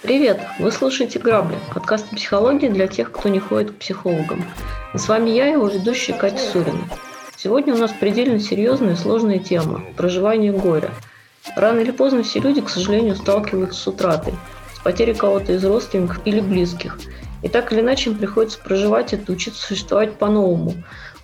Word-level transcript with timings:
Привет! 0.00 0.40
Вы 0.58 0.72
слушаете 0.72 1.18
«Грабли»– 1.18 1.58
подкаст 1.74 2.10
о 2.10 2.16
психологии 2.16 2.68
для 2.68 2.86
тех, 2.86 3.12
кто 3.12 3.28
не 3.28 3.40
ходит 3.40 3.72
к 3.72 3.76
психологам. 3.76 4.42
С 4.94 5.06
вами 5.06 5.28
я, 5.30 5.48
его 5.48 5.68
ведущая 5.68 6.14
Катя 6.14 6.38
Сурина. 6.38 6.88
Сегодня 7.36 7.74
у 7.74 7.78
нас 7.78 7.90
предельно 7.92 8.40
серьезная 8.40 8.94
и 8.94 8.96
сложная 8.96 9.38
тема– 9.38 9.82
проживание 9.98 10.52
горя. 10.52 10.90
Рано 11.56 11.80
или 11.80 11.90
поздно 11.90 12.22
все 12.22 12.40
люди, 12.40 12.62
к 12.62 12.70
сожалению, 12.70 13.16
сталкиваются 13.16 13.78
с 13.78 13.86
утратой, 13.86 14.32
с 14.74 14.78
потерей 14.78 15.14
кого-то 15.14 15.52
из 15.52 15.62
родственников 15.62 16.20
или 16.24 16.40
близких. 16.40 16.98
И 17.42 17.48
так 17.48 17.72
или 17.72 17.80
иначе 17.80 18.10
им 18.10 18.18
приходится 18.18 18.58
проживать 18.58 19.12
это, 19.12 19.30
учиться 19.32 19.64
существовать 19.64 20.14
по-новому, 20.14 20.74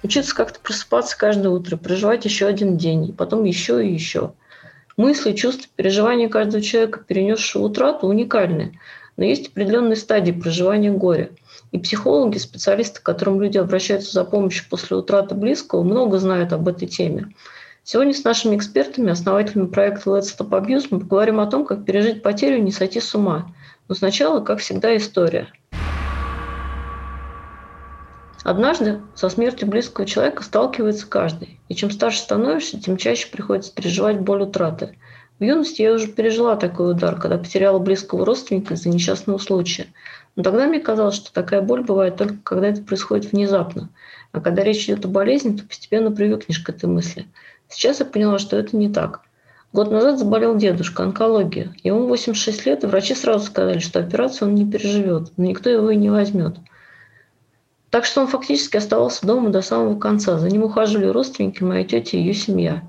учиться 0.03 0.35
как-то 0.35 0.61
просыпаться 0.61 1.19
каждое 1.19 1.49
утро, 1.49 1.77
проживать 1.77 2.25
еще 2.25 2.47
один 2.47 2.77
день, 2.77 3.09
и 3.09 3.13
потом 3.13 3.45
еще 3.45 3.85
и 3.85 3.93
еще– 3.93 4.33
Мысли, 4.97 5.33
чувства, 5.33 5.69
переживания 5.75 6.29
каждого 6.29 6.63
человека, 6.63 7.01
перенесшего 7.01 7.65
утрату, 7.65 8.07
уникальны. 8.07 8.79
Но 9.17 9.25
есть 9.25 9.49
определенные 9.49 9.97
стадии 9.97 10.31
проживания 10.31 10.93
горя. 10.93 11.31
И 11.73 11.79
психологи, 11.79 12.39
специалисты, 12.39 13.01
к 13.01 13.03
которым 13.03 13.43
люди 13.43 13.59
обращаются 13.59 14.13
за 14.13 14.25
помощью 14.25 14.69
после 14.71 14.97
утраты 14.97 15.35
близкого, 15.35 15.83
много 15.83 16.19
знают 16.19 16.53
об 16.53 16.69
этой 16.69 16.87
теме. 16.87 17.35
Сегодня 17.83 18.15
с 18.15 18.23
нашими 18.23 18.57
экспертами, 18.57 19.11
основателями 19.11 19.67
проекта 19.67 20.11
Let's 20.11 20.33
Stop 20.37 20.51
Abuse, 20.51 20.87
мы 20.91 21.01
поговорим 21.01 21.41
о 21.41 21.47
том, 21.47 21.67
как 21.67 21.85
пережить 21.85 22.23
потерю 22.23 22.59
и 22.59 22.63
не 22.63 22.71
сойти 22.71 23.01
с 23.01 23.15
ума. 23.17 23.53
Но 23.89 23.97
сначала, 23.97 24.41
как 24.41 24.61
всегда, 24.61 24.97
история– 24.97 25.49
Однажды 28.45 29.01
со 29.15 29.31
смертью 29.31 29.67
близкого 29.69 30.07
человека 30.07 30.43
сталкивается 30.43 31.07
каждый. 31.07 31.59
И 31.71 31.75
чем 31.75 31.91
старше 31.91 32.19
становишься, 32.19 32.79
тем 32.79 32.99
чаще 32.99 33.29
приходится 33.29 33.75
переживать 33.75 34.21
боль 34.21 34.43
утраты. 34.43 34.99
В 35.41 35.45
юности 35.45 35.81
я 35.81 35.95
уже 35.95 36.09
пережила 36.09 36.55
такой 36.55 36.91
удар, 36.93 37.19
когда 37.19 37.39
потеряла 37.39 37.79
близкого 37.79 38.27
родственника 38.27 38.75
из-за 38.75 38.91
несчастного 38.91 39.39
случая. 39.39 39.87
Но 40.37 40.43
тогда 40.43 40.67
мне 40.67 40.79
казалось, 40.79 41.15
что 41.15 41.33
такая 41.33 41.63
боль 41.63 41.83
бывает 41.85 42.17
только 42.17 42.37
когда 42.45 42.69
это 42.69 42.83
происходит 42.83 43.33
внезапно. 43.33 43.89
А 44.33 44.43
когда 44.43 44.63
речь 44.63 44.85
идет 44.85 45.07
о 45.07 45.09
болезни, 45.09 45.57
то 45.57 45.67
постепенно 45.67 46.11
привыкнешь 46.11 46.59
к 46.59 46.69
этой 46.69 46.85
мысли. 46.85 47.27
Сейчас 47.69 48.01
я 48.01 48.05
поняла, 48.05 48.39
что 48.39 48.59
это 48.59 48.77
не 48.77 48.91
так. 48.91 49.23
Год 49.73 49.91
назад 49.91 50.19
заболел 50.19 50.55
дедушка, 50.55 51.03
онкология. 51.03 51.75
Ему 51.83 52.07
86 52.09 52.67
лет, 52.67 52.85
и 52.85 52.89
врачи 52.89 53.15
сразу 53.15 53.47
сказали, 53.47 53.79
что 53.79 54.01
операцию 54.01 54.49
он 54.49 54.55
не 54.55 54.71
переживет, 54.71 55.33
но 55.39 55.45
никто 55.47 55.71
его 55.71 55.91
и 55.91 55.97
не 55.97 56.11
возьмет. 56.11 56.59
Так 57.95 58.07
что 58.07 58.23
он 58.23 58.27
фактически 58.27 58.77
оставался 58.77 59.25
дома 59.25 59.51
до 59.51 59.63
самого 59.63 59.97
конца. 59.97 60.37
За 60.37 60.51
ним 60.51 60.65
ухаживали 60.65 61.07
родственники, 61.07 61.63
моя 61.63 61.85
тетя 61.85 62.17
и 62.17 62.23
ее 62.23 62.35
семья. 62.35 62.83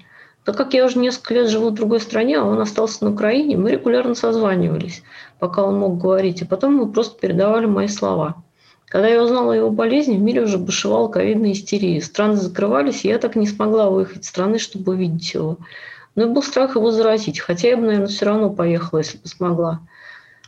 Так 0.43 0.57
как 0.57 0.73
я 0.73 0.83
уже 0.83 0.97
несколько 0.97 1.35
лет 1.35 1.47
живу 1.47 1.69
в 1.69 1.75
другой 1.75 1.99
стране, 1.99 2.39
а 2.39 2.43
он 2.43 2.59
остался 2.59 3.03
на 3.03 3.11
Украине, 3.11 3.55
мы 3.55 3.69
регулярно 3.69 4.15
созванивались, 4.15 5.03
пока 5.37 5.61
он 5.61 5.77
мог 5.77 5.99
говорить, 5.99 6.41
а 6.41 6.47
потом 6.47 6.77
мы 6.77 6.91
просто 6.91 7.19
передавали 7.19 7.67
мои 7.67 7.87
слова. 7.87 8.41
Когда 8.87 9.07
я 9.07 9.21
узнала 9.21 9.53
о 9.53 9.55
его 9.55 9.69
болезни, 9.69 10.17
в 10.17 10.21
мире 10.21 10.41
уже 10.41 10.57
бушевала 10.57 11.07
ковидная 11.07 11.51
истерия. 11.51 12.01
Страны 12.01 12.37
закрывались, 12.37 13.05
и 13.05 13.09
я 13.09 13.19
так 13.19 13.35
и 13.35 13.39
не 13.39 13.45
смогла 13.45 13.91
выехать 13.91 14.23
из 14.23 14.29
страны, 14.29 14.57
чтобы 14.57 14.93
увидеть 14.93 15.35
его. 15.35 15.59
Но 16.15 16.23
и 16.23 16.29
был 16.29 16.41
страх 16.41 16.77
его 16.77 16.89
заразить, 16.89 17.39
хотя 17.39 17.67
я 17.67 17.77
бы, 17.77 17.83
наверное, 17.83 18.07
все 18.07 18.25
равно 18.25 18.49
поехала, 18.49 18.97
если 18.97 19.19
бы 19.19 19.27
смогла. 19.27 19.81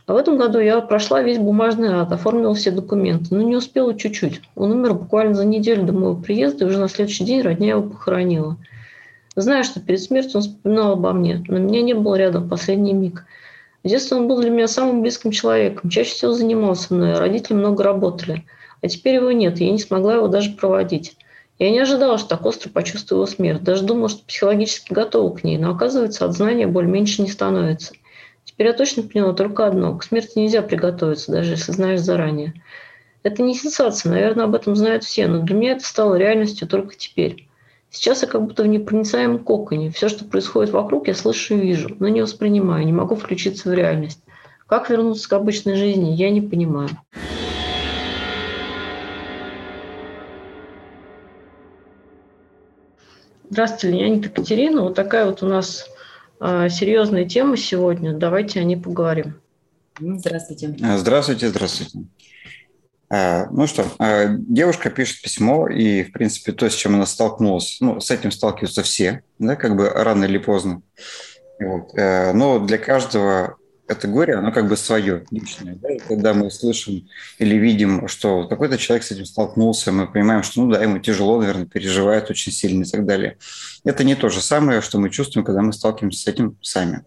А 0.08 0.14
в 0.14 0.16
этом 0.16 0.38
году 0.38 0.58
я 0.58 0.80
прошла 0.80 1.20
весь 1.20 1.36
бумажный 1.36 1.90
ад, 1.90 2.10
оформила 2.12 2.54
все 2.54 2.70
документы, 2.70 3.34
но 3.34 3.42
не 3.42 3.56
успела 3.56 3.94
чуть-чуть. 3.94 4.40
Он 4.56 4.70
умер 4.70 4.94
буквально 4.94 5.34
за 5.34 5.44
неделю 5.44 5.82
до 5.82 5.92
моего 5.92 6.14
приезда, 6.14 6.64
и 6.64 6.68
уже 6.68 6.78
на 6.78 6.88
следующий 6.88 7.24
день 7.24 7.42
родня 7.42 7.68
его 7.72 7.82
похоронила. 7.82 8.56
Знаю, 9.36 9.64
что 9.64 9.80
перед 9.80 10.00
смертью 10.00 10.36
он 10.36 10.42
вспоминал 10.44 10.92
обо 10.92 11.12
мне, 11.12 11.44
но 11.46 11.58
меня 11.58 11.82
не 11.82 11.92
было 11.92 12.14
рядом 12.14 12.44
в 12.44 12.48
последний 12.48 12.94
миг. 12.94 13.26
В 13.84 13.88
детстве 13.88 14.16
он 14.16 14.28
был 14.28 14.40
для 14.40 14.48
меня 14.48 14.66
самым 14.66 15.02
близким 15.02 15.30
человеком, 15.30 15.90
чаще 15.90 16.12
всего 16.12 16.32
занимался 16.32 16.94
мной, 16.94 17.12
а 17.12 17.18
родители 17.18 17.52
много 17.52 17.84
работали. 17.84 18.46
А 18.80 18.88
теперь 18.88 19.16
его 19.16 19.30
нет, 19.30 19.60
и 19.60 19.66
я 19.66 19.72
не 19.72 19.78
смогла 19.78 20.14
его 20.14 20.28
даже 20.28 20.52
проводить. 20.52 21.18
Я 21.58 21.70
не 21.70 21.80
ожидала, 21.80 22.16
что 22.16 22.30
так 22.30 22.46
остро 22.46 22.70
почувствую 22.70 23.18
его 23.18 23.26
смерть. 23.26 23.62
Даже 23.62 23.84
думала, 23.84 24.08
что 24.08 24.24
психологически 24.24 24.90
готова 24.90 25.36
к 25.36 25.44
ней, 25.44 25.58
но 25.58 25.70
оказывается, 25.70 26.24
от 26.24 26.32
знания 26.32 26.66
боль 26.66 26.86
меньше 26.86 27.20
не 27.20 27.28
становится– 27.28 27.92
Теперь 28.58 28.72
я 28.72 28.76
точно 28.76 29.04
поняла 29.04 29.34
только 29.34 29.68
одно. 29.68 29.96
К 29.96 30.02
смерти 30.02 30.32
нельзя 30.36 30.62
приготовиться, 30.62 31.30
даже 31.30 31.52
если 31.52 31.70
знаешь 31.70 32.00
заранее. 32.00 32.54
Это 33.22 33.40
не 33.40 33.54
сенсация, 33.54 34.10
наверное, 34.10 34.46
об 34.46 34.54
этом 34.56 34.74
знают 34.74 35.04
все, 35.04 35.28
но 35.28 35.42
для 35.42 35.54
меня 35.54 35.72
это 35.74 35.84
стало 35.84 36.16
реальностью 36.16 36.66
только 36.66 36.96
теперь. 36.96 37.46
Сейчас 37.88 38.22
я 38.22 38.26
как 38.26 38.42
будто 38.42 38.64
в 38.64 38.66
непроницаемом 38.66 39.44
коконе. 39.44 39.92
Все, 39.92 40.08
что 40.08 40.24
происходит 40.24 40.72
вокруг, 40.72 41.06
я 41.06 41.14
слышу 41.14 41.54
и 41.54 41.60
вижу, 41.60 41.94
но 42.00 42.08
не 42.08 42.20
воспринимаю, 42.20 42.84
не 42.84 42.92
могу 42.92 43.14
включиться 43.14 43.68
в 43.68 43.74
реальность. 43.74 44.24
Как 44.66 44.90
вернуться 44.90 45.28
к 45.28 45.32
обычной 45.34 45.76
жизни, 45.76 46.10
я 46.10 46.28
не 46.30 46.40
понимаю. 46.40 46.88
Здравствуйте, 53.50 53.96
Леонид 53.96 54.24
Екатерина. 54.24 54.82
Вот 54.82 54.96
такая 54.96 55.26
вот 55.26 55.44
у 55.44 55.46
нас 55.46 55.88
а, 56.40 56.68
серьезная 56.68 57.24
тема 57.24 57.56
сегодня. 57.56 58.12
Давайте 58.12 58.60
о 58.60 58.64
ней 58.64 58.76
поговорим. 58.76 59.40
Здравствуйте. 60.00 60.76
А, 60.82 60.98
здравствуйте, 60.98 61.48
здравствуйте. 61.48 62.00
А, 63.10 63.46
ну 63.50 63.66
что, 63.66 63.86
девушка 64.28 64.90
пишет 64.90 65.22
письмо, 65.22 65.68
и, 65.68 66.04
в 66.04 66.12
принципе, 66.12 66.52
то, 66.52 66.68
с 66.68 66.74
чем 66.74 66.94
она 66.94 67.06
столкнулась, 67.06 67.78
ну, 67.80 68.00
с 68.00 68.10
этим 68.10 68.30
сталкиваются 68.30 68.82
все, 68.82 69.22
да, 69.38 69.56
как 69.56 69.76
бы 69.76 69.88
рано 69.88 70.24
или 70.24 70.38
поздно. 70.38 70.82
Вот. 71.58 71.92
Но 71.94 72.60
для 72.60 72.78
каждого 72.78 73.56
это 73.88 74.06
горе, 74.06 74.34
оно 74.34 74.52
как 74.52 74.68
бы 74.68 74.76
свое, 74.76 75.24
личное. 75.30 75.74
Да? 75.74 75.90
И 75.90 75.98
когда 75.98 76.34
мы 76.34 76.50
слышим 76.50 77.08
или 77.38 77.56
видим, 77.56 78.06
что 78.06 78.46
какой-то 78.46 78.76
человек 78.76 79.04
с 79.04 79.10
этим 79.10 79.24
столкнулся, 79.24 79.90
мы 79.92 80.06
понимаем, 80.06 80.42
что, 80.42 80.62
ну 80.62 80.72
да, 80.72 80.82
ему 80.82 80.98
тяжело, 80.98 81.40
наверное, 81.40 81.66
переживает 81.66 82.30
очень 82.30 82.52
сильно 82.52 82.82
и 82.82 82.86
так 82.86 83.06
далее. 83.06 83.38
Это 83.84 84.04
не 84.04 84.14
то 84.14 84.28
же 84.28 84.40
самое, 84.40 84.82
что 84.82 84.98
мы 84.98 85.10
чувствуем, 85.10 85.44
когда 85.44 85.62
мы 85.62 85.72
сталкиваемся 85.72 86.22
с 86.22 86.26
этим 86.26 86.58
сами. 86.60 87.04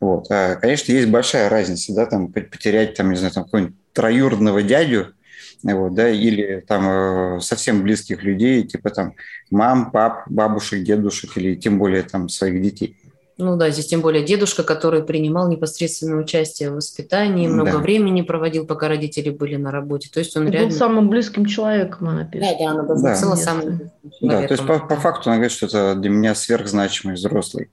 Вот. 0.00 0.26
А, 0.30 0.56
конечно, 0.56 0.92
есть 0.92 1.08
большая 1.08 1.48
разница, 1.48 1.94
да, 1.94 2.06
там, 2.06 2.30
потерять, 2.30 2.94
там, 2.94 3.10
не 3.10 3.16
знаю, 3.16 3.32
там, 3.32 3.44
какого-нибудь 3.44 3.76
троюродного 3.92 4.62
дядю, 4.62 5.14
вот, 5.62 5.94
да, 5.94 6.10
или 6.10 6.62
там 6.66 7.36
э, 7.36 7.40
совсем 7.40 7.82
близких 7.82 8.22
людей, 8.22 8.64
типа 8.64 8.90
там 8.90 9.14
мам, 9.50 9.92
пап, 9.92 10.24
бабушек, 10.28 10.82
дедушек, 10.82 11.36
или 11.36 11.54
тем 11.54 11.78
более 11.78 12.02
там 12.02 12.28
своих 12.28 12.60
детей. 12.60 12.96
Ну 13.42 13.56
да, 13.56 13.70
здесь 13.70 13.86
тем 13.86 14.00
более 14.00 14.24
дедушка, 14.24 14.62
который 14.62 15.02
принимал 15.02 15.48
непосредственное 15.48 16.20
участие 16.20 16.70
в 16.70 16.74
воспитании, 16.74 17.48
много 17.48 17.72
да. 17.72 17.78
времени 17.78 18.22
проводил, 18.22 18.66
пока 18.66 18.88
родители 18.88 19.30
были 19.30 19.56
на 19.56 19.70
работе. 19.70 20.08
То 20.12 20.20
есть 20.20 20.36
он 20.36 20.48
И 20.48 20.50
реально... 20.50 20.70
был 20.70 20.76
самым 20.76 21.08
близким 21.08 21.44
человеком, 21.46 22.08
она 22.08 22.24
пишет. 22.24 22.56
Да, 22.58 22.64
да, 22.64 22.70
она 22.70 22.82
была 22.84 23.02
да. 23.02 23.16
самым 23.16 23.76
близким 23.78 24.10
человеком. 24.18 24.40
Да, 24.42 24.46
то 24.46 24.54
есть 24.54 24.66
по, 24.66 24.78
по 24.78 24.96
факту 24.96 25.30
она 25.30 25.36
говорит, 25.38 25.52
что 25.52 25.66
это 25.66 25.94
для 25.96 26.10
меня 26.10 26.34
сверхзначимый 26.34 27.16
взрослый. 27.16 27.70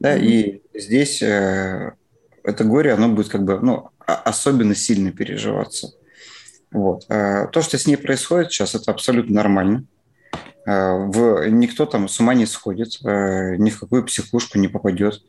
Да, 0.00 0.16
mm-hmm. 0.16 0.24
и 0.24 0.62
здесь 0.74 1.22
э, 1.22 1.92
это 2.42 2.64
горе, 2.64 2.92
оно 2.92 3.08
будет 3.08 3.28
как 3.28 3.44
бы, 3.44 3.60
ну, 3.60 3.90
особенно 4.04 4.74
сильно 4.74 5.12
переживаться. 5.12 5.92
Вот. 6.72 7.04
А 7.08 7.46
то, 7.46 7.62
что 7.62 7.78
с 7.78 7.86
ней 7.86 7.96
происходит 7.96 8.50
сейчас, 8.50 8.74
это 8.74 8.90
абсолютно 8.90 9.36
нормально. 9.36 9.84
Э, 10.66 10.92
в, 10.92 11.46
никто 11.50 11.84
там 11.84 12.08
с 12.08 12.18
ума 12.20 12.34
не 12.34 12.46
сходит, 12.46 12.98
э, 13.04 13.56
ни 13.56 13.70
в 13.70 13.78
какую 13.78 14.04
психушку 14.04 14.58
не 14.58 14.68
попадет. 14.68 15.22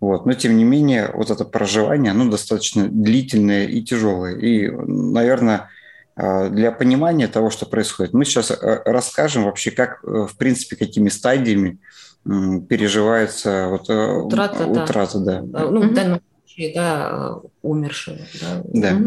Вот. 0.00 0.26
Но, 0.26 0.34
тем 0.34 0.56
не 0.56 0.64
менее, 0.64 1.10
вот 1.14 1.30
это 1.30 1.44
проживание, 1.44 2.10
оно 2.10 2.30
достаточно 2.30 2.88
длительное 2.88 3.66
и 3.66 3.82
тяжелое. 3.82 4.36
И, 4.36 4.68
наверное, 4.70 5.70
э, 6.16 6.50
для 6.50 6.72
понимания 6.72 7.28
того, 7.28 7.50
что 7.50 7.64
происходит, 7.64 8.12
мы 8.12 8.24
сейчас 8.24 8.52
расскажем 8.60 9.44
вообще, 9.44 9.70
как, 9.70 10.02
в 10.02 10.36
принципе, 10.36 10.76
какими 10.76 11.08
стадиями 11.08 11.78
переживается 12.24 13.66
вот 13.68 13.90
утрата, 13.90 14.66
утрата 14.66 15.18
да. 15.18 15.40
да. 15.42 15.70
Ну, 15.70 15.88
в 15.88 15.92
данном 15.92 16.20
случае, 16.44 16.72
да, 16.74 17.40
умершего. 17.62 18.18
Да. 18.40 18.62
да 18.72 18.98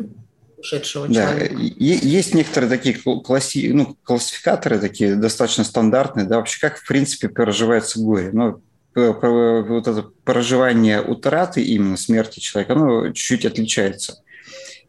ушедшего 0.66 1.08
да. 1.08 1.14
человека. 1.14 1.56
Есть 1.60 2.34
некоторые 2.34 2.70
такие 2.70 2.96
класси... 2.96 3.72
ну, 3.72 3.96
классификаторы, 4.04 4.80
такие 4.80 5.16
достаточно 5.16 5.64
стандартные, 5.64 6.26
да, 6.26 6.38
вообще 6.38 6.60
как, 6.60 6.78
в 6.78 6.88
принципе, 6.88 7.30
проживается 7.30 8.00
горе. 8.00 8.32
Но 8.34 8.60
вот 8.96 9.88
это 9.88 10.06
проживание 10.24 11.02
утраты 11.02 11.62
именно 11.62 11.98
смерти 11.98 12.40
человека, 12.40 12.74
оно 12.74 13.08
чуть-чуть 13.08 13.46
отличается. 13.46 14.24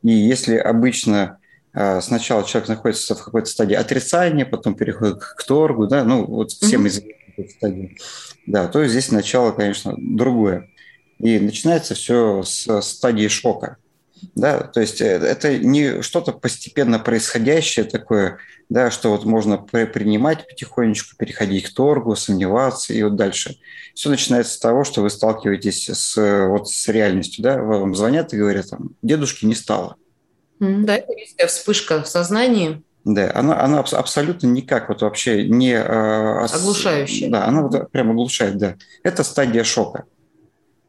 И 0.02 0.10
если 0.10 0.56
обычно 0.56 1.38
а, 1.72 2.00
сначала 2.00 2.44
человек 2.44 2.68
находится 2.68 3.14
в 3.14 3.24
какой-то 3.24 3.48
стадии 3.48 3.74
отрицания, 3.74 4.46
потом 4.46 4.74
переходит 4.74 5.18
к 5.18 5.42
торгу, 5.44 5.88
да, 5.88 6.04
ну 6.04 6.24
вот 6.24 6.52
всем 6.52 6.84
mm-hmm. 6.84 6.88
известной 6.88 7.50
стадии, 7.50 7.98
да, 8.46 8.68
то 8.68 8.86
здесь 8.86 9.10
начало, 9.10 9.50
конечно, 9.50 9.94
другое. 9.98 10.70
И 11.18 11.40
начинается 11.40 11.94
все 11.94 12.42
с 12.44 12.80
стадии 12.82 13.26
шока. 13.26 13.78
Да, 14.34 14.60
то 14.60 14.80
есть 14.80 15.00
э, 15.00 15.06
это 15.06 15.58
не 15.58 16.02
что-то 16.02 16.32
постепенно 16.32 16.98
происходящее 16.98 17.84
такое, 17.84 18.38
да, 18.68 18.90
что 18.90 19.10
вот 19.10 19.24
можно 19.24 19.58
принимать 19.58 20.46
потихонечку, 20.46 21.16
переходить 21.16 21.70
к 21.70 21.74
торгу, 21.74 22.16
сомневаться 22.16 22.92
и 22.92 23.02
вот 23.02 23.16
дальше. 23.16 23.56
Все 23.94 24.10
начинается 24.10 24.54
с 24.54 24.58
того, 24.58 24.84
что 24.84 25.02
вы 25.02 25.10
сталкиваетесь 25.10 25.88
с, 25.88 26.48
вот, 26.48 26.68
с 26.68 26.88
реальностью, 26.88 27.42
да, 27.42 27.58
вам 27.58 27.94
звонят 27.94 28.32
и 28.32 28.38
говорят, 28.38 28.68
там, 28.70 28.90
дедушки 29.02 29.44
не 29.44 29.54
стало. 29.54 29.96
Да, 30.58 30.96
это 30.96 31.12
резкая 31.12 31.46
вспышка 31.46 32.02
в 32.02 32.08
сознании. 32.08 32.82
Да, 33.04 33.30
она, 33.34 33.62
она 33.62 33.80
абсолютно 33.80 34.48
никак 34.48 34.88
вот 34.88 35.02
вообще 35.02 35.48
не... 35.48 35.74
Э, 35.74 36.44
Оглушающая. 36.44 37.30
Да, 37.30 37.46
она 37.46 37.62
вот 37.62 37.90
прям 37.92 38.10
оглушает, 38.10 38.56
да. 38.58 38.74
Это 39.04 39.22
стадия 39.22 39.62
шока. 39.62 40.04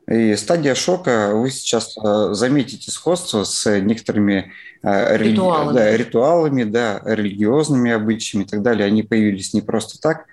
И 0.10 0.36
стадия 0.38 0.74
шока, 0.74 1.32
вы 1.34 1.52
сейчас 1.52 1.98
э, 1.98 2.30
заметите 2.32 2.92
сходство 2.92 3.44
с 3.44 3.80
некоторыми 3.82 4.54
э, 4.82 5.18
ритуалами. 5.18 5.76
Да, 5.76 5.98
ритуалами, 5.98 6.64
да, 6.64 7.02
религиозными 7.04 7.92
обычаями 7.92 8.46
и 8.46 8.48
так 8.48 8.62
далее. 8.62 8.86
Они 8.88 9.04
появились 9.04 9.54
не 9.54 9.62
просто 9.62 10.00
так. 10.00 10.26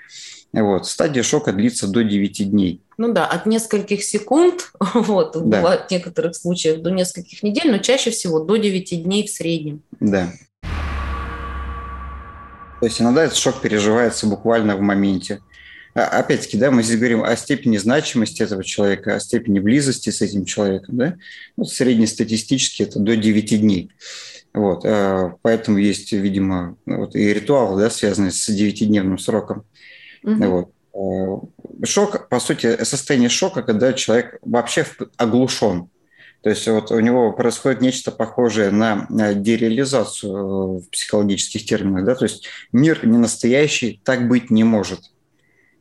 Вот. 0.53 0.87
Стадия 0.87 1.25
шока 1.25 1.53
длится 1.53 1.89
до 1.89 2.05
9 2.05 2.51
дней. 2.53 2.81
Ну 2.97 3.13
да, 3.13 3.27
от 3.27 3.47
нескольких 3.47 4.05
секунд, 4.05 4.71
вот, 4.95 5.33
да. 5.33 5.59
бывает 5.59 5.89
в 5.89 5.91
некоторых 5.91 6.37
случаях 6.37 6.81
до 6.81 6.91
нескольких 6.91 7.43
недель, 7.43 7.73
но 7.73 7.79
чаще 7.79 8.11
всего 8.11 8.39
до 8.39 8.57
9 8.57 9.03
дней 9.03 9.27
в 9.27 9.31
среднем. 9.31 9.83
Да. 9.99 10.29
То 12.79 12.87
есть 12.87 13.01
иногда 13.01 13.25
этот 13.25 13.37
шок 13.37 13.61
переживается 13.61 14.29
буквально 14.29 14.77
в 14.77 14.81
моменте. 14.81 15.41
А, 15.95 16.07
опять-таки, 16.19 16.59
да, 16.59 16.71
мы 16.71 16.83
здесь 16.83 16.99
говорим 16.99 17.23
о 17.23 17.35
степени 17.37 17.77
значимости 17.77 18.43
этого 18.43 18.65
человека, 18.65 19.15
о 19.15 19.21
степени 19.21 19.61
близости 19.61 20.11
с 20.11 20.21
этим 20.21 20.45
человеком, 20.45 20.97
да, 20.97 21.17
ну, 21.57 21.65
среднестатистически 21.65 22.83
это 22.83 22.99
до 22.99 23.17
9 23.17 23.61
дней. 23.61 23.91
Вот, 24.53 24.85
а, 24.85 25.35
поэтому 25.43 25.79
есть, 25.79 26.13
видимо, 26.13 26.77
вот 26.85 27.15
и 27.15 27.33
ритуал, 27.33 27.77
да, 27.77 27.91
связанный 27.91 28.33
с 28.33 28.49
9-дневным 28.49 29.19
сроком. 29.19 29.65
Угу. 30.25 30.45
Вот. 30.45 31.51
А, 31.83 31.87
шок, 31.87 32.29
по 32.29 32.41
сути, 32.41 32.83
состояние 32.83 33.29
шока, 33.29 33.63
когда 33.63 33.93
человек 33.93 34.39
вообще 34.43 34.85
оглушен. 35.17 35.89
То 36.43 36.51
есть 36.51 36.69
вот 36.69 36.91
у 36.91 37.01
него 37.01 37.33
происходит 37.33 37.81
нечто 37.81 38.11
похожее 38.11 38.71
на 38.71 39.07
дереализацию 39.33 40.79
в 40.81 40.91
психологических 40.91 41.65
терминах. 41.65 42.05
Да? 42.05 42.15
То 42.15 42.27
есть 42.27 42.47
мир 42.71 43.07
не 43.07 43.17
настоящий, 43.17 43.99
так 44.05 44.29
быть 44.29 44.51
не 44.51 44.63
может 44.63 45.14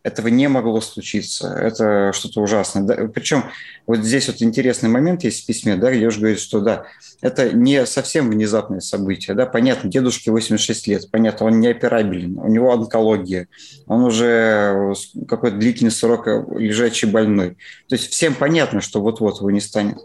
этого 0.04 0.28
не 0.28 0.50
могло 0.50 0.82
случиться. 0.82 1.48
Это 1.54 2.12
что-то 2.14 2.42
ужасное. 2.42 2.84
Да? 2.84 2.96
Причем 3.08 3.46
вот 3.88 4.00
здесь 4.00 4.28
вот 4.28 4.42
интересный 4.42 4.90
момент 4.90 5.24
есть 5.24 5.44
в 5.44 5.46
письме, 5.46 5.78
да, 5.78 5.92
где 5.92 6.06
уже 6.06 6.20
говорит, 6.20 6.40
что 6.40 6.60
да, 6.60 6.86
это 7.22 7.54
не 7.54 7.86
совсем 7.86 8.30
внезапное 8.30 8.82
событие. 8.82 9.34
Да? 9.34 9.46
Понятно, 9.46 9.90
дедушке 9.90 10.32
86 10.32 10.88
лет, 10.88 11.10
понятно, 11.10 11.48
он 11.48 11.62
не 11.62 11.70
операбелен, 11.70 12.38
у 12.38 12.50
него 12.50 12.74
онкология, 12.74 13.48
он 13.88 14.04
уже 14.04 14.94
какой-то 15.28 15.56
длительный 15.56 15.92
срок 15.92 16.28
лежачий 16.28 17.08
больной. 17.08 17.52
То 17.88 17.96
есть 17.96 18.12
всем 18.12 18.36
понятно, 18.36 18.82
что 18.82 19.02
вот-вот 19.02 19.40
его 19.40 19.52
не 19.52 19.62
станет. 19.62 20.00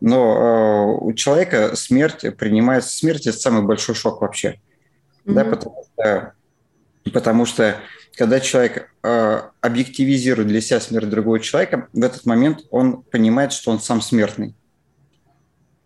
Но 0.00 0.98
э, 1.00 1.04
у 1.04 1.12
человека 1.12 1.76
смерть 1.76 2.24
принимается, 2.36 2.96
смерть– 2.96 3.26
это 3.28 3.38
самый 3.38 3.62
большой 3.62 3.94
шок 3.94 4.20
вообще. 4.20 4.60
Mm-hmm. 5.26 5.32
Да, 5.32 5.44
потому 5.44 5.84
что, 5.84 6.32
потому 7.12 7.46
что 7.46 7.76
когда 8.18 8.40
человек 8.40 8.90
э, 9.04 9.42
объективизирует 9.60 10.48
для 10.48 10.60
себя 10.60 10.80
смерть 10.80 11.08
другого 11.08 11.38
человека, 11.38 11.86
в 11.92 12.02
этот 12.02 12.26
момент 12.26 12.62
он 12.70 13.04
понимает, 13.04 13.52
что 13.52 13.70
он 13.70 13.80
сам 13.80 14.02
смертный. 14.02 14.56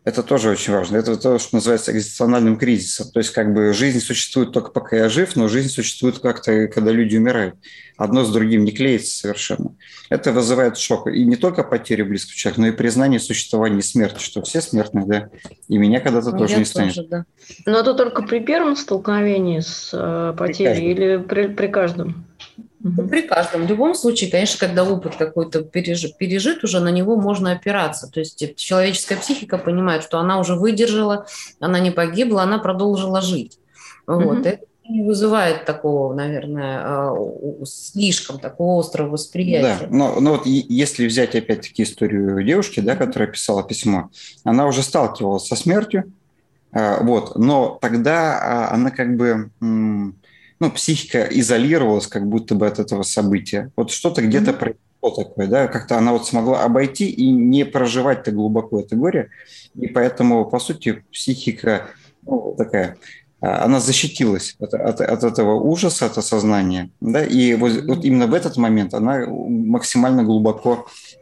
Это 0.05 0.23
тоже 0.23 0.49
очень 0.49 0.73
важно. 0.73 0.96
Это 0.96 1.17
то, 1.17 1.38
что 1.38 1.56
называется 1.56 1.93
экзистенциальным 1.93 2.56
кризисом. 2.56 3.11
То 3.12 3.20
есть 3.20 3.32
как 3.32 3.52
бы 3.52 3.75
жизнь 3.75 4.00
существует 4.00 4.50
только 4.50 4.70
пока 4.70 4.96
я 4.96 5.08
жив, 5.11 5.37
но 5.37 5.46
жизнь 5.46 5.69
существует 5.69 6.20
как-то, 6.20 6.69
когда 6.69 6.90
люди 6.90 7.19
умирают. 7.19 7.55
Одно 8.02 8.25
с 8.25 8.32
другим 8.32 8.64
не 8.64 8.72
клеится 8.72 9.16
совершенно. 9.16 9.76
Это 10.08 10.32
вызывает 10.32 10.76
шок. 10.76 11.06
И 11.06 11.25
не 11.25 11.37
только 11.37 11.62
потерю 11.62 12.06
близкого 12.06 12.34
человека, 12.34 12.60
но 12.60 12.66
и 12.66 12.72
признание 12.72 13.20
существования 13.20 13.81
смерти, 13.81 14.20
что 14.20 14.43
все 14.43 14.60
смертны, 14.60 15.04
да. 15.06 15.28
И 15.69 15.78
меня 15.78 16.00
когда-то 16.00 16.32
тоже 16.32 16.56
не 16.56 16.64
станет. 16.64 16.96
Тоже, 16.96 17.08
да. 17.08 17.25
Но 17.64 17.78
это 17.78 17.94
только 17.94 18.22
при 18.22 18.40
первом 18.40 18.75
столкновении 18.75 19.60
с 19.60 19.90
э, 19.93 20.34
потерей 20.37 20.94
при 20.94 21.04
или 21.04 21.16
при, 21.19 21.46
при 21.46 21.66
каждом? 21.69 22.26
Угу. 22.82 23.06
При 23.06 23.22
каждом. 23.22 23.66
В 23.66 23.70
любом 23.70 23.94
случае, 23.94 24.32
конечно, 24.32 24.58
когда 24.58 24.82
опыт 24.82 25.14
какой-то 25.14 25.62
пережит, 25.62 26.19
пережит, 26.19 26.64
уже 26.64 26.81
на 26.81 26.88
него 26.88 27.14
можно 27.14 27.52
опираться. 27.52 28.10
То 28.10 28.19
есть 28.19 28.56
человеческая 28.56 29.14
психика 29.14 29.58
понимает, 29.58 30.02
что 30.02 30.19
она 30.19 30.40
уже 30.40 30.56
выдержала, 30.56 31.26
она 31.60 31.78
не 31.78 31.93
погибла, 31.93 32.43
она 32.43 32.58
продолжила 32.58 33.20
жить. 33.20 33.60
Вот. 34.08 34.40
Угу. 34.40 34.40
Это 34.40 34.66
не 34.88 35.02
вызывает 35.02 35.64
такого, 35.64 36.14
наверное, 36.14 36.81
а, 36.82 37.17
слишком 37.64 38.38
такого 38.38 38.81
острого 38.81 39.11
восприятия. 39.11 39.87
Да, 39.87 39.96
но, 39.96 40.20
но 40.20 40.32
вот 40.32 40.46
если 40.46 41.06
взять 41.06 41.34
опять-таки 41.34 41.84
историю 41.84 42.43
девушки, 42.43 42.81
да, 42.81 42.96
которая 42.96 43.31
писала 43.31 43.62
письмо, 43.62 44.11
она 44.44 44.67
уже 44.67 44.82
сталкивалась 44.82 45.46
со 45.46 45.56
смертью, 45.56 46.12
а, 46.73 47.02
вот, 47.02 47.37
но 47.37 47.79
тогда 47.81 48.38
а, 48.38 48.75
она 48.75 48.90
как 48.90 49.17
бы 49.17 49.50
ну, 49.61 50.70
психика 50.70 51.25
изолировалась 51.25 52.06
как 52.06 52.26
будто 52.26 52.55
бы 52.55 52.67
от 52.67 52.79
этого 52.79 53.02
события. 53.02 53.70
Вот 53.76 53.90
что-то 53.90 54.23
где-то 54.23 54.52
mm-hmm. 54.52 54.58
произошло 55.02 55.25
такое, 55.25 55.46
да, 55.49 55.69
как-то 55.69 55.99
она 55.99 56.12
вот 56.12 56.26
смогла 56.26 56.64
обойти 56.64 57.08
и 57.08 57.31
не 57.31 57.64
проживать 57.64 58.23
так 58.25 58.34
глубоко 58.34 58.81
это 58.81 58.96
горе, 58.96 59.31
и 59.75 59.87
поэтому, 59.87 60.44
по 60.44 60.58
сути, 60.58 61.05
психика 61.11 61.88
ну, 62.23 62.55
такая 62.56 62.96
она 63.42 63.80
защитилась 63.80 64.54
от, 64.60 64.72
от, 64.74 65.00
от 65.00 65.24
этого 65.24 65.54
ужаса, 65.54 66.06
от 66.06 66.16
осознания, 66.16 66.90
да, 67.00 67.24
и 67.24 67.54
вот, 67.54 67.72
вот 67.86 68.04
именно 68.04 68.26
в 68.26 68.34
этот 68.34 68.56
момент 68.56 68.94
она 68.94 69.26
максимально 69.26 70.22
глубоко 70.22 70.86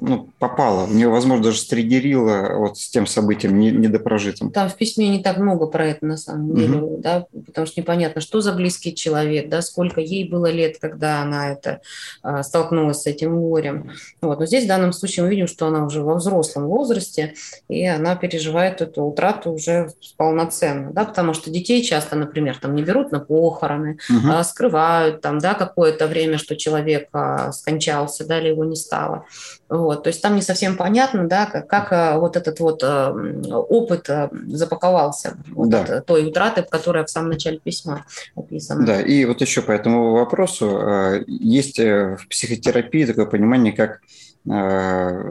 ну, 0.00 0.30
попала, 0.38 0.86
в 0.86 0.94
нее, 0.94 1.08
возможно, 1.08 1.46
даже 1.46 1.58
стригерила 1.58 2.54
вот 2.58 2.78
с 2.78 2.90
тем 2.90 3.08
событием 3.08 3.58
недопрожитым. 3.58 4.52
Там 4.52 4.68
в 4.68 4.76
письме 4.76 5.08
не 5.08 5.20
так 5.20 5.38
много 5.38 5.66
про 5.66 5.86
это, 5.88 6.06
на 6.06 6.16
самом 6.16 6.54
деле, 6.54 6.76
угу. 6.76 6.98
да, 6.98 7.26
потому 7.44 7.66
что 7.66 7.80
непонятно, 7.80 8.20
что 8.20 8.40
за 8.40 8.52
близкий 8.52 8.94
человек, 8.94 9.48
да, 9.48 9.60
сколько 9.60 10.00
ей 10.00 10.28
было 10.28 10.48
лет, 10.48 10.78
когда 10.80 11.22
она 11.22 11.50
это 11.50 11.80
а, 12.22 12.44
столкнулась 12.44 13.02
с 13.02 13.06
этим 13.06 13.36
горем. 13.36 13.90
Вот. 14.20 14.38
Но 14.38 14.46
здесь 14.46 14.64
в 14.64 14.68
данном 14.68 14.92
случае 14.92 15.24
мы 15.24 15.30
видим, 15.30 15.48
что 15.48 15.66
она 15.66 15.84
уже 15.84 16.02
во 16.02 16.14
взрослом 16.14 16.66
возрасте, 16.66 17.34
и 17.68 17.84
она 17.84 18.14
переживает 18.14 18.80
эту 18.80 19.02
утрату 19.02 19.50
уже 19.50 19.90
полноценно, 20.16 20.92
да, 20.92 21.04
потому 21.04 21.34
что 21.34 21.50
детей 21.50 21.82
часто, 21.82 22.14
например, 22.14 22.56
там 22.58 22.76
не 22.76 22.84
берут 22.84 23.10
на 23.10 23.18
похороны, 23.18 23.98
угу. 24.08 24.44
скрывают 24.44 25.20
там, 25.20 25.40
да, 25.40 25.54
какое-то 25.54 26.06
время, 26.06 26.38
что 26.38 26.54
человек 26.54 27.08
а, 27.12 27.50
скончался, 27.50 28.24
да, 28.24 28.38
или 28.38 28.50
его 28.50 28.64
не 28.64 28.76
стало. 28.76 29.24
Вот, 29.68 30.02
то 30.04 30.08
есть 30.08 30.22
там 30.22 30.34
не 30.34 30.42
совсем 30.42 30.76
понятно, 30.76 31.28
да, 31.28 31.46
как, 31.46 31.68
как 31.68 31.92
а, 31.92 32.18
вот 32.18 32.36
этот 32.36 32.60
вот 32.60 32.82
а, 32.82 33.10
опыт 33.10 34.08
а, 34.08 34.30
запаковался 34.46 35.36
вот 35.48 35.68
да. 35.68 35.82
от 35.82 36.06
той 36.06 36.26
утраты, 36.26 36.62
которая 36.62 37.04
в 37.04 37.10
самом 37.10 37.30
начале 37.30 37.58
письма 37.58 38.06
описана. 38.34 38.86
Да, 38.86 39.00
и 39.00 39.24
вот 39.24 39.40
еще 39.40 39.62
по 39.62 39.72
этому 39.72 40.12
вопросу 40.12 41.22
есть 41.26 41.78
э, 41.78 42.16
в 42.16 42.28
психотерапии 42.28 43.04
такое 43.04 43.26
понимание, 43.26 43.72
как 43.72 44.00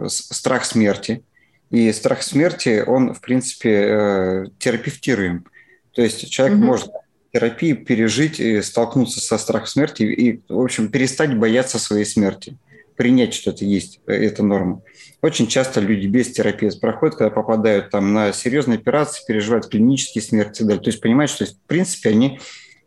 страх 0.10 0.66
смерти. 0.66 1.24
И 1.70 1.92
страх 1.92 2.24
смерти, 2.24 2.84
он, 2.86 3.14
в 3.14 3.22
принципе, 3.22 3.72
э, 3.72 4.46
терапевтируем. 4.58 5.46
То 5.92 6.02
есть 6.02 6.30
человек 6.30 6.58
угу. 6.58 6.66
может 6.66 6.90
терапии 7.34 7.74
пережить 7.74 8.40
и 8.40 8.62
столкнуться 8.62 9.20
со 9.20 9.38
страхом 9.38 9.68
смерти 9.68 10.04
и, 10.04 10.42
в 10.48 10.62
общем, 10.62 10.90
перестать 10.90 11.38
бояться 11.38 11.78
своей 11.78 12.06
смерти, 12.06 12.58
принять, 12.98 13.34
что 13.34 13.52
это 13.52 13.64
есть, 13.64 14.02
э, 14.08 14.14
это 14.14 14.44
норма. 14.44 14.82
Очень 15.22 15.48
часто 15.48 15.80
люди 15.80 16.08
без 16.08 16.32
терапии 16.32 16.70
проходят, 16.80 17.16
когда 17.16 17.30
попадают 17.30 17.92
там 17.92 18.14
на 18.14 18.34
серьезные 18.34 18.78
операции, 18.78 19.24
переживают 19.26 19.68
клинические 19.68 20.22
смерти 20.22 20.64
и 20.64 20.66
далее. 20.66 20.84
То 20.84 20.90
есть 20.90 21.00
понимают, 21.00 21.32
что, 21.32 21.46
в 21.46 21.56
принципе, 21.68 22.10
они 22.10 22.40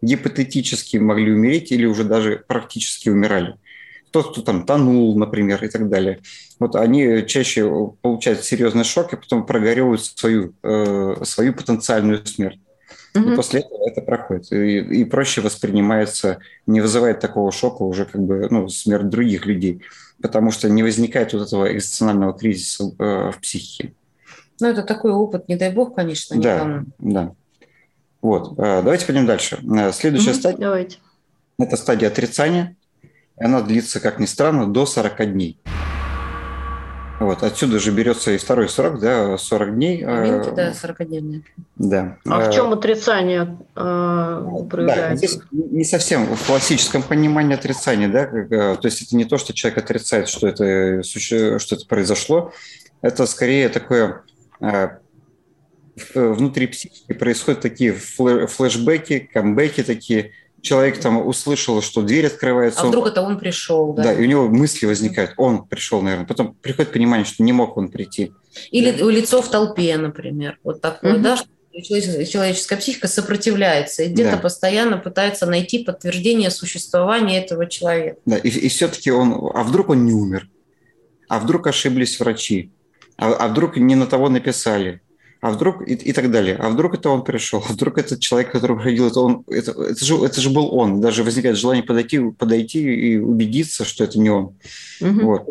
гипотетически 0.03 0.99
могли 0.99 1.33
умереть 1.33 1.73
или 1.73 1.87
уже 1.87 2.05
даже 2.05 2.45
практически 2.47 3.09
умирали. 3.09 3.55
Тот, 4.11 4.33
кто 4.33 4.43
там 4.43 4.67
тонул, 4.67 5.17
например, 5.17 5.63
и 5.65 5.69
так 5.69 5.89
далее. 5.89 6.21
Вот 6.59 6.75
они 6.75 7.25
чаще 7.27 7.69
получают 8.03 8.45
серьезный 8.45 8.85
шок 8.85 9.13
и 9.13 9.17
потом 9.17 9.47
прогоревают 9.47 10.05
свою, 10.05 10.53
э, 10.63 11.17
свою 11.25 11.55
потенциальную 11.55 12.25
смерть. 12.27 12.61
Угу. 13.15 13.31
И 13.31 13.37
после 13.37 13.61
этого 13.61 13.89
это 13.89 14.03
проходит. 14.03 14.53
И, 14.53 14.79
и 14.79 15.05
проще 15.05 15.41
воспринимается, 15.41 16.39
не 16.67 16.81
вызывает 16.81 17.21
такого 17.21 17.51
шока 17.53 17.83
уже 17.83 18.05
как 18.05 18.21
бы 18.21 18.47
ну, 18.51 18.69
смерть 18.69 19.09
других 19.09 19.47
людей, 19.47 19.83
потому 20.23 20.51
что 20.51 20.69
не 20.69 20.83
возникает 20.83 21.33
вот 21.33 21.47
этого 21.47 21.73
экзистенциального 21.73 22.37
кризиса 22.37 22.93
э, 22.99 23.31
в 23.33 23.39
психике. 23.41 23.93
Ну, 24.61 24.69
это 24.69 24.83
такой 24.83 25.13
опыт, 25.13 25.49
не 25.49 25.57
дай 25.57 25.73
бог, 25.73 25.95
конечно. 25.95 26.41
Да, 26.41 26.55
никому. 26.55 26.87
да. 26.99 27.33
Вот. 28.23 28.59
Э, 28.59 28.83
давайте 28.83 29.07
пойдем 29.07 29.27
дальше. 29.27 29.59
Э, 29.63 29.93
следующая 29.93 30.31
угу, 30.33 30.39
стадия. 30.39 30.61
Давайте. 30.61 30.99
Это 31.59 31.77
стадия 31.77 32.09
отрицания. 32.09 32.77
Она 33.37 33.63
длится, 33.63 34.01
как 34.01 34.19
ни 34.19 34.27
странно, 34.27 34.67
до 34.67 34.87
40 34.87 35.33
дней. 35.33 35.59
Вот, 37.21 37.43
отсюда 37.43 37.79
же 37.79 37.93
берется 37.93 38.31
и 38.31 38.39
второй 38.39 38.71
срок, 38.71 38.99
да, 38.99 39.37
40 39.37 39.75
дней. 39.75 40.05
Моменте, 40.07 40.51
а, 40.51 40.55
да, 40.55 40.71
40-дневные. 40.71 41.43
Да. 41.77 42.17
А 42.25 42.51
в 42.51 42.55
чем 42.55 42.73
отрицание 42.73 43.59
э, 43.77 44.65
проявляется? 44.71 45.11
Да, 45.11 45.17
здесь 45.17 45.39
не 45.53 45.85
совсем 45.85 46.25
в 46.25 46.47
классическом 46.47 47.03
понимании 47.03 47.55
отрицания, 47.55 48.09
да, 48.09 48.77
то 48.77 48.87
есть 48.87 49.03
это 49.03 49.17
не 49.17 49.27
то, 49.27 49.37
что 49.37 49.53
человек 49.53 49.85
отрицает, 49.85 50.29
что 50.29 50.49
это, 50.49 51.03
что 51.03 51.75
это 51.77 51.87
произошло, 51.87 52.53
это 53.03 53.27
скорее 53.27 53.69
такое 53.69 54.23
внутри 56.15 56.69
психики 56.69 57.13
происходят 57.13 57.61
такие 57.61 57.93
флешбеки, 57.93 59.29
камбэки 59.33 59.83
такие, 59.83 60.33
человек 60.63 60.99
там 61.01 61.27
услышал, 61.27 61.81
что 61.83 62.03
дверь 62.03 62.27
открывается. 62.27 62.83
А 62.83 62.87
вдруг 62.87 63.07
он... 63.07 63.11
это 63.11 63.23
он 63.23 63.39
пришел, 63.39 63.93
да? 63.93 64.05
Да, 64.05 64.13
и 64.13 64.23
у 64.23 64.27
него 64.27 64.49
мысли 64.49 64.87
возникают, 64.87 65.33
он 65.37 65.67
пришел, 65.67 66.03
наверное. 66.03 66.27
Потом 66.27 66.55
приходит 66.55 66.93
понимание, 66.93 67.25
что 67.25 67.43
не 67.43 67.53
мог 67.53 67.77
он 67.77 67.89
прийти. 67.89 68.33
Или 68.71 68.91
да. 68.91 69.11
лицо 69.11 69.43
в 69.43 69.51
толпе, 69.51 69.97
например. 69.97 70.59
Вот 70.63 70.81
такое, 70.81 71.15
угу. 71.15 71.23
да, 71.23 71.37
что 71.37 71.49
человеческая 71.81 72.77
психика 72.77 73.09
сопротивляется 73.09 74.03
и 74.03 74.09
где-то 74.09 74.33
да. 74.33 74.39
постоянно 74.39 74.97
пытается 74.97 75.47
найти 75.47 75.85
подтверждение 75.85 76.51
существования 76.51 77.43
этого 77.43 77.67
человека. 77.67 78.19
Да, 78.27 78.37
и, 78.37 78.49
и 78.49 78.69
все-таки 78.69 79.11
он, 79.11 79.51
а 79.55 79.63
вдруг 79.63 79.91
он 79.91 80.05
не 80.05 80.13
умер? 80.13 80.49
А 81.29 81.39
вдруг 81.39 81.69
ошиблись 81.69 82.19
врачи? 82.19 82.73
А, 83.17 83.33
а 83.35 83.49
вдруг 83.49 83.77
не 83.77 83.95
на 83.95 84.07
того 84.07 84.29
написали? 84.29 85.01
А 85.41 85.51
вдруг 85.51 85.87
и, 85.87 85.95
и 85.95 86.13
так 86.13 86.31
далее. 86.31 86.57
А 86.57 86.69
вдруг 86.69 86.95
это 86.95 87.11
он 87.11 87.25
пришел, 87.25 87.65
а 87.67 87.73
вдруг 87.73 87.99
этот 87.99 88.21
человек, 88.21 88.53
который 88.53 88.77
приходил, 88.77 89.09
это 89.09 89.21
он, 89.21 89.45
это, 89.49 89.73
это, 89.73 90.05
же, 90.05 90.17
это 90.25 90.41
же 90.41 90.51
был 90.51 90.75
он. 90.75 91.01
Даже 91.01 91.25
возникает 91.25 91.57
желание 91.57 91.83
подойти, 91.83 92.21
подойти 92.31 92.81
и 92.83 93.17
убедиться, 93.17 93.85
что 93.85 94.05
это 94.05 94.19
не 94.19 94.31
он. 94.31 94.55
Угу. 95.01 95.21
Вот. 95.23 95.49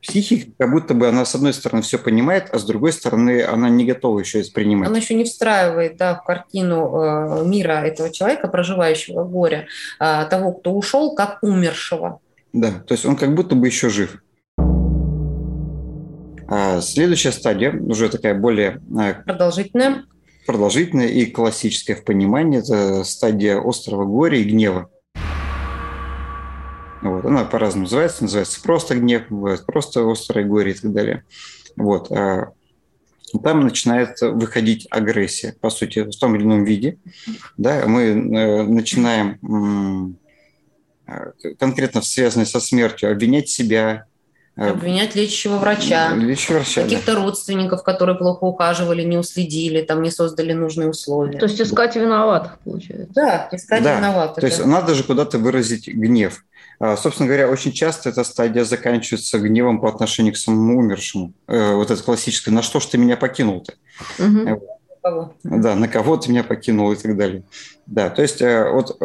Психика, 0.00 0.50
как 0.58 0.72
будто 0.72 0.94
бы 0.94 1.06
она, 1.06 1.24
с 1.24 1.34
одной 1.36 1.52
стороны, 1.52 1.82
все 1.82 1.96
понимает, 1.96 2.48
а 2.52 2.58
с 2.58 2.64
другой 2.64 2.92
стороны, 2.92 3.44
она 3.44 3.68
не 3.68 3.84
готова 3.84 4.18
еще 4.18 4.40
это 4.40 4.50
принимать. 4.50 4.88
Она 4.88 4.98
еще 4.98 5.14
не 5.14 5.22
встраивает 5.22 5.96
да, 5.96 6.16
в 6.16 6.24
картину 6.24 6.90
э, 6.96 7.44
мира 7.46 7.84
этого 7.84 8.10
человека, 8.10 8.48
проживающего 8.48 9.22
горе, 9.22 9.68
э, 10.00 10.26
того, 10.28 10.52
кто 10.52 10.72
ушел, 10.72 11.14
как 11.14 11.38
умершего. 11.42 12.18
Да, 12.52 12.72
то 12.72 12.94
есть 12.94 13.06
он 13.06 13.14
как 13.14 13.34
будто 13.34 13.54
бы 13.54 13.66
еще 13.68 13.90
жив. 13.90 14.20
А 16.48 16.80
следующая 16.80 17.32
стадия, 17.32 17.72
уже 17.72 18.08
такая 18.08 18.34
более 18.34 18.80
а, 18.96 19.14
продолжительная, 19.14 20.04
продолжительная 20.46 21.08
и 21.08 21.26
классическая 21.26 21.94
в 21.94 22.04
понимании, 22.04 22.58
это 22.60 23.04
стадия 23.04 23.60
острого 23.60 24.04
горя 24.04 24.38
и 24.38 24.44
гнева. 24.44 24.90
Вот, 27.00 27.24
она 27.24 27.44
по-разному 27.44 27.84
называется. 27.84 28.24
Называется 28.24 28.62
просто 28.62 28.96
гнев, 28.96 29.24
бывает 29.28 29.66
просто 29.66 30.08
острое 30.08 30.44
горе 30.44 30.72
и 30.72 30.74
так 30.74 30.92
далее. 30.92 31.24
Вот. 31.76 32.12
А 32.12 32.52
там 33.42 33.60
начинает 33.60 34.20
выходить 34.20 34.86
агрессия, 34.90 35.56
по 35.60 35.70
сути, 35.70 36.04
в 36.04 36.16
том 36.16 36.36
или 36.36 36.44
ином 36.44 36.64
виде. 36.64 36.98
Да, 37.56 37.84
мы 37.86 38.02
э, 38.02 38.62
начинаем 38.62 40.18
конкретно 41.58 42.02
связанные 42.02 42.46
со 42.46 42.60
смертью 42.60 43.10
обвинять 43.10 43.48
себя, 43.48 44.06
Э, 44.06 44.11
Обвинять 44.54 45.14
лечащего 45.14 45.56
врача, 45.56 46.14
лечащего 46.14 46.56
врача 46.56 46.82
каких-то 46.82 47.14
да. 47.14 47.22
родственников, 47.22 47.82
которые 47.82 48.18
плохо 48.18 48.44
ухаживали, 48.44 49.02
не 49.02 49.16
уследили, 49.16 49.80
там 49.80 50.02
не 50.02 50.10
создали 50.10 50.52
нужные 50.52 50.90
условия. 50.90 51.38
То 51.38 51.46
есть 51.46 51.58
искать 51.58 51.96
виноватых, 51.96 52.58
получается. 52.62 53.12
Да, 53.14 53.48
искать 53.50 53.82
да. 53.82 53.96
виноватых. 53.96 54.42
То 54.42 54.46
есть 54.46 54.64
надо 54.66 54.94
же 54.94 55.04
куда-то 55.04 55.38
выразить 55.38 55.88
гнев. 55.88 56.44
А, 56.78 56.98
собственно 56.98 57.28
говоря, 57.28 57.48
очень 57.48 57.72
часто 57.72 58.10
эта 58.10 58.24
стадия 58.24 58.64
заканчивается 58.64 59.38
гневом 59.38 59.80
по 59.80 59.88
отношению 59.88 60.34
к 60.34 60.36
самому 60.36 60.80
умершему. 60.80 61.32
Э, 61.46 61.74
вот 61.74 61.90
это 61.90 62.02
классическое 62.02 62.52
«на 62.52 62.60
что 62.60 62.78
ж 62.78 62.86
ты 62.86 62.98
меня 62.98 63.16
покинул-то?» 63.16 63.72
угу. 64.18 64.60
Кого? 65.02 65.34
Да, 65.42 65.74
на 65.74 65.88
кого 65.88 66.16
ты 66.16 66.30
меня 66.30 66.44
покинул 66.44 66.92
и 66.92 66.96
так 66.96 67.16
далее. 67.16 67.42
Да, 67.86 68.08
то 68.08 68.22
есть 68.22 68.40
вот 68.40 68.96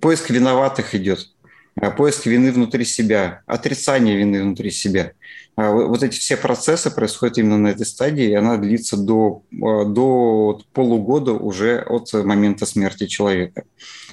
поиск 0.00 0.30
виноватых 0.30 0.94
идет. 0.94 1.30
А, 1.78 1.90
поиск 1.90 2.24
вины 2.26 2.52
внутри 2.52 2.84
себя, 2.84 3.42
отрицание 3.46 4.16
вины 4.16 4.42
внутри 4.42 4.70
себя. 4.70 5.12
А, 5.56 5.72
вот 5.72 6.02
эти 6.02 6.18
все 6.18 6.36
процессы 6.36 6.90
происходят 6.90 7.36
именно 7.36 7.58
на 7.58 7.68
этой 7.68 7.84
стадии, 7.84 8.30
и 8.30 8.34
она 8.34 8.56
длится 8.56 8.96
до, 8.96 9.42
а, 9.62 9.84
до 9.84 10.62
полугода 10.72 11.32
уже 11.32 11.80
от 11.80 12.12
момента 12.14 12.64
смерти 12.64 13.06
человека. 13.06 13.64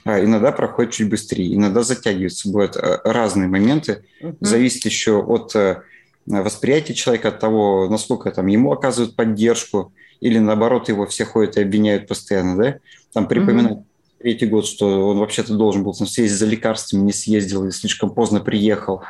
Иногда 0.06 0.52
проходит 0.52 0.92
чуть 0.92 1.10
быстрее, 1.10 1.56
иногда 1.56 1.82
затягивается. 1.82 2.50
Бывают 2.50 2.76
разные 2.76 3.48
моменты, 3.48 4.04
uh 4.22 4.36
зависит 4.42 4.84
еще 4.84 5.24
от 5.24 5.56
восприятия 6.26 6.94
человека, 6.94 7.30
от 7.30 7.40
того, 7.40 7.88
насколько 7.90 8.30
там 8.32 8.48
ему 8.48 8.74
оказывают 8.74 9.16
поддержку, 9.16 9.94
или 10.20 10.40
наоборот 10.40 10.90
его 10.90 11.06
все 11.06 11.24
ходят 11.24 11.56
и 11.56 11.62
обвиняют 11.62 12.10
постоянно, 12.10 12.58
да? 12.58 12.78
Там 13.14 13.30
припоминают 13.30 13.80
uh 13.80 13.93
третий 14.24 14.46
год, 14.46 14.66
что 14.66 15.10
он 15.10 15.20
вообще-то 15.20 15.54
должен 15.54 15.84
был 15.84 15.94
съездить 15.94 16.40
за 16.40 16.46
лекарствами, 16.46 17.04
не 17.04 17.12
съездил 17.12 17.68
и 17.68 17.72
слишком 17.72 18.10
поздно 18.10 18.40
приехал, 18.40 19.04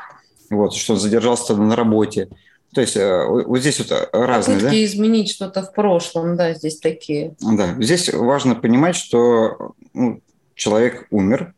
вот, 0.50 0.74
что 0.74 0.94
он 0.94 1.00
задержался 1.00 1.56
на 1.56 1.76
работе. 1.76 2.30
То 2.74 2.82
есть 2.82 2.98
э, 2.98 3.26
вот 3.28 3.60
здесь 3.60 3.78
вот 3.78 4.10
разные, 4.12 4.58
Попытки 4.58 4.76
да? 4.76 4.86
изменить 4.86 5.30
что-то 5.30 5.62
в 5.62 5.72
прошлом, 5.74 6.36
да, 6.36 6.56
здесь 6.56 6.80
такие. 6.80 7.36
Да, 7.40 7.76
здесь 7.80 8.12
важно 8.12 8.56
понимать, 8.56 8.96
что 8.96 9.74
ну, 9.94 10.20
человек 10.56 11.06
умер, 11.12 11.54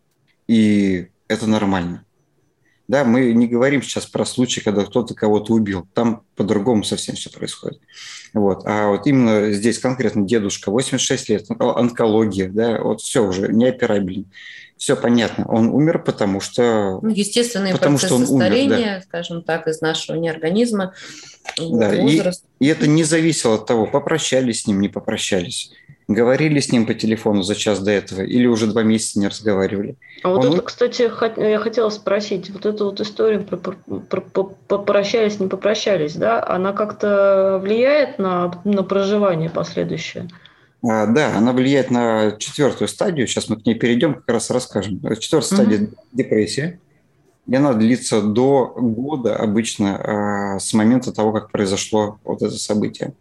и 0.48 1.08
это 1.30 1.48
нормально. 1.48 2.05
Да, 2.88 3.04
мы 3.04 3.34
не 3.34 3.48
говорим 3.48 3.82
сейчас 3.82 4.06
про 4.06 4.26
случай, 4.26 4.62
когда 4.62 4.84
кто-то 4.86 5.16
кого-то 5.16 5.54
убил. 5.54 5.88
Там 5.94 6.22
по-другому 6.36 6.84
совсем 6.84 7.16
все 7.16 7.32
происходит. 7.32 7.80
Вот. 8.34 8.64
А 8.66 8.90
вот 8.90 9.08
именно 9.08 9.52
здесь 9.52 9.80
конкретно 9.80 10.24
дедушка, 10.24 10.70
86 10.70 11.30
лет, 11.30 11.46
онкология, 11.58 12.50
да, 12.50 12.82
вот 12.82 13.02
все 13.02 13.26
уже 13.26 13.52
неоперабельно. 13.52 14.26
Все 14.78 14.96
понятно. 14.96 15.46
Он 15.48 15.70
умер, 15.70 16.04
потому 16.04 16.42
что... 16.42 17.00
Ну, 17.02 17.10
естественные 17.10 17.74
потому 17.74 17.98
процессы 17.98 18.24
что 18.26 18.34
он 18.34 18.42
старения, 18.42 18.76
умер, 18.76 18.96
да. 18.98 19.02
скажем 19.02 19.42
так, 19.42 19.68
из 19.68 19.82
нашего 19.82 20.30
организма. 20.30 20.94
Да, 21.58 21.96
и, 21.96 22.22
и 22.60 22.68
это 22.68 22.86
не 22.86 23.04
зависело 23.04 23.56
от 23.56 23.66
того, 23.66 23.88
попрощались 23.88 24.64
с 24.64 24.68
ним, 24.68 24.82
не 24.82 24.90
попрощались 24.90 25.72
говорили 26.08 26.60
с 26.60 26.72
ним 26.72 26.86
по 26.86 26.94
телефону 26.94 27.42
за 27.42 27.56
час 27.56 27.80
до 27.80 27.92
этого 27.92 28.22
или 28.22 28.46
уже 28.46 28.68
два 28.68 28.84
месяца 28.84 29.20
не 29.20 29.28
разговаривали. 29.28 29.98
А 30.24 30.30
вот 30.30 30.46
Он... 30.46 30.54
это, 30.54 30.62
кстати, 30.62 31.10
я 31.40 31.60
хотела 31.60 31.90
спросить, 31.90 32.50
вот 32.50 32.66
эту 32.66 32.86
вот 32.86 33.02
историю 33.02 33.44
про, 33.44 33.58
про, 33.58 34.22
про 34.22 34.44
попрощались, 34.68 35.40
не 35.40 35.48
попрощались, 35.48 36.16
да, 36.16 36.46
она 36.46 36.74
как-то 36.74 37.60
влияет 37.62 38.20
на, 38.20 38.62
на 38.64 38.84
проживание 38.84 39.50
последующее? 39.50 40.28
А, 40.88 41.08
да, 41.08 41.36
она 41.36 41.54
влияет 41.54 41.90
на 41.90 42.34
четвертую 42.38 42.88
стадию, 42.88 43.28
сейчас 43.28 43.50
мы 43.50 43.60
к 43.60 43.66
ней 43.66 43.76
перейдем, 43.76 44.16
как 44.16 44.30
раз 44.30 44.52
расскажем. 44.52 45.00
Четвертая 45.20 45.42
стадия 45.42 45.82
угу. 45.88 45.96
депрессия, 46.14 46.80
и 47.48 47.56
она 47.56 47.74
длится 47.74 48.22
до 48.22 48.74
года 48.76 49.36
обычно 49.36 50.56
а, 50.56 50.60
с 50.60 50.74
момента 50.74 51.12
того, 51.12 51.32
как 51.32 51.52
произошло 51.52 52.20
вот 52.24 52.42
это 52.42 52.56
событие. 52.56 53.14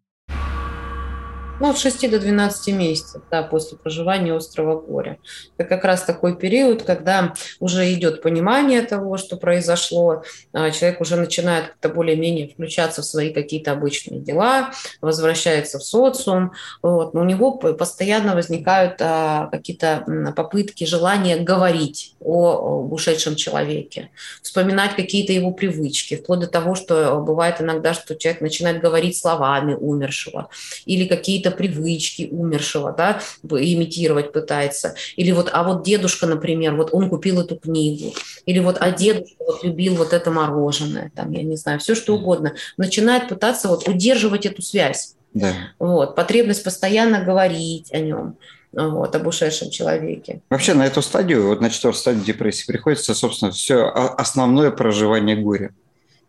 Ну, 1.61 1.71
от 1.71 1.79
6 1.79 2.11
до 2.11 2.19
12 2.19 2.75
месяцев 2.75 3.23
да, 3.31 3.43
после 3.43 3.79
проживания 3.79 4.35
острого 4.35 4.81
горя. 4.81 5.19
Это 5.57 5.69
как 5.69 5.85
раз 5.85 6.03
такой 6.03 6.37
период, 6.37 6.83
когда 6.83 7.33
уже 7.61 7.93
идет 7.93 8.23
понимание 8.23 8.83
того, 8.83 9.17
что 9.19 9.37
произошло, 9.37 10.25
а, 10.53 10.73
человек 10.73 11.01
уже 11.01 11.15
начинает 11.17 11.69
как-то 11.69 11.91
более-менее 11.91 12.49
включаться 12.49 13.03
в 13.03 13.05
свои 13.05 13.33
какие-то 13.33 13.71
обычные 13.71 14.19
дела, 14.19 14.73
возвращается 15.01 15.79
в 15.79 15.85
социум, 15.85 16.53
вот, 16.83 17.15
но 17.15 17.21
у 17.21 17.25
него 17.25 17.53
постоянно 17.53 18.35
возникают 18.35 18.97
а, 19.01 19.47
какие-то 19.53 20.33
попытки, 20.35 20.85
желания 20.85 21.37
говорить 21.37 22.17
о 22.19 22.83
ушедшем 22.91 23.37
человеке, 23.37 24.11
вспоминать 24.43 24.97
какие-то 24.97 25.33
его 25.33 25.53
привычки, 25.53 26.17
вплоть 26.17 26.41
до 26.41 26.47
того, 26.49 26.75
что 26.75 27.21
бывает 27.21 27.61
иногда, 27.61 27.95
что 27.95 28.17
человек 28.17 28.41
начинает 28.41 28.81
говорить 28.81 29.17
словами 29.17 29.75
умершего 29.75 30.49
или 30.85 31.07
какие-то 31.07 31.44
какие-то 31.45 31.57
привычки 31.57 32.29
умершего, 32.31 32.93
да, 32.93 33.21
имитировать 33.43 34.33
пытается. 34.33 34.95
Или 35.17 35.33
вот, 35.33 35.51
а 35.53 35.63
вот 35.63 35.85
дедушка, 35.85 36.27
например, 36.27 36.75
вот 36.75 36.91
он 36.93 37.09
купил 37.09 37.41
эту 37.41 37.57
книгу. 37.57 38.15
Или 38.47 38.59
вот, 38.61 38.79
а 38.81 38.91
дедушка 38.91 39.37
вот 39.39 39.65
любил 39.65 39.97
вот 39.97 40.13
это 40.13 40.31
мороженое, 40.31 41.11
там, 41.15 41.33
я 41.33 41.43
не 41.43 41.57
знаю, 41.57 41.79
все 41.79 41.95
что 41.95 42.15
угодно. 42.15 42.55
Начинает 42.77 43.29
пытаться 43.29 43.69
вот 43.69 43.89
удерживать 43.89 44.47
эту 44.47 44.63
связь. 44.63 45.15
Да. 45.35 45.53
Вот, 45.79 46.15
потребность 46.15 46.63
постоянно 46.63 47.21
говорить 47.25 47.93
о 47.93 47.99
нем 47.99 48.37
вот, 48.73 49.15
об 49.15 49.27
ушедшем 49.27 49.71
человеке. 49.71 50.41
Вообще 50.49 50.75
на 50.75 50.87
эту 50.87 51.03
стадию, 51.03 51.49
вот 51.49 51.61
на 51.61 51.71
четвертую 51.71 52.01
стадию 52.01 52.25
депрессии 52.25 52.67
приходится, 52.67 53.15
собственно, 53.15 53.51
все 53.51 53.89
основное 53.89 54.71
проживание 54.71 55.37
горя. 55.37 55.73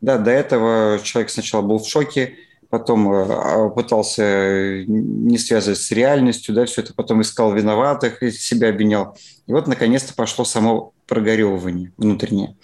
Да, 0.01 0.17
до 0.17 0.31
этого 0.31 0.99
человек 1.03 1.29
сначала 1.29 1.61
был 1.61 1.79
в 1.79 1.87
шоке, 1.87 2.35
потом 2.77 3.09
э, 3.09 3.25
а, 3.29 3.69
пытался 3.69 4.83
не 4.85 5.37
связывать 5.37 5.79
с 5.79 5.91
реальностью, 5.91 6.53
да, 6.53 6.65
все 6.65 6.81
это 6.81 6.93
потом 6.93 7.21
искал 7.21 7.53
виноватых 7.53 8.21
и 8.21 8.31
себя 8.31 8.69
обвинял. 8.69 9.17
И 9.47 9.53
вот, 9.53 9.67
наконец-то, 9.67 10.13
пошло 10.13 10.43
само 10.43 10.91
прогоревывание 11.07 11.93
внутреннее. 11.95 12.57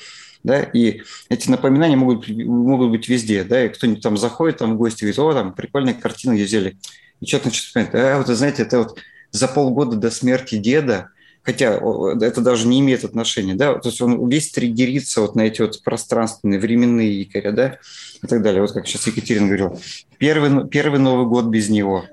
да, 0.43 0.63
и 0.63 1.01
эти 1.29 1.49
напоминания 1.49 1.95
могут, 1.95 2.27
могут 2.27 2.89
быть 2.89 3.07
везде, 3.07 3.45
да, 3.45 3.63
и 3.65 3.69
кто-нибудь 3.69 4.03
там 4.03 4.17
заходит 4.17 4.57
там 4.57 4.73
в 4.73 4.77
гости, 4.77 5.05
говорит, 5.05 5.19
о, 5.19 5.33
там 5.33 5.53
прикольная 5.53 5.93
картина, 5.93 6.33
где 6.33 6.43
взяли, 6.43 6.77
и 7.21 7.25
что-то 7.25 7.45
начинает 7.47 7.95
а 7.95 8.17
вот, 8.17 8.27
знаете, 8.27 8.63
это 8.63 8.79
вот 8.79 8.99
за 9.31 9.47
полгода 9.47 9.95
до 9.95 10.11
смерти 10.11 10.57
деда, 10.57 11.11
хотя 11.43 11.79
это 12.21 12.41
даже 12.41 12.67
не 12.67 12.79
имеет 12.79 13.03
отношения, 13.03 13.55
да, 13.55 13.75
то 13.75 13.89
есть 13.89 14.01
он 14.01 14.29
весь 14.29 14.51
триггерится 14.51 15.21
вот 15.21 15.35
на 15.35 15.41
эти 15.41 15.61
вот 15.61 15.81
пространственные, 15.83 16.59
временные 16.59 17.21
якоря, 17.21 17.51
да, 17.51 17.77
и 18.21 18.27
так 18.27 18.41
далее. 18.41 18.61
Вот 18.61 18.71
как 18.71 18.87
сейчас 18.87 19.07
Екатерина 19.07 19.47
говорила, 19.47 19.77
первый, 20.17 20.67
первый 20.67 20.99
Новый 20.99 21.25
год 21.25 21.45
без 21.45 21.69
него, 21.69 22.05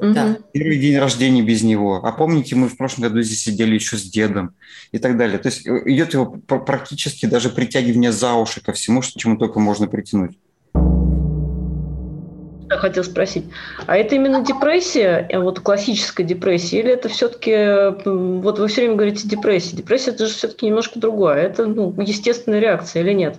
да. 0.00 0.38
первый 0.52 0.78
день 0.78 0.98
рождения 0.98 1.42
без 1.42 1.62
него. 1.62 2.00
А 2.04 2.12
помните, 2.12 2.56
мы 2.56 2.68
в 2.68 2.76
прошлом 2.76 3.04
году 3.04 3.22
здесь 3.22 3.42
сидели 3.42 3.74
еще 3.74 3.96
с 3.96 4.02
дедом 4.02 4.54
и 4.92 4.98
так 4.98 5.16
далее. 5.16 5.38
То 5.38 5.48
есть 5.48 5.66
э, 5.66 5.82
идет 5.86 6.14
его 6.14 6.26
практически 6.26 7.26
даже 7.26 7.50
притягивание 7.50 8.12
за 8.12 8.34
уши 8.34 8.60
ко 8.60 8.72
всему, 8.72 9.02
что 9.02 9.18
чему 9.18 9.36
только 9.36 9.60
можно 9.60 9.86
притянуть. 9.86 10.38
Я 12.68 12.78
хотел 12.78 13.04
спросить, 13.04 13.44
а 13.86 13.96
это 13.96 14.16
именно 14.16 14.44
депрессия, 14.44 15.26
э, 15.28 15.38
вот 15.38 15.60
классическая 15.60 16.24
депрессия, 16.24 16.80
или 16.80 16.92
это 16.92 17.08
все-таки, 17.08 17.94
вот 18.04 18.58
вы 18.58 18.68
все 18.68 18.82
время 18.82 18.96
говорите 18.96 19.28
депрессия, 19.28 19.76
депрессия 19.76 20.10
это 20.10 20.26
же 20.26 20.34
все-таки 20.34 20.66
немножко 20.66 20.98
другое, 20.98 21.42
это 21.42 21.66
ну, 21.66 21.94
естественная 22.00 22.58
реакция 22.58 23.02
или 23.02 23.12
нет? 23.12 23.36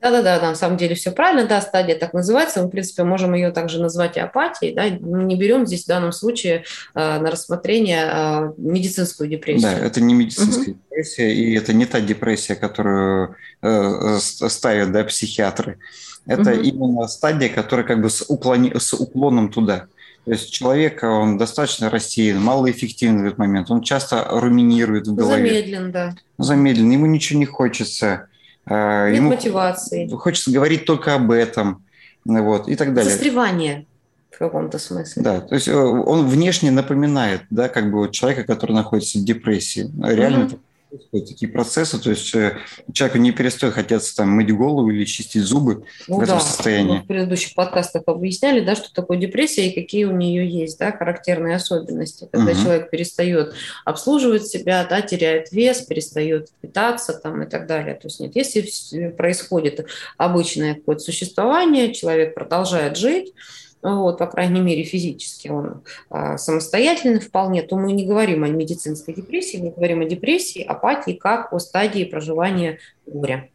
Да-да-да, 0.00 0.50
на 0.50 0.54
самом 0.54 0.76
деле 0.76 0.94
все 0.94 1.10
правильно, 1.10 1.48
да, 1.48 1.60
стадия 1.60 1.98
так 1.98 2.12
называется. 2.12 2.62
Мы, 2.62 2.68
в 2.68 2.70
принципе, 2.70 3.02
можем 3.02 3.34
ее 3.34 3.50
также 3.50 3.80
назвать 3.80 4.16
и 4.16 4.20
апатией. 4.20 4.72
Да? 4.72 4.84
Мы 5.00 5.24
не 5.24 5.34
берем 5.34 5.66
здесь 5.66 5.84
в 5.84 5.88
данном 5.88 6.12
случае 6.12 6.64
э, 6.94 7.18
на 7.18 7.30
рассмотрение 7.30 8.04
э, 8.06 8.52
медицинскую 8.58 9.28
депрессию. 9.28 9.72
Да, 9.72 9.76
это 9.76 10.00
не 10.00 10.14
медицинская 10.14 10.74
угу. 10.74 10.80
депрессия, 10.88 11.34
и 11.34 11.52
это 11.56 11.72
не 11.72 11.84
та 11.84 12.00
депрессия, 12.00 12.54
которую 12.54 13.34
э, 13.60 14.18
ставят 14.20 14.92
да, 14.92 15.02
психиатры. 15.02 15.80
Это 16.28 16.52
угу. 16.52 16.60
именно 16.60 17.08
стадия, 17.08 17.48
которая 17.48 17.86
как 17.86 18.02
бы 18.02 18.10
с, 18.10 18.24
уклони, 18.28 18.72
с 18.78 18.92
уклоном 18.92 19.50
туда. 19.50 19.86
То 20.26 20.32
есть 20.32 20.52
человек, 20.52 21.02
он 21.02 21.38
достаточно 21.38 21.88
рассеян, 21.88 22.38
малоэффективен 22.38 23.22
в 23.22 23.26
этот 23.26 23.38
момент. 23.38 23.70
Он 23.70 23.80
часто 23.80 24.26
руминирует 24.30 25.06
в 25.06 25.14
голове. 25.14 25.48
Замедлен, 25.48 25.90
да. 25.90 26.14
Замедлен, 26.36 26.90
ему 26.90 27.06
ничего 27.06 27.38
не 27.38 27.46
хочется. 27.46 28.28
А, 28.66 29.08
Нет 29.08 29.16
ему 29.16 29.30
мотивации. 29.30 30.06
Хочется 30.08 30.50
говорить 30.50 30.84
только 30.84 31.14
об 31.14 31.30
этом. 31.30 31.82
Вот, 32.26 32.68
и 32.68 32.76
так 32.76 32.92
далее. 32.92 33.10
Застревание 33.10 33.86
в 34.30 34.38
каком-то 34.38 34.78
смысле. 34.78 35.22
Да, 35.22 35.40
то 35.40 35.54
есть 35.54 35.66
э, 35.66 35.74
он 35.74 36.28
внешне 36.28 36.70
напоминает, 36.70 37.44
да, 37.48 37.70
как 37.70 37.90
бы 37.90 38.00
вот 38.00 38.12
человека, 38.12 38.44
который 38.44 38.72
находится 38.72 39.18
в 39.18 39.24
депрессии. 39.24 39.90
Реально 40.02 40.44
угу 40.44 40.58
происходят 40.88 41.28
такие 41.28 41.50
процессы, 41.50 41.98
то 41.98 42.10
есть 42.10 42.34
э, 42.34 42.58
человеку 42.92 43.18
не 43.18 43.32
перестает 43.32 43.74
хотеться 43.74 44.16
там 44.16 44.30
мыть 44.30 44.54
голову 44.54 44.90
или 44.90 45.04
чистить 45.04 45.42
зубы 45.42 45.84
ну, 46.06 46.16
в 46.16 46.20
этом 46.20 46.38
да. 46.38 46.40
состоянии. 46.40 46.98
Мы 46.98 47.02
в 47.02 47.06
предыдущих 47.06 47.54
подкастах 47.54 48.02
объясняли, 48.06 48.60
да, 48.60 48.74
что 48.74 48.92
такое 48.92 49.18
депрессия 49.18 49.68
и 49.68 49.74
какие 49.74 50.04
у 50.04 50.12
нее 50.12 50.48
есть, 50.48 50.78
да, 50.78 50.92
характерные 50.92 51.56
особенности. 51.56 52.28
Когда 52.30 52.52
угу. 52.52 52.60
человек 52.62 52.90
перестает 52.90 53.54
обслуживать 53.84 54.46
себя, 54.46 54.86
да, 54.88 55.00
теряет 55.02 55.52
вес, 55.52 55.82
перестает 55.82 56.48
питаться 56.60 57.12
там 57.12 57.42
и 57.42 57.46
так 57.46 57.66
далее. 57.66 57.94
То 57.94 58.08
есть 58.08 58.20
нет, 58.20 58.34
если 58.36 59.10
происходит 59.10 59.86
обычное 60.16 60.74
какое-то 60.74 61.02
существование, 61.02 61.92
человек 61.94 62.34
продолжает 62.34 62.96
жить, 62.96 63.34
вот, 63.82 64.18
по 64.18 64.26
крайней 64.26 64.60
мере, 64.60 64.82
физически 64.82 65.48
он 65.48 65.82
а, 66.10 66.36
самостоятельный 66.36 67.20
вполне, 67.20 67.62
то 67.62 67.76
мы 67.76 67.92
не 67.92 68.06
говорим 68.06 68.44
о 68.44 68.48
медицинской 68.48 69.14
депрессии, 69.14 69.58
мы 69.58 69.70
говорим 69.70 70.00
о 70.00 70.04
депрессии, 70.04 70.62
апатии 70.62 71.12
как 71.12 71.52
о 71.52 71.58
стадии 71.58 72.04
проживания 72.04 72.78
горя. 73.06 73.48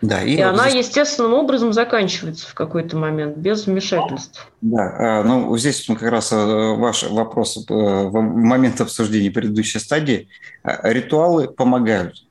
Да, 0.00 0.22
и, 0.22 0.36
и 0.36 0.40
она 0.40 0.70
здесь... 0.70 0.86
естественным 0.86 1.34
образом 1.34 1.72
заканчивается 1.72 2.48
в 2.48 2.54
какой-то 2.54 2.96
момент, 2.96 3.36
без 3.36 3.66
вмешательств. 3.66 4.48
Да, 4.60 4.94
а, 4.96 5.22
ну 5.24 5.56
здесь 5.56 5.86
как 5.86 6.02
раз 6.02 6.30
э, 6.30 6.36
ваш 6.36 7.02
вопрос 7.04 7.56
э, 7.56 7.72
в 7.72 8.20
момент 8.20 8.80
обсуждения 8.80 9.30
предыдущей 9.30 9.80
стадии. 9.80 10.28
А, 10.62 10.88
ритуалы 10.88 11.48
помогают 11.48 12.22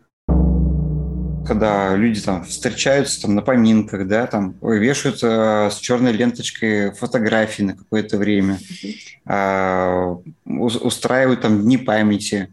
когда 1.47 1.95
люди 1.95 2.21
там 2.21 2.43
встречаются 2.43 3.21
там 3.21 3.36
на 3.36 3.41
поминках, 3.41 4.07
да, 4.07 4.27
там 4.27 4.55
вешают 4.62 5.19
э, 5.23 5.69
с 5.71 5.77
черной 5.77 6.12
ленточкой 6.12 6.91
фотографии 6.91 7.63
на 7.63 7.75
какое-то 7.75 8.17
время, 8.17 8.60
э, 9.25 10.15
устраивают 10.45 11.41
там 11.41 11.62
дни 11.63 11.77
памяти, 11.77 12.49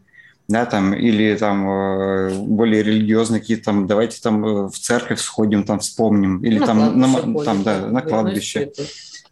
да, 0.48 0.66
там, 0.66 0.94
или 0.94 1.34
там 1.36 1.68
э, 1.68 2.38
более 2.38 2.82
религиозные 2.82 3.40
какие-то 3.40 3.64
там, 3.64 3.86
давайте 3.86 4.20
там 4.20 4.44
э, 4.44 4.68
в 4.68 4.78
церковь 4.78 5.20
сходим, 5.20 5.64
там 5.64 5.80
вспомним, 5.80 6.44
или 6.44 6.58
на 6.58 6.66
там, 6.66 7.00
на, 7.00 7.08
ходим, 7.08 7.44
там, 7.44 7.62
да, 7.62 7.86
на 7.86 8.02
кладбище. 8.02 8.70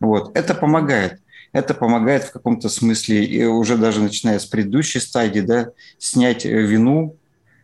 Вот, 0.00 0.36
это 0.36 0.54
помогает. 0.54 1.20
Это 1.52 1.74
помогает 1.74 2.24
в 2.24 2.32
каком-то 2.32 2.70
смысле, 2.70 3.24
и 3.24 3.44
уже 3.44 3.76
даже 3.76 4.00
начиная 4.00 4.38
с 4.38 4.46
предыдущей 4.46 5.00
стадии, 5.00 5.40
да, 5.40 5.68
снять 5.98 6.46
вину 6.46 7.16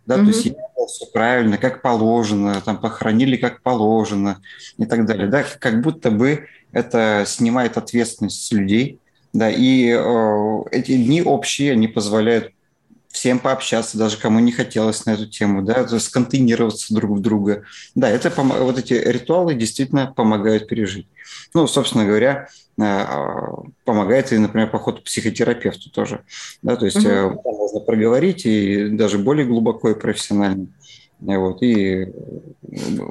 да, 0.08 0.16
угу. 0.16 0.24
то 0.24 0.28
есть 0.30 0.56
все 0.88 1.06
правильно, 1.12 1.58
как 1.58 1.82
положено, 1.82 2.62
там 2.64 2.78
похоронили 2.78 3.36
как 3.36 3.60
положено 3.60 4.40
и 4.78 4.86
так 4.86 5.04
далее, 5.04 5.28
да, 5.28 5.44
как 5.60 5.82
будто 5.82 6.10
бы 6.10 6.46
это 6.72 7.24
снимает 7.26 7.76
ответственность 7.76 8.42
с 8.42 8.50
людей, 8.50 8.98
да, 9.34 9.50
и 9.50 9.90
э, 9.90 10.62
эти 10.72 10.96
дни 10.96 11.20
общие, 11.22 11.72
они 11.72 11.88
позволяют 11.88 12.52
всем 13.08 13.38
пообщаться, 13.38 13.98
даже 13.98 14.18
кому 14.18 14.38
не 14.38 14.52
хотелось 14.52 15.06
на 15.06 15.10
эту 15.10 15.26
тему, 15.26 15.62
да, 15.62 15.86
сконтейнироваться 15.98 16.94
друг 16.94 17.18
в 17.18 17.20
друга. 17.20 17.64
Да, 17.94 18.08
это 18.08 18.30
вот 18.36 18.78
эти 18.78 18.94
ритуалы 18.94 19.54
действительно 19.54 20.12
помогают 20.14 20.68
пережить. 20.68 21.08
Ну, 21.54 21.66
собственно 21.66 22.04
говоря, 22.04 22.48
э, 22.78 23.04
помогает 23.84 24.32
и, 24.32 24.38
например, 24.38 24.70
поход 24.70 25.00
к 25.00 25.04
психотерапевту 25.04 25.90
тоже. 25.90 26.22
Да, 26.62 26.76
то 26.76 26.84
есть 26.84 27.04
угу. 27.04 27.40
можно 27.44 27.80
проговорить 27.80 28.44
и 28.46 28.88
даже 28.90 29.18
более 29.18 29.46
глубоко 29.46 29.90
и 29.90 29.98
профессионально. 29.98 30.68
Вот, 31.20 31.62
и 31.62 32.06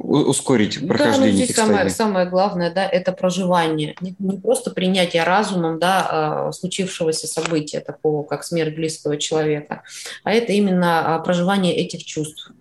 ускорить 0.03 0.79
ну 0.81 0.87
прохождение 0.87 1.31
да, 1.31 1.37
ну, 1.39 1.43
здесь 1.43 1.55
самое, 1.55 1.89
самое 1.89 2.29
главное, 2.29 2.73
да, 2.73 2.87
это 2.87 3.11
проживание. 3.11 3.95
Не, 3.99 4.15
не 4.17 4.37
просто 4.37 4.71
принятие 4.71 5.23
разумом, 5.23 5.77
да, 5.77 6.07
а, 6.09 6.51
случившегося 6.53 7.27
события, 7.27 7.81
такого 7.81 8.23
как 8.23 8.45
смерть 8.45 8.75
близкого 8.75 9.17
человека, 9.17 9.83
а 10.23 10.31
это 10.31 10.53
именно 10.53 11.15
а, 11.15 11.19
проживание 11.19 11.75
этих 11.75 12.05
чувств. 12.05 12.51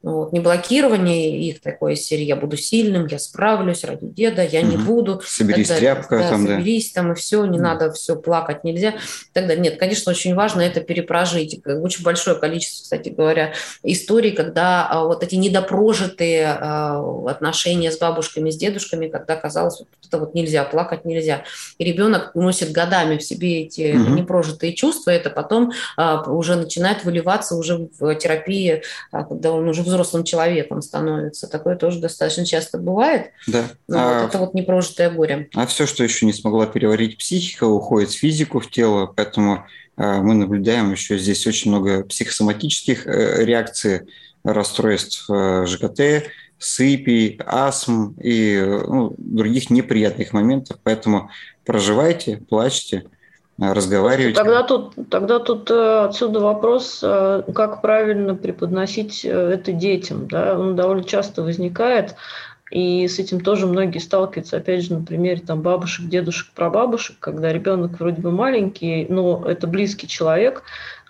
Вот, 0.00 0.32
не 0.32 0.38
блокирование 0.38 1.36
их 1.40 1.60
такой 1.60 1.96
серии 1.96 2.24
«я 2.24 2.36
буду 2.36 2.56
сильным, 2.56 3.06
я 3.06 3.18
справлюсь 3.18 3.82
ради 3.82 4.06
деда, 4.06 4.44
я 4.44 4.60
угу. 4.60 4.68
не 4.68 4.76
буду». 4.76 5.20
Соберись, 5.26 5.68
тряпка 5.68 6.18
да, 6.18 6.28
там, 6.30 6.46
соберись 6.46 6.92
да. 6.92 7.02
там, 7.02 7.12
и 7.12 7.14
все, 7.16 7.44
не 7.44 7.58
угу. 7.58 7.64
надо 7.64 7.92
все, 7.92 8.14
плакать 8.14 8.62
нельзя. 8.62 8.94
Тогда 9.32 9.56
нет, 9.56 9.78
конечно, 9.78 10.10
очень 10.12 10.36
важно 10.36 10.60
это 10.60 10.80
перепрожить. 10.80 11.60
Очень 11.66 12.04
большое 12.04 12.36
количество, 12.36 12.84
кстати 12.84 13.08
говоря, 13.08 13.54
историй, 13.82 14.30
когда 14.30 14.86
а, 14.88 15.04
вот 15.04 15.24
эти 15.24 15.34
недопрожитые 15.34 16.46
а, 16.46 17.02
отношения 17.28 17.90
с 17.90 17.98
бабушками, 17.98 18.50
с 18.50 18.56
дедушками, 18.56 19.08
когда 19.08 19.34
казалось, 19.34 19.80
вот 19.80 19.88
это 20.06 20.18
вот 20.18 20.34
нельзя, 20.34 20.62
плакать 20.62 21.04
нельзя. 21.04 21.42
И 21.78 21.84
ребенок 21.84 22.36
носит 22.36 22.70
годами 22.70 23.18
в 23.18 23.22
себе 23.24 23.62
эти 23.62 23.96
угу. 23.96 24.10
непрожитые 24.10 24.74
чувства, 24.74 25.10
это 25.10 25.28
потом 25.28 25.72
а, 25.96 26.22
уже 26.30 26.54
начинает 26.54 27.04
выливаться 27.04 27.56
уже 27.56 27.88
в 27.98 28.14
терапии, 28.14 28.82
когда 29.10 29.50
он 29.50 29.68
уже 29.68 29.87
взрослым 29.88 30.24
человеком 30.24 30.82
становится. 30.82 31.48
Такое 31.48 31.76
тоже 31.76 32.00
достаточно 32.00 32.46
часто 32.46 32.78
бывает. 32.78 33.32
Да. 33.46 33.64
Но 33.88 33.98
а, 33.98 34.22
вот 34.22 34.28
это 34.28 34.38
вот 34.38 34.54
непрожитое 34.54 35.10
горе. 35.10 35.48
А 35.54 35.66
все, 35.66 35.86
что 35.86 36.04
еще 36.04 36.26
не 36.26 36.32
смогла 36.32 36.66
переварить 36.66 37.18
психика, 37.18 37.64
уходит 37.64 38.10
в 38.10 38.18
физику, 38.18 38.60
в 38.60 38.70
тело, 38.70 39.06
поэтому 39.06 39.66
а, 39.96 40.20
мы 40.22 40.34
наблюдаем 40.34 40.92
еще 40.92 41.18
здесь 41.18 41.46
очень 41.46 41.70
много 41.70 42.04
психосоматических 42.04 43.06
э, 43.06 43.44
реакций, 43.44 44.02
расстройств 44.44 45.28
э, 45.28 45.66
ЖКТ, 45.66 46.30
сыпи, 46.58 47.40
астм 47.44 48.14
и 48.22 48.60
ну, 48.86 49.14
других 49.18 49.70
неприятных 49.70 50.32
моментов. 50.32 50.78
Поэтому 50.82 51.30
проживайте, 51.64 52.38
плачьте– 52.48 53.04
разговаривать. 53.58 54.36
Тогда 54.36 54.62
тут, 54.62 54.94
тогда 55.10 55.38
тут 55.40 55.70
э, 55.70 56.04
отсюда 56.04 56.40
вопрос, 56.40 57.00
э, 57.02 57.42
как 57.54 57.82
правильно 57.82 58.34
преподносить 58.34 59.24
э, 59.24 59.30
это 59.30 59.72
детям. 59.72 60.28
Да? 60.28 60.58
Он 60.58 60.76
довольно 60.76 61.04
часто 61.04 61.42
возникает, 61.42 62.14
и 62.70 63.08
с 63.08 63.18
этим 63.18 63.40
тоже 63.40 63.66
многие 63.66 63.98
сталкиваются, 63.98 64.58
опять 64.58 64.84
же, 64.84 64.94
на 64.94 65.04
примере 65.04 65.40
там, 65.40 65.62
бабушек, 65.62 66.06
дедушек, 66.06 66.48
прабабушек, 66.54 67.16
когда 67.18 67.52
ребенок 67.52 67.98
вроде 67.98 68.20
бы 68.20 68.30
маленький, 68.30 69.06
но 69.08 69.44
это 69.46 69.66
близкий 69.66 70.06
человек, 70.06 70.62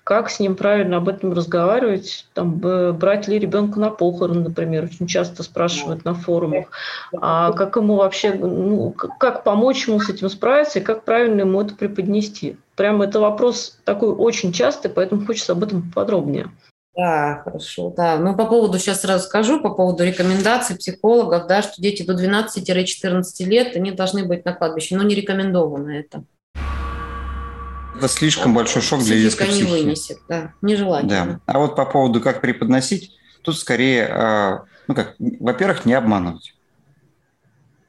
как 0.09 0.31
с 0.31 0.41
ним 0.41 0.57
правильно 0.57 0.97
об 0.97 1.09
этом 1.11 1.35
разговаривать, 1.35 2.27
там, 2.33 2.57
брать 2.57 3.29
ли 3.29 3.39
ребенка 3.39 3.79
на 3.79 3.91
похорон, 3.91 4.43
например, 4.43 4.85
очень 4.85 5.07
часто 5.07 5.43
спрашивают 5.43 6.07
на 6.07 6.15
форумах, 6.15 6.69
а 7.13 7.53
как 7.53 7.77
ему 7.77 7.97
вообще, 7.97 8.33
ну, 8.33 8.91
как 8.93 9.45
помочь 9.45 9.87
ему 9.87 10.01
с 10.01 10.09
этим 10.09 10.31
справиться 10.31 10.79
и 10.79 10.83
как 10.83 11.05
правильно 11.05 11.43
ему 11.43 11.61
это 11.61 11.75
преподнести. 11.75 12.57
Прямо 12.75 13.05
это 13.05 13.21
вопрос 13.21 13.79
такой 13.85 14.09
очень 14.09 14.51
частый, 14.55 14.91
поэтому 14.91 15.27
хочется 15.27 15.53
об 15.53 15.63
этом 15.63 15.93
подробнее. 15.93 16.53
Да, 16.97 17.43
хорошо, 17.45 17.93
да. 17.95 18.17
Ну, 18.17 18.35
по 18.35 18.47
поводу, 18.47 18.79
сейчас 18.79 19.03
сразу 19.03 19.27
скажу, 19.27 19.61
по 19.61 19.75
поводу 19.75 20.05
рекомендаций 20.05 20.75
психологов, 20.75 21.47
да, 21.49 21.61
что 21.61 21.83
дети 21.83 22.03
до 22.03 22.15
12-14 22.15 23.45
лет, 23.45 23.77
они 23.77 23.91
должны 23.91 24.25
быть 24.25 24.47
на 24.47 24.55
кладбище, 24.55 24.97
но 24.97 25.03
не 25.03 25.15
рекомендовано 25.15 25.91
это. 25.91 26.25
Это 27.99 28.09
слишком 28.09 28.55
большой 28.55 28.81
шок 28.81 29.03
для 29.03 29.17
детской 29.17 29.49
психики. 29.49 29.67
не 29.67 29.71
вынесет, 29.71 30.19
да, 30.29 30.53
нежелательно. 30.63 31.41
Да. 31.47 31.53
А 31.53 31.59
вот 31.59 31.75
по 31.75 31.85
поводу, 31.85 32.21
как 32.21 32.41
преподносить, 32.41 33.19
тут 33.43 33.59
скорее, 33.59 34.07
а, 34.07 34.65
ну 34.87 34.95
как, 34.95 35.17
во-первых, 35.19 35.85
не 35.85 35.95
обманывать. 35.95 36.55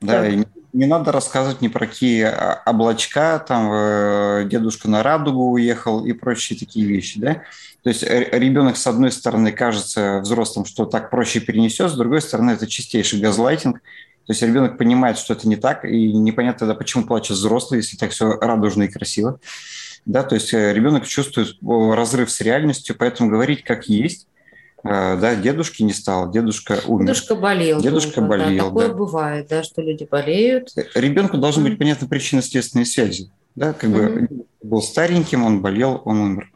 Да, 0.01 0.21
да. 0.21 0.29
не 0.73 0.85
надо 0.87 1.11
рассказывать 1.11 1.61
ни 1.61 1.67
про 1.67 1.85
какие 1.85 2.23
а, 2.23 2.63
облачка, 2.65 3.37
там 3.37 3.69
э, 3.71 4.47
дедушка 4.49 4.89
на 4.89 5.03
радугу 5.03 5.51
уехал 5.51 6.03
и 6.03 6.13
прочие 6.13 6.57
такие 6.57 6.87
вещи, 6.87 7.19
да. 7.19 7.43
То 7.83 7.89
есть 7.89 8.01
ребенок, 8.03 8.77
с 8.77 8.87
одной 8.87 9.11
стороны, 9.11 9.51
кажется 9.51 10.21
взрослым, 10.21 10.65
что 10.65 10.85
так 10.85 11.11
проще 11.11 11.39
перенесет, 11.39 11.91
с 11.91 11.95
другой 11.95 12.21
стороны, 12.21 12.51
это 12.51 12.65
чистейший 12.65 13.19
газлайтинг. 13.19 13.77
То 13.77 14.33
есть 14.33 14.41
ребенок 14.41 14.77
понимает, 14.77 15.17
что 15.17 15.33
это 15.33 15.47
не 15.47 15.55
так, 15.55 15.85
и 15.85 16.13
непонятно 16.13 16.59
тогда, 16.59 16.75
почему 16.75 17.05
плачет 17.05 17.37
взрослый, 17.37 17.79
если 17.79 17.97
так 17.97 18.11
все 18.11 18.33
радужно 18.33 18.83
и 18.83 18.87
красиво. 18.87 19.39
Да, 20.09 20.23
то 20.23 20.33
есть 20.33 20.55
э, 20.55 20.73
ребенок 20.73 21.05
чувствует 21.05 21.55
разрыв 21.61 22.31
с 22.31 22.41
реальностью, 22.41 22.95
поэтому 22.97 23.29
говорить 23.29 23.63
как 23.63 23.87
есть, 23.87 24.25
э, 24.83 25.17
да, 25.21 25.35
дедушки 25.35 25.83
не 25.83 25.93
стало, 25.93 26.33
дедушка 26.33 26.79
умер. 26.87 27.05
Дедушка 27.05 27.35
болел. 27.35 27.79
Дедушка 27.79 28.21
долго, 28.21 28.29
болел, 28.29 28.49
да. 28.49 28.69
Такое 28.69 28.87
да. 28.87 28.93
бывает, 28.95 29.47
да, 29.49 29.61
что 29.61 29.83
люди 29.83 30.07
болеют. 30.09 30.71
Ребенку 30.95 31.37
должны 31.37 31.69
быть 31.69 31.77
понятны 31.77 32.07
причинно-следственные 32.07 32.87
связи. 32.87 33.29
Да, 33.53 33.73
как 33.73 33.91
mm-hmm. 33.91 34.27
бы 34.29 34.45
был 34.63 34.81
стареньким, 34.81 35.45
он 35.45 35.61
болел, 35.61 36.01
он 36.05 36.21
умер. 36.21 36.51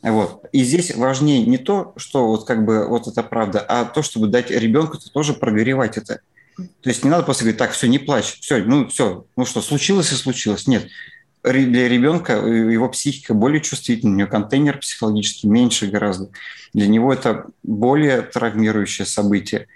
Вот. 0.00 0.46
И 0.52 0.64
здесь 0.64 0.96
важнее 0.96 1.44
не 1.44 1.58
то, 1.58 1.92
что 1.96 2.26
вот 2.26 2.46
как 2.46 2.64
бы 2.64 2.88
вот 2.88 3.06
это 3.06 3.22
правда, 3.22 3.60
а 3.60 3.84
то, 3.84 4.00
чтобы 4.00 4.28
дать 4.28 4.50
ребенку 4.50 4.96
-то 4.96 5.12
тоже 5.12 5.34
прогревать 5.34 5.98
это. 5.98 6.20
То 6.56 6.88
есть 6.88 7.04
не 7.04 7.10
надо 7.10 7.24
просто 7.24 7.44
говорить, 7.44 7.58
так, 7.58 7.72
все, 7.72 7.86
не 7.86 7.98
плачь, 7.98 8.38
все, 8.40 8.64
ну 8.64 8.88
все, 8.88 9.26
ну 9.36 9.44
что, 9.44 9.60
случилось 9.60 10.10
и 10.12 10.14
случилось. 10.14 10.66
Нет, 10.66 10.86
для 11.44 11.88
ребенка 11.88 12.34
его 12.34 12.88
психика 12.88 13.34
более 13.34 13.60
чувствительна, 13.60 14.12
у 14.12 14.16
него 14.16 14.28
контейнер 14.28 14.78
психологически 14.78 15.46
меньше 15.46 15.86
гораздо. 15.86 16.30
Для 16.72 16.86
него 16.86 17.12
это 17.12 17.46
более 17.62 18.22
травмирующее 18.22 19.06
событие. 19.06 19.66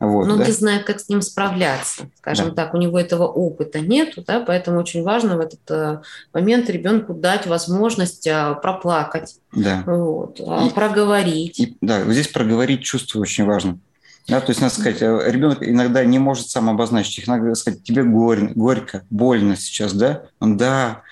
Вот, 0.00 0.28
Но 0.28 0.36
да? 0.36 0.46
не 0.46 0.52
знает, 0.52 0.84
как 0.84 1.00
с 1.00 1.08
ним 1.08 1.22
справляться. 1.22 2.08
Скажем 2.18 2.50
да. 2.50 2.54
так, 2.54 2.74
у 2.74 2.76
него 2.76 2.98
этого 3.00 3.26
опыта 3.26 3.80
нету, 3.80 4.22
да, 4.24 4.40
поэтому 4.40 4.78
очень 4.78 5.02
важно 5.02 5.36
в 5.36 5.40
этот 5.40 5.60
э, 5.70 6.00
момент 6.32 6.70
ребенку 6.70 7.14
дать 7.14 7.46
возможность 7.48 8.26
э, 8.28 8.54
проплакать, 8.62 9.40
да. 9.52 9.82
вот, 9.86 10.38
э, 10.38 10.66
и, 10.68 10.70
проговорить. 10.70 11.58
И, 11.58 11.76
да, 11.80 12.04
здесь 12.04 12.28
проговорить 12.28 12.84
чувство 12.84 13.18
очень 13.18 13.44
важно. 13.44 13.80
Да, 14.28 14.40
то 14.40 14.50
есть, 14.50 14.60
надо 14.60 14.74
сказать, 14.74 15.00
ребенок 15.00 15.66
иногда 15.66 16.04
не 16.04 16.18
может 16.18 16.50
сам 16.50 16.68
обозначить 16.68 17.18
их. 17.18 17.26
Надо 17.26 17.54
сказать, 17.54 17.82
тебе 17.82 18.04
горь, 18.04 18.52
горько, 18.54 19.04
больно 19.08 19.56
сейчас, 19.56 19.94
да? 19.94 20.24
Он, 20.38 20.58
да, 20.58 21.02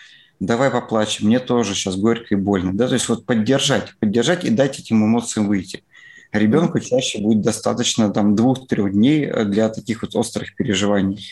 давай 0.41 0.71
поплачем, 0.71 1.27
мне 1.27 1.39
тоже 1.39 1.75
сейчас 1.75 1.97
горько 1.97 2.35
и 2.35 2.37
больно. 2.37 2.77
Да? 2.77 2.89
То 2.89 2.95
есть 2.95 3.09
вот 3.09 3.25
поддержать, 3.25 3.95
поддержать 3.99 4.45
и 4.45 4.51
дать 4.51 4.79
этим 4.79 5.05
эмоциям 5.05 5.49
выйти. 5.49 5.83
Ребенку 6.33 6.79
чаще 6.81 7.21
будет 7.21 7.41
достаточно 7.41 8.11
там 8.11 8.35
двух-трех 8.37 8.93
дней 8.93 9.25
э, 9.25 9.45
для 9.45 9.69
таких 9.69 10.03
вот 10.03 10.15
острых 10.17 10.55
переживаний. 10.55 11.25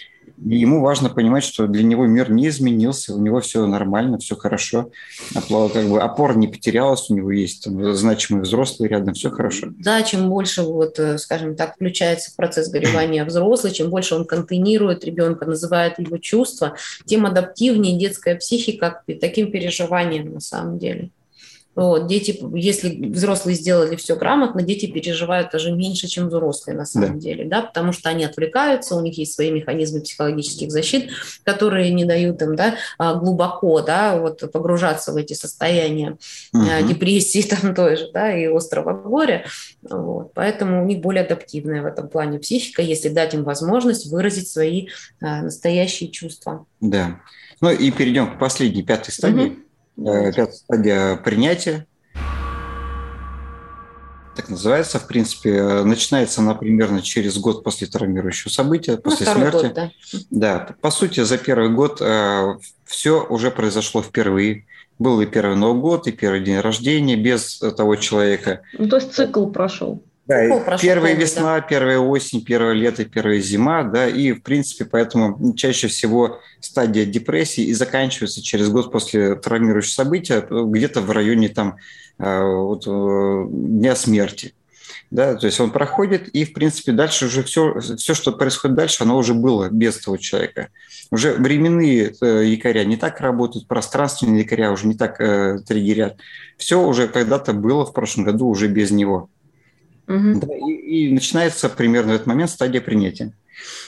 И 0.43 0.57
ему 0.57 0.81
важно 0.81 1.11
понимать, 1.11 1.45
что 1.45 1.67
для 1.67 1.83
него 1.83 2.07
мир 2.07 2.31
не 2.31 2.49
изменился, 2.49 3.15
у 3.15 3.21
него 3.21 3.41
все 3.41 3.67
нормально, 3.67 4.19
все 4.19 4.37
хорошо, 4.37 4.91
как 5.33 5.49
бы 5.89 6.01
опора 6.01 6.35
не 6.35 6.49
потерялась, 6.49 7.09
у 7.09 7.15
него 7.15 7.31
есть 7.31 7.65
там, 7.65 7.95
значимые 7.95 8.43
взрослые 8.43 8.89
рядом, 8.89 9.15
все 9.15 9.31
хорошо. 9.31 9.69
Да, 9.79 10.03
чем 10.03 10.29
больше, 10.29 10.63
вот, 10.63 10.99
э, 10.99 11.19
скажем 11.19 11.55
так, 11.55 11.77
включается 11.77 12.33
в 12.33 12.37
процесс 12.37 12.69
горевания 12.69 13.25
взрослый, 13.27 13.73
чем 13.73 13.91
больше 13.91 14.17
он 14.17 14.25
контейнирует 14.25 15.05
ребенка, 15.05 15.47
называет 15.47 15.99
его 15.99 16.19
чувства, 16.19 16.75
тем 17.05 17.27
адаптивнее 17.27 17.99
детская 17.99 18.37
психика 18.37 19.03
к 19.07 19.21
таким 19.21 19.51
переживаниям 19.51 20.35
на 20.35 20.41
самом 20.41 20.79
деле. 20.79 21.11
Вот, 21.75 22.07
дети, 22.07 22.39
если 22.55 23.09
взрослые 23.09 23.57
сделали 23.57 23.97
все 23.97 24.17
грамотно, 24.17 24.63
дети 24.63 24.87
переживают 24.87 25.51
даже 25.51 25.73
меньше, 25.73 26.07
чем 26.07 26.29
взрослые 26.29 26.77
на 26.77 26.87
самом 26.87 27.15
да. 27.15 27.19
деле, 27.19 27.45
да, 27.45 27.63
потому 27.63 27.93
что 27.93 28.09
они 28.09 28.25
отвлекаются, 28.25 28.95
у 28.95 29.01
них 29.01 29.19
есть 29.19 29.35
свои 29.35 29.51
механизмы 29.51 30.01
психологических 30.01 30.71
защит, 30.71 31.11
которые 31.43 31.93
не 31.93 32.05
дают 32.05 32.41
им, 32.43 32.55
да, 32.55 32.77
а, 32.99 33.15
глубоко, 33.15 33.81
да, 33.81 34.17
вот 34.17 34.51
погружаться 34.53 35.13
в 35.13 35.17
эти 35.17 35.33
состояния 35.33 36.17
угу. 36.53 36.65
депрессии 36.89 37.43
там 37.61 37.75
той 37.75 37.97
же, 37.97 38.11
да, 38.13 38.37
и 38.37 38.47
острого 38.47 38.93
горя, 38.93 39.45
вот, 39.83 40.33
поэтому 40.35 40.83
у 40.83 40.87
них 40.87 41.01
более 41.01 41.25
адаптивная 41.25 41.83
в 41.83 41.87
этом 41.87 42.09
плане 42.09 42.39
психика, 42.39 42.83
если 42.83 43.09
дать 43.09 43.35
им 43.35 43.43
возможность 43.43 44.07
выразить 44.07 44.49
свои 44.49 44.89
а, 45.21 45.43
настоящие 45.43 46.11
чувства. 46.11 46.67
Да. 46.81 47.21
Ну 47.61 47.71
и 47.71 47.91
перейдем 47.91 48.37
к 48.37 48.39
последней, 48.39 48.83
пятой 48.83 49.11
стадии. 49.11 49.47
Угу 49.47 49.64
пятая 49.97 50.53
стадия 50.53 51.17
принятия, 51.17 51.87
так 54.35 54.49
называется, 54.49 54.99
в 54.99 55.07
принципе, 55.07 55.83
начинается 55.85 56.41
она 56.41 56.55
примерно 56.55 57.03
через 57.03 57.39
год 57.39 57.63
после 57.63 57.87
травмирующего 57.87 58.51
события, 58.51 58.97
после 58.97 59.27
ну, 59.27 59.33
смерти. 59.33 59.67
Год, 59.67 59.75
да. 59.75 59.91
да, 60.31 60.77
по 60.81 60.91
сути, 60.91 61.21
за 61.21 61.39
первый 61.39 61.71
год 61.71 61.99
э, 62.01 62.55
все 62.85 63.25
уже 63.25 63.51
произошло 63.51 64.03
впервые. 64.03 64.67
Был 64.99 65.21
и 65.21 65.27
первый 65.27 65.57
Новый 65.57 65.81
год, 65.81 66.07
и 66.07 66.13
первый 66.13 66.41
день 66.41 66.61
рождения 66.61 67.17
без 67.17 67.59
того 67.59 67.97
человека. 67.97 68.63
Ну, 68.79 68.89
то 68.89 68.97
есть 68.97 69.13
цикл 69.13 69.47
прошел. 69.47 70.03
Да, 70.27 70.79
первая 70.81 71.15
весна, 71.15 71.57
да. 71.57 71.61
первая 71.61 71.99
осень, 71.99 72.43
первое 72.43 72.73
лето, 72.73 73.05
первая 73.05 73.41
зима, 73.41 73.83
да, 73.83 74.09
и 74.09 74.33
в 74.33 74.43
принципе 74.43 74.87
поэтому 74.87 75.55
чаще 75.55 75.89
всего 75.89 76.41
стадия 76.61 77.05
депрессии 77.05 77.65
и 77.65 77.75
заканчивается 77.75 78.43
через 78.43 78.71
год 78.71 78.91
после 78.91 79.35
травмирующего 79.35 79.93
события, 79.93 80.47
где-то 80.49 81.03
в 81.03 81.11
районе 81.11 81.51
там 81.51 81.77
э, 82.19 82.43
вот, 82.43 82.87
э, 82.87 83.47
дня 83.51 83.95
смерти. 83.95 84.55
Да, 85.11 85.35
то 85.35 85.47
есть 85.47 85.61
он 85.61 85.71
проходит, 85.71 86.29
и, 86.29 86.45
в 86.45 86.55
принципе, 86.55 86.93
дальше 86.93 87.27
уже 87.27 87.43
все, 87.45 87.79
все, 87.79 88.15
что 88.15 88.33
происходит 88.33 88.77
дальше, 88.77 89.05
оно 89.05 89.19
уже 89.19 89.35
было 89.35 89.69
без 89.69 89.99
того 89.99 90.17
человека. 90.17 90.71
Уже 91.11 91.35
временные 91.35 92.15
э, 92.21 92.45
якоря 92.47 92.85
не 92.85 92.97
так 92.97 93.21
работают, 93.21 93.69
пространственные 93.69 94.43
якоря 94.43 94.73
уже 94.73 94.87
не 94.87 94.95
так 94.95 95.21
э, 95.21 95.59
триггерят. 95.67 96.17
Все 96.57 96.83
уже 96.83 97.09
когда-то 97.09 97.53
было 97.53 97.85
в 97.85 97.93
прошлом 97.93 98.25
году 98.25 98.49
уже 98.49 98.67
без 98.67 98.91
него. 98.91 99.29
Угу. 100.07 100.41
Да, 100.41 100.49
и, 100.55 100.73
и 100.73 101.13
начинается 101.13 101.69
примерно 101.69 102.13
в 102.13 102.17
этот 102.17 102.27
момент 102.27 102.51
стадия 102.51 102.81
принятия. 102.81 103.33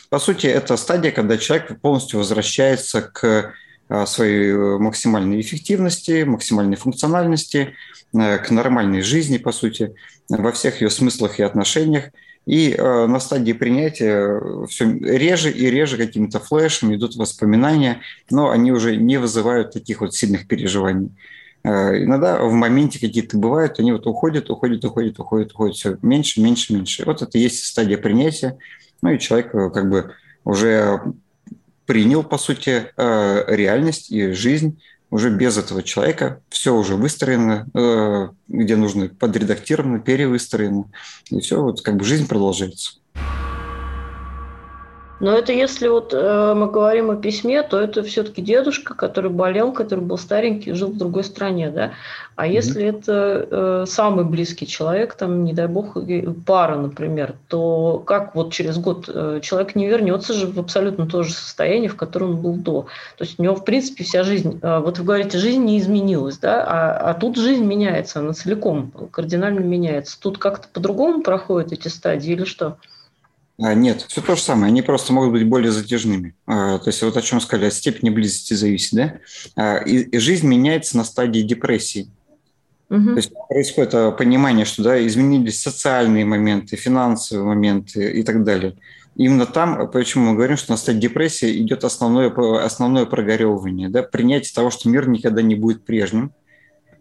По 0.09 0.19
сути, 0.19 0.47
это 0.47 0.77
стадия, 0.77 1.11
когда 1.11 1.37
человек 1.37 1.81
полностью 1.81 2.19
возвращается 2.19 3.03
к 3.03 3.55
а, 3.89 4.05
своей 4.07 4.51
э, 4.51 4.79
максимальной 4.79 5.41
эффективности, 5.41 6.25
максимальной 6.25 6.77
функциональности, 6.77 7.75
э, 8.13 8.39
к 8.39 8.51
нормальной 8.51 9.01
жизни, 9.03 9.39
по 9.39 9.53
сути, 9.53 9.95
во 10.29 10.51
всех 10.51 10.81
ее 10.81 10.91
смыслах 10.91 11.39
и 11.39 11.45
отношениях. 11.45 12.07
И 12.47 12.73
э, 12.73 13.07
на 13.07 13.21
стадии 13.21 13.53
принятия 13.53 14.41
все 14.69 14.93
реже 14.93 15.53
и 15.53 15.71
реже 15.71 15.97
какими-то 15.97 16.41
флешами 16.41 16.97
идут 16.97 17.15
воспоминания, 17.15 18.01
но 18.29 18.51
они 18.51 18.73
уже 18.73 18.97
не 18.97 19.19
вызывают 19.19 19.73
таких 19.73 20.01
вот 20.01 20.15
сильных 20.15 20.49
переживаний. 20.49 21.11
Э, 21.67 22.05
иногда 22.05 22.41
в 22.45 22.53
моменте 22.53 23.01
какие-то 23.01 23.37
бывают, 23.37 23.81
они 23.81 23.91
вот 23.91 24.07
уходят, 24.07 24.49
уходят, 24.51 24.85
уходят, 24.85 25.19
уходят, 25.19 25.53
уходят, 25.53 25.77
все 25.77 25.99
меньше, 26.01 26.41
меньше, 26.41 26.73
меньше. 26.73 27.05
Вот 27.05 27.23
это 27.23 27.37
и 27.37 27.41
есть 27.41 27.65
стадия 27.65 27.99
принятия. 27.99 28.57
Ну 29.03 29.11
и 29.11 29.19
человек 29.19 29.53
э, 29.53 29.71
как 29.71 29.91
бы 29.91 30.15
уже 30.45 31.01
принял, 31.85 32.23
по 32.23 32.39
сути, 32.39 32.93
э, 32.97 33.45
реальность 33.49 34.13
и 34.13 34.31
жизнь 34.31 34.81
уже 35.11 35.31
без 35.31 35.59
этого 35.59 35.83
человека. 35.83 36.41
Все 36.51 36.73
уже 36.75 36.95
выстроено, 36.97 38.35
где 38.49 38.75
нужно, 38.75 39.09
подредактировано, 39.09 40.01
перевыстроено. 40.01 40.91
И 41.31 41.39
все, 41.39 41.63
вот 41.63 41.81
как 41.81 41.97
бы 41.97 42.05
жизнь 42.05 42.27
продолжается. 42.27 42.99
Но 45.19 45.33
это 45.33 45.53
если 45.53 45.89
вот 45.89 46.13
э, 46.13 46.55
мы 46.55 46.71
говорим 46.71 47.11
о 47.11 47.17
письме, 47.17 47.63
то 47.63 47.81
это 47.81 48.03
все-таки 48.03 48.43
дедушка, 48.43 48.95
который 48.95 49.31
болел, 49.31 49.73
который 49.73 50.01
был 50.01 50.19
старенький, 50.19 50.73
жил 50.73 50.91
в 50.91 50.99
другой 50.99 51.25
стране, 51.25 51.71
да. 51.71 51.93
А 52.35 52.47
mm-hmm. 52.47 52.53
если 52.53 52.85
это 52.85 53.49
э, 53.51 53.85
самый 53.89 54.27
близкий 54.27 54.67
человек, 54.67 55.15
там, 55.15 55.45
не 55.45 55.55
дай 55.55 55.69
бог, 55.69 55.97
пара, 56.45 56.77
например, 56.77 57.35
то 57.49 58.03
как 58.07 58.35
вот 58.35 58.53
через 58.53 58.77
год 58.77 59.09
э, 59.09 59.41
человек 59.43 59.75
не 59.75 59.87
вернется 59.87 60.35
же 60.35 60.47
в 60.47 60.59
абсолютно 60.61 61.07
то 61.07 61.23
же 61.23 61.33
состояние, 61.33 61.89
в 61.89 61.97
котором 61.97 62.33
он 62.33 62.37
был 62.43 62.55
до. 62.55 62.83
То 63.17 63.25
есть 63.25 63.39
у 63.39 63.43
него, 63.43 63.55
в 63.55 63.65
принципе, 63.65 64.05
вся 64.05 64.23
жизнь, 64.23 64.59
э, 64.61 64.81
вот 64.81 64.99
вы 64.99 65.05
говорите, 65.05 65.39
жизнь 65.39 65.65
не 65.65 65.79
изменилась, 65.79 66.37
да, 66.37 66.63
а, 66.63 67.11
а 67.11 67.15
тут 67.15 67.39
жизнь 67.39 67.65
меняется, 67.65 68.19
она 68.19 68.35
целиком 68.35 68.91
кардинально 69.11 69.61
меняется. 69.61 70.21
Тут 70.21 70.37
как-то 70.37 70.69
по-другому 70.69 71.23
проходят 71.23 71.73
эти 71.73 71.89
стадии 71.89 72.33
или 72.33 72.45
что? 72.45 72.77
Нет, 73.59 74.03
все 74.03 74.21
то 74.21 74.37
же 74.37 74.43
самое. 74.43 74.71
Они 74.71 74.83
просто 74.83 75.13
могут 75.13 75.33
быть 75.33 75.47
более 75.47 75.73
затяжными. 75.73 76.35
А, 76.47 76.79
то 76.79 76.89
есть 76.89 77.03
вот 77.03 77.17
о 77.17 77.23
чем 77.23 77.41
сказали, 77.41 77.69
от 77.69 77.75
степени 77.75 78.11
близости 78.11 78.55
зависит. 78.55 78.93
Да? 78.93 79.19
А, 79.57 79.77
и 79.79 80.19
жизнь 80.19 80.47
меняется 80.47 80.97
на 80.97 81.05
стадии 81.05 81.41
депрессии. 81.41 82.11
Угу. 82.91 83.05
То 83.05 83.17
есть 83.17 83.33
происходит 83.49 83.95
а, 83.95 84.11
понимание, 84.13 84.67
что 84.67 84.83
да, 84.83 85.07
изменились 85.07 85.61
социальные 85.61 86.27
моменты, 86.27 86.77
финансовые 86.77 87.47
моменты 87.47 88.13
и 88.13 88.23
так 88.23 88.45
далее. 88.45 88.77
Именно 89.17 89.47
там, 89.47 89.91
почему 89.91 90.31
мы 90.31 90.35
говорим, 90.35 90.59
что 90.59 90.73
на 90.73 90.77
стадии 90.77 91.01
депрессии 91.01 91.63
идет 91.63 91.85
основное, 91.85 92.31
основное 92.63 93.07
прогоревывание, 93.07 93.89
да, 93.89 94.03
принятие 94.03 94.53
того, 94.55 94.71
что 94.71 94.91
мир 94.91 95.09
никогда 95.09 95.41
не 95.41 95.55
будет 95.55 95.87
прежним. 95.87 96.33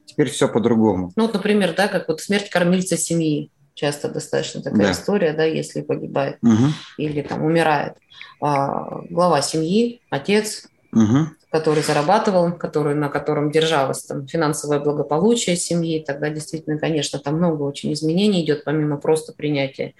Теперь 0.05 0.29
все 0.29 0.47
по-другому. 0.47 1.11
Ну, 1.17 1.23
вот, 1.23 1.33
например, 1.33 1.73
да, 1.75 1.89
как 1.89 2.07
вот 2.07 2.21
смерть 2.21 2.49
кормильца 2.49 2.95
семьи. 2.95 3.51
Часто 3.75 4.09
достаточно 4.09 4.61
такая 4.61 4.87
да. 4.87 4.91
история, 4.91 5.33
да, 5.33 5.43
если 5.43 5.81
погибает 5.81 6.37
угу. 6.41 6.71
или 6.97 7.21
там 7.21 7.43
умирает 7.43 7.97
а, 8.39 9.01
глава 9.09 9.41
семьи, 9.41 10.01
отец, 10.09 10.67
угу. 10.93 11.27
который 11.51 11.83
зарабатывал, 11.83 12.53
который, 12.53 12.95
на 12.95 13.09
котором 13.09 13.51
держалось 13.51 14.03
там, 14.03 14.27
финансовое 14.27 14.79
благополучие 14.79 15.57
семьи, 15.57 16.01
тогда 16.05 16.29
действительно, 16.29 16.79
конечно, 16.79 17.19
там 17.19 17.35
много 17.35 17.63
очень 17.63 17.91
изменений 17.91 18.45
идет, 18.45 18.63
помимо 18.63 18.95
просто 18.95 19.33
принятия 19.33 19.93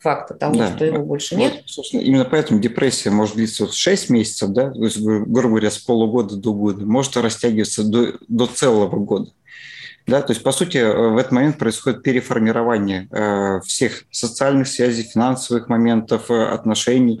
факта 0.00 0.34
того, 0.34 0.56
да. 0.56 0.74
что 0.74 0.84
его 0.84 1.04
больше 1.04 1.36
вот, 1.36 1.40
нет. 1.42 1.62
Собственно, 1.66 2.00
именно 2.00 2.24
поэтому 2.24 2.58
депрессия 2.58 3.10
может 3.10 3.36
длиться 3.36 3.64
вот 3.64 3.74
6 3.74 4.10
месяцев, 4.10 4.50
да, 4.50 4.70
то 4.70 4.84
есть, 4.84 4.98
грубо 4.98 5.50
говоря, 5.50 5.70
с 5.70 5.78
полугода 5.78 6.34
до 6.34 6.52
года, 6.52 6.84
может 6.84 7.16
растягиваться 7.16 7.84
до, 7.84 8.14
до 8.26 8.46
целого 8.46 8.88
года. 8.96 9.30
Да, 10.06 10.22
то 10.22 10.32
есть, 10.32 10.42
по 10.42 10.52
сути, 10.52 10.78
в 10.78 11.16
этот 11.16 11.32
момент 11.32 11.58
происходит 11.58 12.02
переформирование 12.02 13.06
э, 13.10 13.60
всех 13.60 14.04
социальных 14.10 14.66
связей, 14.68 15.02
финансовых 15.02 15.68
моментов, 15.68 16.30
э, 16.30 16.44
отношений, 16.46 17.20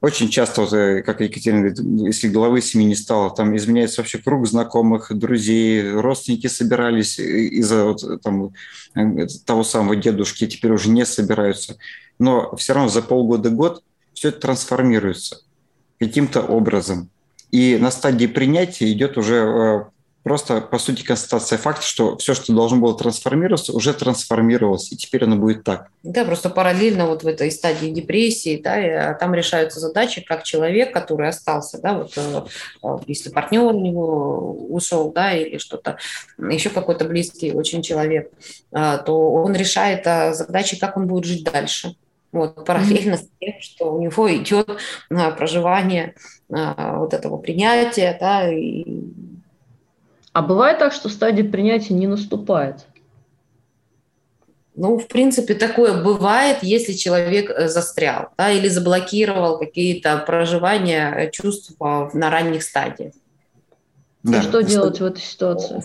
очень 0.00 0.30
часто, 0.30 0.62
э, 0.74 1.02
как 1.02 1.20
Екатерина 1.20 1.68
говорит, 1.68 2.06
если 2.06 2.28
главы 2.28 2.62
семьи 2.62 2.86
не 2.86 2.94
стало, 2.94 3.30
там 3.34 3.54
изменяется 3.54 4.00
вообще 4.00 4.18
круг 4.18 4.46
знакомых, 4.46 5.12
друзей, 5.14 5.92
родственники 5.92 6.46
собирались 6.46 7.18
из-за 7.18 7.84
вот, 7.84 8.22
там, 8.22 8.54
э, 8.94 9.26
того 9.44 9.62
самого 9.62 9.96
дедушки, 9.96 10.46
теперь 10.46 10.72
уже 10.72 10.88
не 10.88 11.04
собираются. 11.04 11.76
Но 12.18 12.56
все 12.56 12.72
равно 12.72 12.88
за 12.88 13.02
полгода-год 13.02 13.82
все 14.14 14.30
это 14.30 14.40
трансформируется 14.40 15.42
каким-то 15.98 16.40
образом. 16.40 17.10
И 17.50 17.76
на 17.78 17.90
стадии 17.90 18.26
принятия 18.26 18.90
идет 18.90 19.18
уже 19.18 19.34
э, 19.34 19.84
просто, 20.22 20.60
по 20.60 20.78
сути, 20.78 21.02
констатация 21.02 21.58
факта, 21.58 21.82
что 21.82 22.16
все, 22.18 22.34
что 22.34 22.52
должно 22.52 22.78
было 22.78 22.96
трансформироваться, 22.96 23.72
уже 23.72 23.94
трансформировалось, 23.94 24.92
и 24.92 24.96
теперь 24.96 25.24
оно 25.24 25.36
будет 25.36 25.64
так. 25.64 25.88
Да, 26.02 26.24
просто 26.24 26.50
параллельно 26.50 27.06
вот 27.06 27.22
в 27.22 27.26
этой 27.26 27.50
стадии 27.50 27.88
депрессии, 27.88 28.60
да, 28.62 29.14
там 29.14 29.34
решаются 29.34 29.80
задачи, 29.80 30.20
как 30.20 30.42
человек, 30.44 30.92
который 30.92 31.28
остался, 31.28 31.80
да, 31.80 31.94
вот 31.94 32.12
э, 32.16 32.42
э, 32.82 32.88
если 33.06 33.30
партнер 33.30 33.62
у 33.62 33.80
него 33.80 34.52
ушел, 34.68 35.10
да, 35.12 35.32
или 35.32 35.58
что-то, 35.58 35.98
еще 36.38 36.70
какой-то 36.70 37.06
близкий 37.06 37.52
очень 37.52 37.82
человек, 37.82 38.30
э, 38.72 38.98
то 39.04 39.32
он 39.32 39.54
решает 39.54 40.04
задачи, 40.36 40.78
как 40.78 40.96
он 40.96 41.06
будет 41.06 41.24
жить 41.24 41.44
дальше. 41.44 41.96
Вот, 42.32 42.64
параллельно 42.64 43.16
с 43.16 43.26
тем, 43.40 43.54
что 43.60 43.92
у 43.92 44.00
него 44.00 44.32
идет 44.32 44.78
проживание 45.08 46.14
вот 46.48 47.12
этого 47.12 47.38
принятия, 47.38 48.16
да, 48.20 48.48
и 48.48 48.84
а 50.32 50.42
бывает 50.42 50.78
так, 50.78 50.92
что 50.92 51.08
стадия 51.08 51.48
принятия 51.48 51.94
не 51.94 52.06
наступает? 52.06 52.86
Ну, 54.76 54.98
в 54.98 55.08
принципе, 55.08 55.54
такое 55.54 56.02
бывает, 56.02 56.58
если 56.62 56.92
человек 56.92 57.50
э, 57.50 57.68
застрял 57.68 58.30
да, 58.38 58.50
или 58.50 58.68
заблокировал 58.68 59.58
какие-то 59.58 60.16
проживания 60.18 61.12
э, 61.12 61.30
чувств 61.30 61.72
на 61.78 62.30
ранних 62.30 62.62
стадиях. 62.62 63.12
Да. 64.22 64.38
И 64.38 64.42
что 64.42 64.62
делать 64.62 65.00
в 65.00 65.04
этой 65.04 65.20
ситуации? 65.20 65.84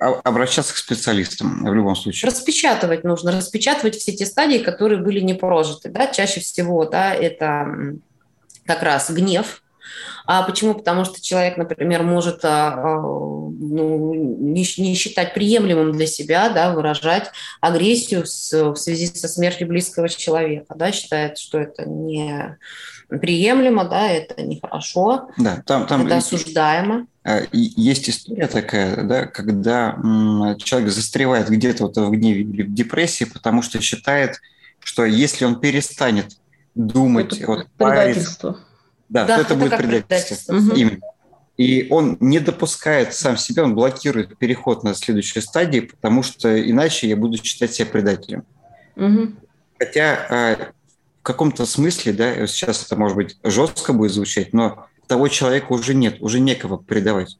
Обращаться 0.00 0.74
к 0.74 0.76
специалистам 0.76 1.64
в 1.64 1.72
любом 1.72 1.94
случае. 1.94 2.28
Распечатывать 2.28 3.04
нужно, 3.04 3.30
распечатывать 3.30 3.94
все 3.94 4.12
те 4.12 4.26
стадии, 4.26 4.58
которые 4.58 5.00
были 5.00 5.20
не 5.20 5.34
прожиты. 5.34 5.88
Да? 5.90 6.08
Чаще 6.08 6.40
всего 6.40 6.84
да, 6.84 7.14
это 7.14 7.96
как 8.64 8.82
раз 8.82 9.10
гнев, 9.10 9.62
а 10.26 10.42
почему? 10.42 10.74
Потому 10.74 11.04
что 11.04 11.20
человек, 11.20 11.56
например, 11.56 12.02
может 12.02 12.44
а, 12.44 12.74
а, 12.74 13.00
ну, 13.00 14.14
не, 14.14 14.66
не 14.78 14.94
считать 14.94 15.34
приемлемым 15.34 15.92
для 15.92 16.06
себя 16.06 16.48
да, 16.50 16.72
выражать 16.72 17.30
агрессию 17.60 18.26
с, 18.26 18.52
в 18.52 18.76
связи 18.76 19.06
со 19.06 19.28
смертью 19.28 19.68
близкого 19.68 20.08
человека. 20.08 20.74
Да, 20.74 20.92
считает, 20.92 21.38
что 21.38 21.58
это 21.58 21.88
не 21.88 22.56
приемлемо, 23.08 23.84
да, 23.84 24.08
это 24.08 24.42
нехорошо, 24.42 25.28
да, 25.38 25.62
там, 25.64 25.86
там 25.86 26.06
это 26.06 26.16
осуждаемо. 26.16 27.06
А, 27.24 27.42
есть 27.52 28.08
история 28.08 28.46
такая, 28.48 29.02
да, 29.04 29.26
когда 29.26 29.96
человек 30.58 30.90
застревает 30.90 31.48
где-то 31.48 31.84
вот 31.84 31.96
в 31.96 32.10
гневе 32.10 32.42
или 32.42 32.62
в 32.62 32.74
депрессии, 32.74 33.24
потому 33.24 33.62
что 33.62 33.80
считает, 33.80 34.40
что 34.80 35.04
если 35.04 35.44
он 35.44 35.60
перестанет 35.60 36.36
думать, 36.74 37.38
это 37.38 37.46
вот, 37.46 37.66
париться, 37.76 38.56
да, 39.08 39.24
да 39.24 39.38
это, 39.38 39.42
это 39.42 39.54
будет 39.54 39.76
предательство. 39.76 40.52
предательство. 40.52 40.74
Именно. 40.74 41.00
И 41.56 41.86
он 41.90 42.18
не 42.20 42.38
допускает 42.38 43.14
сам 43.14 43.36
себя, 43.36 43.64
он 43.64 43.74
блокирует 43.74 44.36
переход 44.36 44.84
на 44.84 44.94
следующую 44.94 45.42
стадию, 45.42 45.88
потому 45.88 46.22
что 46.22 46.48
иначе 46.70 47.08
я 47.08 47.16
буду 47.16 47.42
считать 47.42 47.72
себя 47.72 47.86
предателем. 47.86 48.44
Угу. 48.96 49.32
Хотя 49.78 50.26
а, 50.28 50.72
в 51.20 51.22
каком-то 51.22 51.64
смысле, 51.64 52.12
да, 52.12 52.46
сейчас 52.46 52.84
это 52.84 52.96
может 52.96 53.16
быть 53.16 53.38
жестко 53.42 53.94
будет 53.94 54.12
звучать, 54.12 54.52
но 54.52 54.86
того 55.06 55.28
человека 55.28 55.72
уже 55.72 55.94
нет, 55.94 56.20
уже 56.20 56.40
некого 56.40 56.76
предавать. 56.76 57.38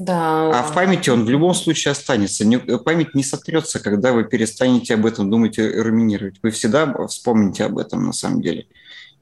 Да. 0.00 0.58
А 0.58 0.62
в 0.62 0.74
памяти 0.74 1.10
он 1.10 1.26
в 1.26 1.30
любом 1.30 1.54
случае 1.54 1.92
останется. 1.92 2.44
Память 2.78 3.14
не 3.14 3.22
сотрется, 3.22 3.80
когда 3.80 4.12
вы 4.12 4.24
перестанете 4.24 4.94
об 4.94 5.04
этом 5.04 5.30
думать 5.30 5.58
и 5.58 5.62
руминировать. 5.62 6.36
Вы 6.42 6.50
всегда 6.52 7.06
вспомните 7.06 7.64
об 7.64 7.76
этом 7.76 8.06
на 8.06 8.12
самом 8.12 8.40
деле. 8.40 8.66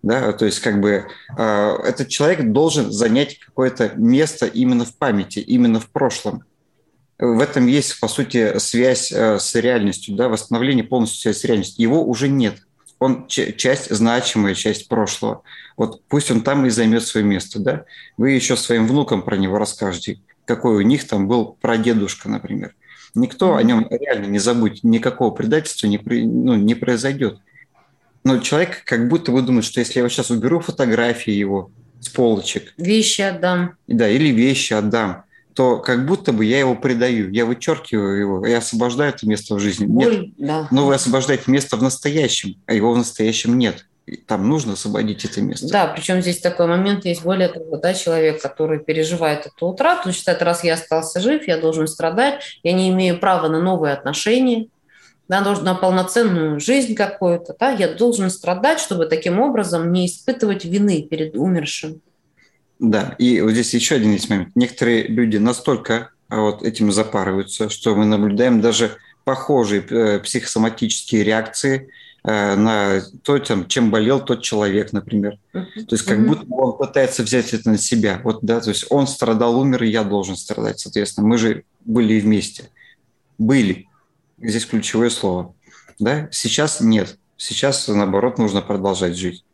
Да, 0.03 0.33
то 0.33 0.45
есть 0.45 0.61
как 0.61 0.81
бы 0.81 1.07
э, 1.37 1.77
этот 1.85 2.09
человек 2.09 2.53
должен 2.53 2.93
занять 2.93 3.39
какое-то 3.41 3.93
место 3.97 4.47
именно 4.47 4.85
в 4.85 4.95
памяти, 4.95 5.41
именно 5.41 5.81
в 5.81 5.91
прошлом. 5.91 6.45
В 7.19 7.41
этом 7.41 7.67
есть, 7.67 7.99
по 7.99 8.07
сути, 8.07 8.59
связь 8.59 9.11
э, 9.11 9.41
с 9.41 9.55
реальностью, 9.57 10.15
да, 10.15 10.29
восстановление 10.29 10.85
полностью 10.85 11.21
связи 11.21 11.39
с 11.39 11.45
реальностью. 11.45 11.83
Его 11.83 12.05
уже 12.05 12.29
нет. 12.29 12.61
Он 13.01 13.27
часть, 13.27 13.91
значимая 13.95 14.55
часть 14.55 14.89
прошлого. 14.89 15.43
Вот 15.77 16.03
пусть 16.09 16.31
он 16.31 16.43
там 16.43 16.67
и 16.67 16.71
займет 16.71 17.05
свое 17.05 17.27
место, 17.27 17.59
да. 17.59 17.85
Вы 18.17 18.33
еще 18.33 18.57
своим 18.57 18.87
внукам 18.87 19.23
про 19.23 19.37
него 19.37 19.59
расскажете, 19.59 20.21
какой 20.45 20.77
у 20.77 20.81
них 20.81 21.07
там 21.09 21.27
был 21.27 21.57
прадедушка, 21.61 22.29
например. 22.29 22.75
Никто 23.15 23.51
mm-hmm. 23.51 23.59
о 23.59 23.63
нем 23.63 23.87
реально 23.91 24.27
не 24.27 24.39
забудет, 24.39 24.85
никакого 24.85 25.31
предательства 25.33 25.89
не, 25.89 25.99
ну, 25.99 26.55
не 26.55 26.75
произойдет. 26.75 27.41
Но 28.29 28.41
человек 28.41 28.85
как 28.85 29.09
будто 29.09 29.33
бы 29.33 29.41
думает, 29.41 29.65
что 29.65 29.81
если 29.81 30.01
я 30.01 30.09
сейчас 30.11 30.31
уберу 30.31 30.61
фотографии 30.61 31.33
его 31.33 31.71
с 31.99 32.11
полочек... 32.11 32.75
Вещи 32.77 33.23
отдам. 33.23 33.77
Да, 33.87 34.07
или 34.07 34.29
вещи 34.29 34.75
отдам, 34.75 35.25
то 35.55 35.79
как 35.79 36.05
будто 36.05 36.35
бы 36.35 36.45
я 36.45 36.59
его 36.59 36.75
предаю, 36.75 37.33
я 37.33 37.47
вычеркиваю 37.47 38.21
его, 38.21 38.47
я 38.47 38.59
освобождаю 38.59 39.15
это 39.15 39.27
место 39.27 39.55
в 39.55 39.61
жизни. 39.61 39.87
Боль, 39.87 40.27
нет, 40.27 40.35
да. 40.37 40.69
но 40.71 40.85
вы 40.85 40.95
освобождаете 40.95 41.45
место 41.47 41.79
в 41.79 41.83
настоящем, 41.83 42.57
а 42.67 42.75
его 42.75 42.93
в 42.93 42.99
настоящем 42.99 43.57
нет. 43.57 43.87
Там 44.27 44.47
нужно 44.47 44.75
освободить 44.75 45.25
это 45.25 45.41
место. 45.41 45.67
Да, 45.71 45.87
причем 45.87 46.21
здесь 46.21 46.41
такой 46.41 46.67
момент 46.67 47.07
есть. 47.07 47.23
Более 47.23 47.49
того, 47.49 47.79
да, 47.79 47.95
человек, 47.95 48.43
который 48.43 48.79
переживает 48.79 49.47
эту 49.47 49.69
утрату, 49.69 50.13
считает, 50.13 50.43
раз 50.43 50.65
я 50.65 50.75
остался 50.75 51.21
жив, 51.21 51.49
я 51.49 51.57
должен 51.57 51.89
страдать, 51.89 52.43
я 52.63 52.75
не 52.75 52.91
имею 52.91 53.19
права 53.19 53.49
на 53.49 53.63
новые 53.63 53.95
отношения, 53.95 54.69
да, 55.29 55.41
на 55.43 55.75
полноценную 55.75 56.59
жизнь 56.59 56.95
какую-то, 56.95 57.55
да, 57.59 57.71
я 57.71 57.93
должен 57.95 58.31
страдать, 58.31 58.81
чтобы 58.81 59.07
таким 59.07 59.39
образом 59.41 59.93
не 59.93 60.07
испытывать 60.07 60.65
вины 60.65 61.03
перед 61.03 61.37
умершим. 61.37 62.01
Да, 62.79 63.15
и 63.19 63.41
вот 63.41 63.53
здесь 63.53 63.75
еще 63.75 63.97
один 63.97 64.13
есть 64.13 64.31
момент. 64.31 64.51
Некоторые 64.55 65.07
люди 65.07 65.37
настолько 65.37 66.11
а, 66.29 66.41
вот 66.41 66.63
этим 66.63 66.93
запарываются, 66.93 67.69
что 67.69 67.95
мы 67.95 68.07
наблюдаем 68.07 68.61
даже 68.61 68.97
похожие 69.25 69.85
э, 69.91 70.21
психосоматические 70.21 71.23
реакции 71.23 71.91
э, 72.25 72.55
на 72.55 73.03
то, 73.23 73.39
чем 73.39 73.91
болел 73.91 74.25
тот 74.25 74.43
человек, 74.43 74.93
например. 74.93 75.39
Uh-huh. 75.53 75.85
То 75.85 75.95
есть 75.95 76.05
как 76.05 76.19
uh-huh. 76.19 76.27
будто 76.27 76.47
он 76.55 76.79
пытается 76.79 77.23
взять 77.23 77.53
это 77.53 77.69
на 77.69 77.79
себя. 77.79 78.23
Вот, 78.25 78.39
да, 78.41 78.61
то 78.61 78.71
есть 78.71 78.87
он 78.89 79.07
страдал, 79.07 79.61
умер, 79.61 79.83
и 79.83 79.91
я 79.91 80.03
должен 80.03 80.37
страдать, 80.37 80.81
соответственно. 80.81 81.27
Мы 81.27 81.37
же 81.37 81.65
были 81.85 82.19
вместе. 82.21 82.71
Были 83.37 83.88
здесь 84.41 84.67
ключевое 84.67 85.11
слово. 85.11 85.55
Да? 85.99 86.29
Сейчас 86.31 86.81
нет. 86.81 87.19
Сейчас, 87.37 87.87
наоборот, 87.89 88.39
нужно 88.39 88.63
продолжать 88.63 89.17
жить. 89.17 89.45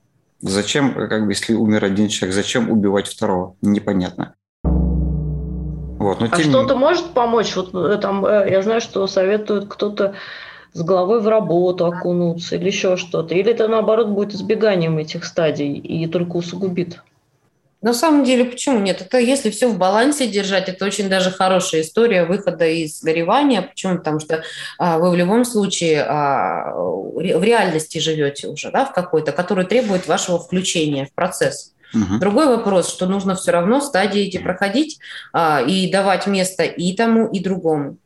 Зачем, 0.40 0.94
как 0.94 1.26
бы, 1.26 1.32
если 1.32 1.54
умер 1.54 1.84
один 1.84 2.08
человек, 2.08 2.34
зачем 2.34 2.70
убивать 2.70 3.08
второго? 3.08 3.56
Непонятно. 3.62 4.34
Вот, 4.62 6.20
но 6.20 6.28
а 6.30 6.38
что-то 6.38 6.74
не... 6.74 6.80
может 6.80 7.14
помочь? 7.14 7.56
Вот 7.56 7.74
э, 7.74 7.96
там, 7.96 8.26
э, 8.26 8.50
я 8.50 8.62
знаю, 8.62 8.82
что 8.82 9.06
советуют 9.06 9.68
кто-то 9.68 10.14
с 10.74 10.82
головой 10.82 11.22
в 11.22 11.28
работу 11.28 11.86
окунуться 11.86 12.56
или 12.56 12.66
еще 12.66 12.98
что-то. 12.98 13.34
Или 13.34 13.52
это, 13.52 13.68
наоборот, 13.68 14.08
будет 14.08 14.34
избеганием 14.34 14.98
этих 14.98 15.24
стадий 15.24 15.72
и 15.72 16.06
только 16.06 16.36
усугубит? 16.36 17.02
На 17.84 17.92
самом 17.92 18.24
деле, 18.24 18.46
почему 18.46 18.78
нет? 18.78 19.02
Это 19.02 19.18
если 19.18 19.50
все 19.50 19.68
в 19.68 19.76
балансе 19.76 20.26
держать, 20.26 20.70
это 20.70 20.86
очень 20.86 21.10
даже 21.10 21.30
хорошая 21.30 21.82
история 21.82 22.24
выхода 22.24 22.66
из 22.66 23.02
горевания. 23.02 23.60
Почему? 23.60 23.98
Потому 23.98 24.20
что 24.20 24.42
а, 24.78 24.96
вы 24.98 25.10
в 25.10 25.14
любом 25.14 25.44
случае 25.44 26.02
а, 26.02 26.72
в 26.74 27.42
реальности 27.42 27.98
живете 27.98 28.48
уже, 28.48 28.70
да, 28.70 28.86
в 28.86 28.94
какой-то, 28.94 29.32
который 29.32 29.66
требует 29.66 30.08
вашего 30.08 30.38
включения 30.38 31.04
в 31.04 31.12
процесс. 31.12 31.74
Угу. 31.92 32.20
Другой 32.20 32.46
вопрос, 32.46 32.88
что 32.88 33.04
нужно 33.04 33.34
все 33.34 33.50
равно 33.50 33.82
стадии 33.82 34.22
эти 34.22 34.38
проходить 34.38 34.98
а, 35.34 35.60
и 35.60 35.92
давать 35.92 36.26
место 36.26 36.62
и 36.64 36.94
тому, 36.94 37.26
и 37.26 37.38
другому. 37.38 37.98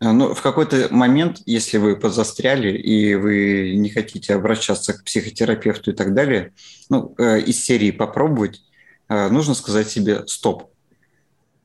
А, 0.00 0.12
ну, 0.12 0.34
в 0.34 0.40
какой-то 0.40 0.88
момент, 0.90 1.42
если 1.44 1.76
вы 1.76 1.96
позастряли 1.96 2.72
и 2.72 3.14
вы 3.14 3.74
не 3.76 3.90
хотите 3.90 4.34
обращаться 4.34 4.94
к 4.94 5.04
психотерапевту 5.04 5.90
и 5.90 5.94
так 5.94 6.14
далее, 6.14 6.52
ну, 6.88 7.14
э, 7.18 7.40
из 7.40 7.64
серии 7.64 7.90
попробовать, 7.90 8.62
нужно 9.08 9.54
сказать 9.54 9.88
себе 9.88 10.26
«стоп». 10.26 10.70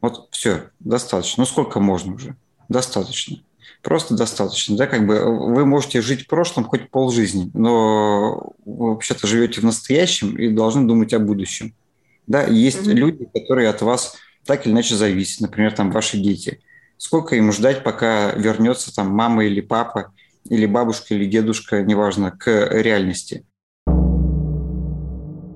Вот 0.01 0.29
все, 0.31 0.69
достаточно. 0.79 1.41
Ну, 1.41 1.45
сколько 1.45 1.79
можно 1.79 2.15
уже? 2.15 2.35
Достаточно. 2.69 3.37
Просто 3.83 4.15
достаточно. 4.15 4.75
Да, 4.77 4.87
как 4.87 5.05
бы 5.05 5.19
вы 5.53 5.65
можете 5.65 6.01
жить 6.01 6.23
в 6.23 6.27
прошлом 6.27 6.65
хоть 6.65 6.89
полжизни, 6.89 7.51
но 7.53 8.53
вы 8.65 8.93
вообще-то 8.93 9.27
живете 9.27 9.61
в 9.61 9.63
настоящем 9.63 10.35
и 10.37 10.49
должны 10.49 10.87
думать 10.87 11.13
о 11.13 11.19
будущем. 11.19 11.75
Да, 12.27 12.43
есть 12.43 12.87
mm-hmm. 12.87 12.93
люди, 12.93 13.29
которые 13.33 13.69
от 13.69 13.81
вас 13.81 14.15
так 14.45 14.65
или 14.65 14.73
иначе 14.73 14.95
зависят, 14.95 15.41
например, 15.41 15.73
там 15.73 15.91
ваши 15.91 16.17
дети– 16.17 16.61
сколько 17.01 17.35
им 17.35 17.51
ждать, 17.51 17.83
пока 17.83 18.31
вернется 18.33 18.93
там 18.93 19.09
мама 19.09 19.43
или 19.43 19.59
папа, 19.59 20.13
или 20.47 20.67
бабушка, 20.67 21.15
или 21.15 21.25
дедушка, 21.25 21.81
неважно, 21.81 22.29
к 22.29 22.69
реальности. 22.71 23.43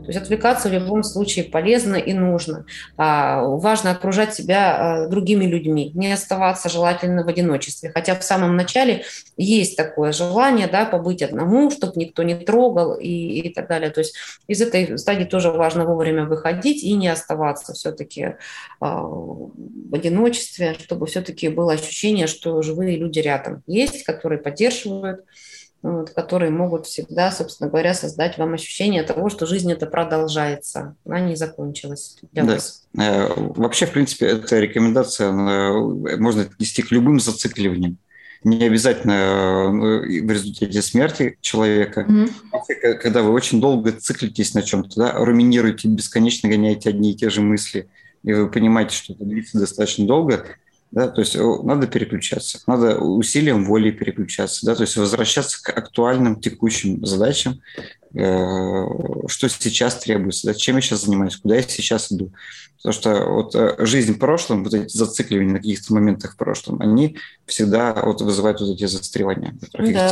То 0.05 0.11
есть 0.11 0.21
отвлекаться 0.21 0.69
в 0.69 0.73
любом 0.73 1.03
случае 1.03 1.45
полезно 1.45 1.95
и 1.95 2.13
нужно. 2.13 2.65
А, 2.97 3.43
важно 3.43 3.91
окружать 3.91 4.33
себя 4.33 4.77
а, 4.77 5.07
другими 5.07 5.45
людьми, 5.45 5.91
не 5.93 6.11
оставаться 6.11 6.69
желательно 6.69 7.23
в 7.23 7.27
одиночестве. 7.27 7.91
Хотя 7.93 8.15
в 8.15 8.23
самом 8.23 8.55
начале 8.55 9.03
есть 9.37 9.75
такое 9.75 10.11
желание 10.11 10.67
да, 10.67 10.85
побыть 10.85 11.23
одному, 11.23 11.71
чтобы 11.71 11.93
никто 11.95 12.23
не 12.23 12.35
трогал 12.35 12.93
и, 12.93 13.09
и 13.09 13.53
так 13.53 13.67
далее. 13.67 13.89
То 13.89 14.01
есть 14.01 14.15
из 14.47 14.61
этой 14.61 14.97
стадии 14.97 15.25
тоже 15.25 15.51
важно 15.51 15.85
вовремя 15.85 16.25
выходить 16.25 16.83
и 16.83 16.93
не 16.93 17.07
оставаться 17.07 17.73
все-таки 17.73 18.35
а, 18.79 19.01
в 19.01 19.93
одиночестве, 19.93 20.75
чтобы 20.79 21.07
все-таки 21.07 21.49
было 21.49 21.73
ощущение, 21.73 22.27
что 22.27 22.61
живые 22.61 22.97
люди 22.97 23.19
рядом 23.19 23.63
есть, 23.65 24.03
которые 24.03 24.39
поддерживают, 24.39 25.25
вот, 25.81 26.09
которые 26.11 26.51
могут 26.51 26.87
всегда, 26.87 27.31
собственно 27.31 27.69
говоря, 27.69 27.93
создать 27.93 28.37
вам 28.37 28.53
ощущение 28.53 29.03
того, 29.03 29.29
что 29.29 29.45
жизнь 29.45 29.71
это 29.71 29.85
продолжается, 29.85 30.95
она 31.05 31.19
не 31.19 31.35
закончилась 31.35 32.17
для 32.31 32.43
да. 32.43 32.53
вас. 32.53 32.83
Э, 32.97 33.27
вообще, 33.37 33.85
в 33.85 33.91
принципе, 33.91 34.27
эта 34.27 34.59
рекомендация 34.59 35.31
можно 35.31 36.43
отнести 36.43 36.81
к 36.81 36.91
любым 36.91 37.19
зацикливаниям. 37.19 37.97
Не 38.43 38.63
обязательно 38.65 39.11
э, 39.11 40.21
в 40.21 40.31
результате 40.31 40.81
смерти 40.81 41.37
человека. 41.41 42.05
Mm-hmm. 42.07 42.93
Когда 43.01 43.21
вы 43.23 43.31
очень 43.31 43.59
долго 43.59 43.91
циклитесь 43.91 44.53
на 44.53 44.61
чем-то, 44.61 44.95
да, 44.95 45.13
руминируете, 45.13 45.87
бесконечно 45.87 46.49
гоняете 46.49 46.89
одни 46.89 47.11
и 47.11 47.15
те 47.15 47.29
же 47.29 47.41
мысли, 47.41 47.87
и 48.23 48.33
вы 48.33 48.49
понимаете, 48.49 48.95
что 48.95 49.13
это 49.13 49.23
длится 49.23 49.59
достаточно 49.59 50.05
долго, 50.05 50.45
да, 50.95 51.09
то 51.09 51.19
есть 51.19 51.35
надо 51.35 51.87
переключаться, 51.87 52.61
надо 52.67 52.97
усилием 52.99 53.65
воли 53.65 53.91
переключаться, 53.91 54.65
да, 54.65 54.75
то 54.75 54.83
есть 54.83 54.95
возвращаться 54.95 55.61
к 55.61 55.69
актуальным 55.77 56.39
текущим 56.39 57.05
задачам, 57.05 57.61
что 58.15 59.49
сейчас 59.49 59.95
требуется, 59.95 60.47
да, 60.47 60.53
чем 60.53 60.77
я 60.77 60.81
сейчас 60.81 61.03
занимаюсь, 61.03 61.35
куда 61.35 61.55
я 61.55 61.61
сейчас 61.63 62.11
иду. 62.11 62.31
Потому 62.85 62.93
что 63.01 63.25
вот 63.31 63.55
э, 63.55 63.75
жизнь 63.79 64.13
в 64.13 64.19
прошлом, 64.19 64.63
вот 64.63 64.75
эти 64.75 64.95
зацикливания 64.95 65.53
на 65.53 65.57
каких-то 65.57 65.91
моментах 65.91 66.33
в 66.33 66.37
прошлом, 66.37 66.79
они 66.81 67.17
всегда 67.47 67.93
вот 67.93 68.21
вызывают 68.21 68.61
вот 68.61 68.69
эти 68.69 68.85
застревания. 68.85 69.55
Да. 69.73 70.11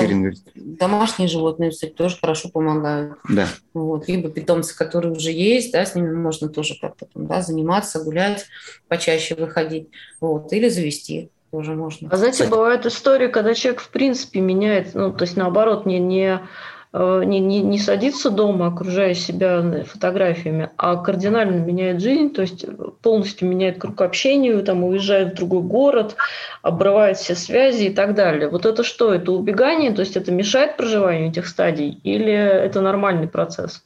Домашние 0.55 1.27
животные, 1.27 1.69
кстати, 1.69 1.91
тоже 1.91 2.17
хорошо 2.19 2.49
помогают. 2.49 3.13
Да. 3.29 3.47
Вот. 3.75 4.07
Либо 4.07 4.29
питомцы, 4.29 4.75
которые 4.75 5.13
уже 5.13 5.31
есть, 5.31 5.71
да, 5.71 5.85
с 5.85 5.93
ними 5.93 6.15
можно 6.15 6.49
тоже 6.49 6.75
как-то 6.81 7.05
да, 7.13 7.43
заниматься, 7.43 8.03
гулять, 8.03 8.47
почаще 8.87 9.35
выходить. 9.35 9.89
Вот. 10.19 10.51
Или 10.51 10.67
завести 10.69 11.29
тоже 11.51 11.75
можно. 11.75 12.09
А 12.11 12.17
знаете, 12.17 12.47
бывают 12.47 12.87
истории, 12.87 13.27
когда 13.27 13.53
человек 13.53 13.81
в 13.81 13.89
принципе 13.89 14.39
меняет, 14.39 14.95
ну, 14.95 15.13
то 15.13 15.25
есть 15.25 15.37
наоборот, 15.37 15.85
не, 15.85 15.99
не 15.99 16.39
Э, 16.39 16.45
не, 16.93 17.39
не, 17.39 17.62
не 17.62 17.79
садится 17.79 18.29
дома, 18.29 18.67
окружая 18.67 19.15
себя 19.15 19.84
фотографиями, 19.84 20.69
а 20.77 20.95
кардинально 20.97 21.56
меняет 21.56 22.01
жизнь, 22.01 22.32
то 22.32 22.43
есть 22.43 22.65
полностью 23.01 23.49
меняет 23.49 23.79
круг 23.79 24.01
общения, 24.01 24.56
там, 24.60 24.84
уезжает 24.84 25.34
в 25.34 25.36
другой 25.38 25.63
город, 25.63 26.15
обрывает 26.62 27.17
все 27.17 27.36
связи 27.36 27.86
и 27.86 27.93
так 27.93 28.13
далее. 28.13 28.47
Вот 28.47 28.67
это 28.67 28.84
что? 28.84 29.13
Это 29.13 29.32
убегание? 29.32 29.91
То 29.91 30.01
есть 30.01 30.15
это 30.15 30.32
мешает 30.32 30.77
проживанию 30.77 31.29
этих 31.29 31.47
стадий 31.47 31.99
или 32.03 32.32
это 32.32 32.82
нормальный 32.82 33.27
процесс? 33.27 33.84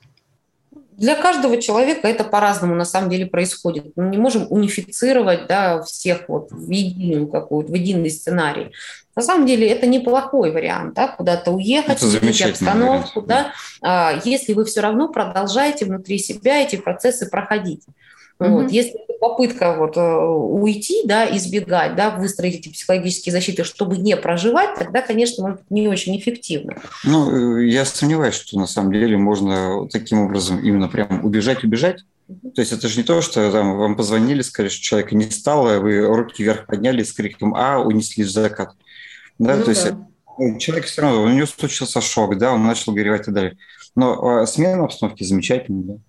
Для 0.97 1.15
каждого 1.15 1.61
человека 1.61 2.07
это 2.07 2.23
по-разному 2.23 2.73
на 2.73 2.83
самом 2.83 3.11
деле 3.11 3.27
происходит. 3.27 3.91
Мы 3.95 4.07
не 4.07 4.17
можем 4.17 4.47
унифицировать 4.49 5.45
да, 5.47 5.83
всех 5.83 6.27
вот 6.27 6.51
в 6.51 6.69
единую 6.71 7.27
какую-то, 7.27 7.71
в 7.71 7.75
единый 7.75 8.09
сценарий. 8.09 8.71
На 9.15 9.21
самом 9.21 9.45
деле 9.45 9.67
это 9.67 9.85
неплохой 9.85 10.51
вариант, 10.51 10.95
да, 10.95 11.07
куда-то 11.07 11.51
уехать, 11.51 11.99
сменить 11.99 12.41
обстановку, 12.41 13.21
вариант. 13.21 13.27
да, 13.27 13.53
а, 13.81 14.19
если 14.25 14.53
вы 14.53 14.65
все 14.65 14.81
равно 14.81 15.07
продолжаете 15.09 15.85
внутри 15.85 16.17
себя 16.17 16.63
эти 16.63 16.77
процессы 16.77 17.29
проходить. 17.29 17.83
Mm-hmm. 18.39 18.49
Вот. 18.49 18.71
Если 18.71 18.99
попытка 19.19 19.75
вот, 19.75 19.97
э, 19.97 20.01
уйти, 20.01 21.01
да, 21.05 21.25
избегать, 21.35 21.95
да, 21.95 22.11
выстроить 22.11 22.55
эти 22.55 22.69
психологические 22.69 23.33
защиты, 23.33 23.63
чтобы 23.63 23.97
не 23.97 24.15
проживать, 24.15 24.75
тогда, 24.77 25.01
конечно, 25.01 25.43
может 25.43 25.59
быть 25.61 25.71
не 25.71 25.87
очень 25.87 26.17
эффективно. 26.17 26.77
Ну, 27.03 27.59
э, 27.59 27.67
я 27.67 27.85
сомневаюсь, 27.85 28.35
что 28.35 28.59
на 28.59 28.67
самом 28.67 28.93
деле 28.93 29.17
можно 29.17 29.87
таким 29.89 30.21
образом 30.21 30.63
именно 30.63 30.87
прям 30.87 31.25
убежать, 31.25 31.63
убежать. 31.63 32.03
То 32.27 32.61
есть 32.61 32.73
это 32.73 32.87
же 32.87 32.97
не 32.97 33.03
то, 33.03 33.21
что 33.21 33.51
там, 33.51 33.77
вам 33.77 33.95
позвонили, 33.95 34.41
сказали, 34.41 34.69
что 34.69 34.83
человека 34.83 35.15
не 35.15 35.29
стало, 35.31 35.79
вы 35.79 36.05
руки 36.05 36.43
вверх 36.43 36.65
подняли 36.65 37.01
с 37.01 37.13
криком 37.13 37.55
«А!» 37.55 37.79
унесли 37.79 38.23
в 38.23 38.29
закат. 38.29 38.73
Да, 39.39 39.55
ну, 39.55 39.63
то 39.63 39.65
да. 39.65 39.71
есть 39.71 39.93
ну, 40.37 40.57
человек 40.59 40.85
все 40.85 41.01
равно, 41.01 41.23
у 41.23 41.29
него 41.29 41.47
случился 41.47 42.01
шок, 42.01 42.37
да, 42.37 42.53
он 42.53 42.65
начал 42.65 42.93
горевать 42.93 43.21
и 43.21 43.25
так 43.25 43.33
далее. 43.33 43.57
Но 43.95 44.41
э, 44.41 44.45
смена 44.45 44.83
обстановки 44.83 45.23
замечательная, 45.23 45.83
да. 45.83 46.01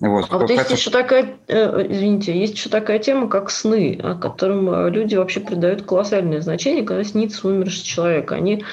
Вот. 0.00 0.26
А 0.30 0.38
вот 0.38 0.50
есть 0.50 0.70
еще 0.70 0.90
такая, 0.90 1.36
э, 1.46 1.86
извините, 1.88 2.38
есть 2.38 2.54
еще 2.54 2.68
такая 2.68 2.98
тема, 2.98 3.28
как 3.28 3.50
сны, 3.50 3.98
о 4.02 4.14
котором 4.14 4.68
э, 4.68 4.90
люди 4.90 5.14
вообще 5.14 5.40
придают 5.40 5.82
колоссальное 5.82 6.40
значение, 6.40 6.84
когда 6.84 7.04
снится 7.04 7.46
умерший 7.46 7.84
человек. 7.84 8.32
Они 8.32 8.64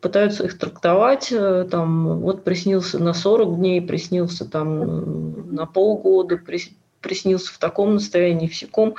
пытаются 0.00 0.44
их 0.44 0.58
трактовать, 0.58 1.32
э, 1.32 1.66
там, 1.70 2.20
вот 2.20 2.44
приснился 2.44 2.98
на 2.98 3.14
40 3.14 3.56
дней, 3.56 3.80
приснился 3.80 4.44
там 4.44 5.54
на 5.54 5.66
полгода, 5.66 6.38
приснился 7.00 7.52
в 7.52 7.58
таком 7.58 7.94
настоянии, 7.94 8.48
в 8.48 8.54
секом. 8.54 8.96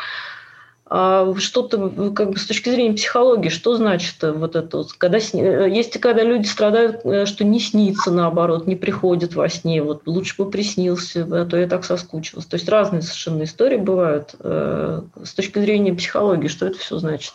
А 0.88 1.34
что-то 1.40 2.12
как 2.12 2.30
бы 2.30 2.38
с 2.38 2.46
точки 2.46 2.70
зрения 2.70 2.94
психологии, 2.94 3.50
что 3.50 3.76
значит 3.76 4.24
э, 4.24 4.32
вот 4.32 4.56
это 4.56 4.78
вот, 4.78 4.94
когда 4.94 5.18
э, 5.18 5.68
есть 5.68 6.00
когда 6.00 6.22
люди 6.22 6.46
страдают, 6.46 7.04
э, 7.04 7.26
что 7.26 7.44
не 7.44 7.60
снится 7.60 8.12
наоборот, 8.12 8.68
не 8.68 8.76
приходит 8.76 9.34
во 9.34 9.50
сне, 9.50 9.82
вот 9.82 10.04
лучше 10.06 10.36
бы 10.38 10.52
приснился, 10.52 11.28
а 11.32 11.46
то 11.46 11.58
я 11.58 11.68
так 11.68 11.86
соскучилась. 11.86 12.46
То 12.46 12.58
есть 12.58 12.70
разные 12.70 13.02
совершенно 13.02 13.44
истории 13.44 13.78
бывают 13.78 14.36
с 14.40 15.34
точки 15.36 15.58
зрения 15.58 15.94
психологии, 15.94 16.48
что 16.48 16.68
это 16.68 16.78
все 16.78 17.00
значит? 17.00 17.34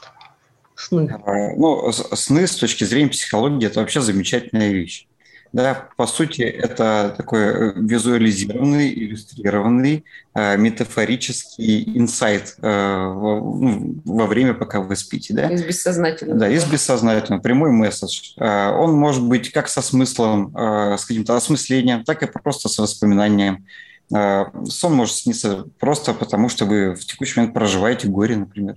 Сны. 0.76 1.12
Ну, 1.56 1.92
сны 1.92 2.46
с 2.46 2.54
точки 2.54 2.84
зрения 2.84 3.08
психологии 3.08 3.66
это 3.66 3.80
вообще 3.80 4.00
замечательная 4.00 4.70
вещь. 4.70 5.06
Да, 5.52 5.88
по 5.96 6.06
сути, 6.06 6.42
это 6.42 7.12
такой 7.16 7.40
э, 7.40 7.72
визуализированный, 7.74 8.94
иллюстрированный, 8.94 10.04
э, 10.34 10.56
метафорический 10.56 11.82
инсайт 11.98 12.54
э, 12.58 12.68
ну, 12.68 14.00
во 14.04 14.26
время, 14.26 14.54
пока 14.54 14.80
вы 14.80 14.94
спите. 14.94 15.34
Да? 15.34 15.48
Из 15.48 15.64
бессознательного. 15.64 16.38
Да, 16.38 16.48
из 16.48 16.64
бессознательного. 16.64 17.42
Прямой 17.42 17.72
месседж. 17.72 18.34
Он 18.38 18.92
может 18.92 19.24
быть 19.24 19.50
как 19.50 19.68
со 19.68 19.82
смыслом, 19.82 20.54
с 20.56 21.04
каким-то 21.04 21.36
осмыслением, 21.36 22.04
так 22.04 22.22
и 22.22 22.26
просто 22.26 22.68
с 22.68 22.78
воспоминанием. 22.78 23.66
Сон 24.09 24.94
может 24.94 25.16
сниться 25.16 25.66
просто 25.78 26.14
потому, 26.14 26.48
что 26.48 26.64
вы 26.64 26.94
в 26.94 27.05
текущий 27.05 27.38
момент 27.38 27.55
проживаете 27.55 28.09
горе, 28.09 28.36
например. 28.36 28.76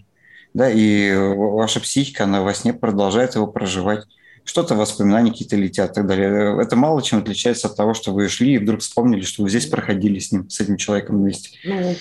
Да, 0.53 0.69
и 0.69 1.13
ваша 1.15 1.79
психика, 1.79 2.25
она 2.25 2.41
во 2.41 2.53
сне 2.53 2.73
продолжает 2.73 3.35
его 3.35 3.47
проживать. 3.47 4.05
Что-то 4.45 4.75
воспоминания 4.75 5.31
какие-то 5.31 5.55
летят 5.55 5.91
и 5.91 5.93
так 5.95 6.07
далее. 6.07 6.61
Это 6.61 6.75
мало 6.75 7.01
чем 7.01 7.19
отличается 7.19 7.67
от 7.67 7.75
того, 7.75 7.93
что 7.93 8.11
вы 8.11 8.27
шли 8.27 8.55
и 8.55 8.57
вдруг 8.57 8.81
вспомнили, 8.81 9.21
что 9.21 9.43
вы 9.43 9.49
здесь 9.49 9.67
проходили 9.67 10.19
с 10.19 10.31
ним, 10.31 10.49
с 10.49 10.59
этим 10.59 10.77
человеком 10.77 11.17
вместе. 11.17 11.49
Ну, 11.63 11.95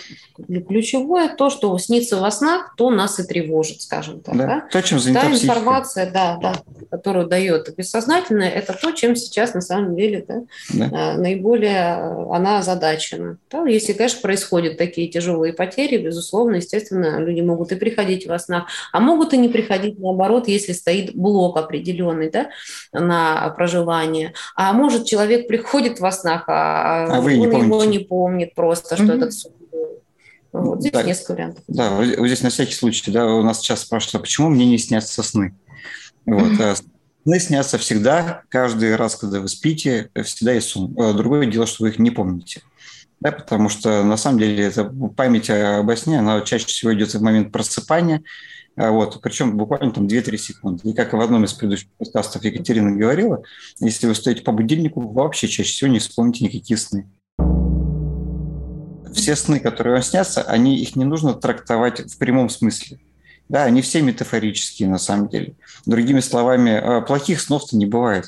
ключевое 0.60 1.34
то, 1.34 1.50
что 1.50 1.76
снится 1.78 2.16
во 2.16 2.30
снах, 2.30 2.74
то 2.76 2.90
нас 2.90 3.20
и 3.20 3.24
тревожит, 3.24 3.82
скажем 3.82 4.20
так. 4.20 4.36
Да? 4.36 4.46
Да? 4.46 4.68
То, 4.72 4.82
чем 4.82 4.98
занята 4.98 5.22
Та 5.22 5.30
психика. 5.30 5.52
информация, 5.52 6.10
да, 6.10 6.38
да, 6.42 6.54
которую 6.90 7.28
дает 7.28 7.74
бессознательное, 7.76 8.50
это 8.50 8.72
то, 8.72 8.90
чем 8.92 9.14
сейчас 9.14 9.54
на 9.54 9.60
самом 9.60 9.94
деле 9.94 10.24
да, 10.26 10.42
да. 10.72 11.16
наиболее 11.16 11.94
она 12.32 12.58
озадачена. 12.58 13.38
Да? 13.50 13.66
Если, 13.66 13.92
конечно, 13.92 14.20
происходят 14.20 14.78
такие 14.78 15.08
тяжелые 15.08 15.52
потери, 15.52 15.98
безусловно, 15.98 16.56
естественно, 16.56 17.20
люди 17.20 17.40
могут 17.40 17.72
и 17.72 17.76
приходить 17.76 18.26
во 18.26 18.38
снах, 18.38 18.66
а 18.92 19.00
могут 19.00 19.32
и 19.32 19.38
не 19.38 19.48
приходить, 19.48 19.98
наоборот, 19.98 20.48
если 20.48 20.72
стоит 20.72 21.14
блок 21.14 21.56
определенный 21.56 22.31
да, 22.32 22.50
на 22.92 23.48
проживание. 23.50 24.34
А 24.56 24.72
может, 24.72 25.06
человек 25.06 25.46
приходит 25.46 26.00
во 26.00 26.10
снах, 26.10 26.44
а, 26.48 27.06
а 27.06 27.20
вы 27.20 27.38
он 27.38 27.50
не 27.50 27.58
его 27.58 27.84
не 27.84 27.98
помнит 28.00 28.54
просто, 28.54 28.96
что 28.96 29.04
mm-hmm. 29.04 29.16
этот 29.16 29.32
вот 30.52 30.80
здесь 30.80 30.92
да, 30.92 31.02
несколько 31.02 31.32
вариантов. 31.32 31.64
Да, 31.66 31.90
вот 31.90 32.26
здесь 32.26 32.42
на 32.42 32.50
всякий 32.50 32.74
случай, 32.74 33.10
да, 33.10 33.26
у 33.26 33.42
нас 33.42 33.60
сейчас 33.60 33.80
спрашивают, 33.80 34.16
а 34.16 34.18
почему 34.20 34.48
мне 34.48 34.66
не 34.66 34.78
снятся 34.78 35.22
сны? 35.22 35.54
Вот, 36.26 36.52
mm-hmm. 36.52 36.84
Сны 37.24 37.38
снятся 37.38 37.78
всегда, 37.78 38.42
каждый 38.48 38.96
раз, 38.96 39.14
когда 39.14 39.40
вы 39.40 39.46
спите, 39.48 40.10
всегда 40.24 40.54
есть 40.54 40.70
сон. 40.70 40.92
Э, 40.98 41.12
другое 41.12 41.46
дело, 41.46 41.66
что 41.66 41.84
вы 41.84 41.90
их 41.90 42.00
не 42.00 42.10
помните. 42.10 42.62
Да, 43.22 43.30
потому 43.30 43.68
что 43.68 44.02
на 44.02 44.16
самом 44.16 44.40
деле 44.40 44.64
это 44.64 44.84
память 45.16 45.48
обо 45.48 45.94
сне, 45.94 46.18
она 46.18 46.40
чаще 46.40 46.66
всего 46.66 46.92
идет 46.92 47.14
в 47.14 47.22
момент 47.22 47.52
просыпания, 47.52 48.24
а 48.74 48.90
вот, 48.90 49.20
причем 49.22 49.56
буквально 49.56 49.92
там 49.92 50.08
2-3 50.08 50.36
секунды. 50.36 50.90
И 50.90 50.92
как 50.92 51.12
в 51.12 51.20
одном 51.20 51.44
из 51.44 51.52
предыдущих 51.52 51.88
подкастов 51.98 52.42
Екатерина 52.42 52.90
говорила, 52.90 53.44
если 53.78 54.08
вы 54.08 54.16
стоите 54.16 54.42
по 54.42 54.50
будильнику, 54.50 55.00
вы 55.00 55.12
вообще 55.12 55.46
чаще 55.46 55.70
всего 55.70 55.88
не 55.88 56.00
вспомните 56.00 56.44
никакие 56.46 56.76
сны. 56.76 57.08
Все 59.14 59.36
сны, 59.36 59.60
которые 59.60 59.92
вам 59.92 60.02
снятся, 60.02 60.42
они, 60.42 60.80
их 60.80 60.96
не 60.96 61.04
нужно 61.04 61.32
трактовать 61.32 62.00
в 62.00 62.18
прямом 62.18 62.48
смысле. 62.48 62.98
Да, 63.48 63.62
они 63.62 63.82
все 63.82 64.02
метафорические 64.02 64.88
на 64.88 64.98
самом 64.98 65.28
деле. 65.28 65.54
Другими 65.86 66.18
словами, 66.18 66.70
э, 66.70 67.02
плохих 67.02 67.40
снов-то 67.40 67.76
не 67.76 67.86
бывает. 67.86 68.24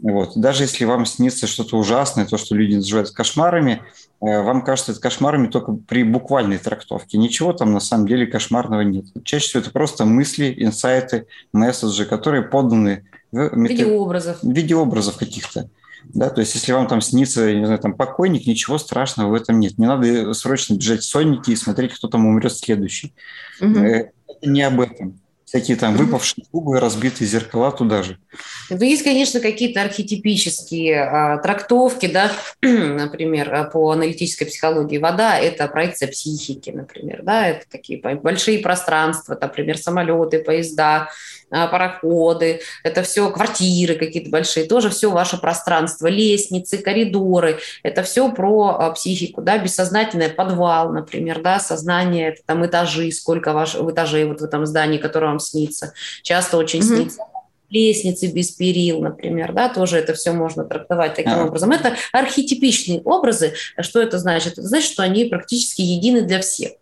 Вот. 0.00 0.36
Даже 0.36 0.64
если 0.64 0.84
вам 0.84 1.06
снится 1.06 1.46
что-то 1.46 1.76
ужасное, 1.76 2.26
то, 2.26 2.36
что 2.36 2.54
люди 2.54 2.76
называют 2.76 3.10
кошмарами, 3.10 3.82
э, 4.20 4.40
вам 4.40 4.62
кажется 4.62 4.92
это 4.92 5.00
кошмарами 5.00 5.48
только 5.48 5.72
при 5.72 6.04
буквальной 6.04 6.58
трактовке. 6.58 7.18
Ничего 7.18 7.52
там 7.52 7.72
на 7.72 7.80
самом 7.80 8.06
деле 8.06 8.26
кошмарного 8.26 8.82
нет. 8.82 9.06
Чаще 9.24 9.48
всего 9.48 9.60
это 9.62 9.70
просто 9.70 10.04
мысли, 10.04 10.54
инсайты, 10.56 11.26
месседжи, 11.52 12.04
которые 12.04 12.42
поданы 12.42 13.04
в 13.32 13.56
мета... 13.56 13.74
видеообразов. 13.74 14.38
видеообразов 14.42 15.16
каких-то. 15.16 15.68
Да, 16.04 16.30
то 16.30 16.40
есть, 16.40 16.54
если 16.54 16.72
вам 16.72 16.86
там 16.86 17.00
снится, 17.00 17.52
не 17.52 17.64
знаю, 17.64 17.80
там 17.80 17.92
покойник, 17.92 18.46
ничего 18.46 18.78
страшного 18.78 19.30
в 19.30 19.34
этом 19.34 19.58
нет. 19.58 19.78
Не 19.78 19.86
надо 19.86 20.32
срочно 20.32 20.74
бежать 20.74 21.00
в 21.00 21.08
сонники 21.08 21.50
и 21.50 21.56
смотреть, 21.56 21.94
кто 21.94 22.06
там 22.08 22.24
умрет 22.24 22.52
следующий. 22.52 23.12
Угу 23.60 24.12
не 24.42 24.62
об 24.62 24.80
этом. 24.80 25.20
Всякие 25.48 25.78
там 25.78 25.96
выпавшие 25.96 26.44
губы, 26.52 26.78
разбитые 26.78 27.26
зеркала 27.26 27.72
туда 27.72 28.02
же. 28.02 28.18
Ну, 28.68 28.76
есть, 28.82 29.02
конечно, 29.02 29.40
какие-то 29.40 29.80
архетипические 29.80 31.02
а, 31.02 31.38
трактовки, 31.38 32.04
да, 32.04 32.30
например, 32.62 33.54
а, 33.54 33.64
по 33.64 33.90
аналитической 33.92 34.44
психологии. 34.44 34.98
Вода– 34.98 35.38
это 35.40 35.66
проекция 35.68 36.08
психики, 36.08 36.68
например, 36.68 37.22
да, 37.22 37.48
это 37.48 37.64
такие 37.70 37.98
большие 37.98 38.58
пространства, 38.58 39.38
например, 39.40 39.78
самолеты, 39.78 40.40
поезда, 40.40 41.08
а, 41.50 41.66
пароходы, 41.66 42.60
это 42.84 43.02
все 43.02 43.30
квартиры 43.30 43.94
какие-то 43.94 44.28
большие, 44.28 44.66
тоже 44.66 44.90
все 44.90 45.10
ваше 45.10 45.38
пространство, 45.38 46.06
лестницы, 46.06 46.76
коридоры, 46.76 47.58
это 47.82 48.02
все 48.02 48.30
про 48.30 48.76
а, 48.78 48.90
психику, 48.90 49.40
да, 49.40 49.56
бессознательное 49.56 50.28
подвал, 50.28 50.92
например, 50.92 51.40
да, 51.40 51.58
сознание, 51.58 52.28
это 52.28 52.42
там 52.44 52.66
этажи, 52.66 53.10
сколько 53.12 53.54
ваш, 53.54 53.76
этажей 53.76 54.26
вот 54.26 54.42
в 54.42 54.44
этом 54.44 54.66
здании, 54.66 54.98
которое 54.98 55.28
вам 55.28 55.37
снится, 55.40 55.92
часто 56.22 56.56
очень 56.56 56.80
mm-hmm. 56.80 56.96
снится 56.96 57.22
лестницы 57.70 58.28
без 58.28 58.50
перил, 58.50 59.02
например, 59.02 59.52
да, 59.52 59.68
тоже 59.68 59.98
это 59.98 60.14
все 60.14 60.32
можно 60.32 60.64
трактовать 60.64 61.14
таким 61.14 61.34
а. 61.34 61.44
образом. 61.44 61.70
Это 61.70 61.96
архетипичные 62.12 63.00
образы. 63.02 63.54
Что 63.80 64.00
это 64.00 64.18
значит? 64.18 64.54
Это 64.54 64.62
значит, 64.62 64.90
что 64.90 65.02
они 65.02 65.26
практически 65.26 65.82
едины 65.82 66.22
для 66.22 66.40
всех. 66.40 66.72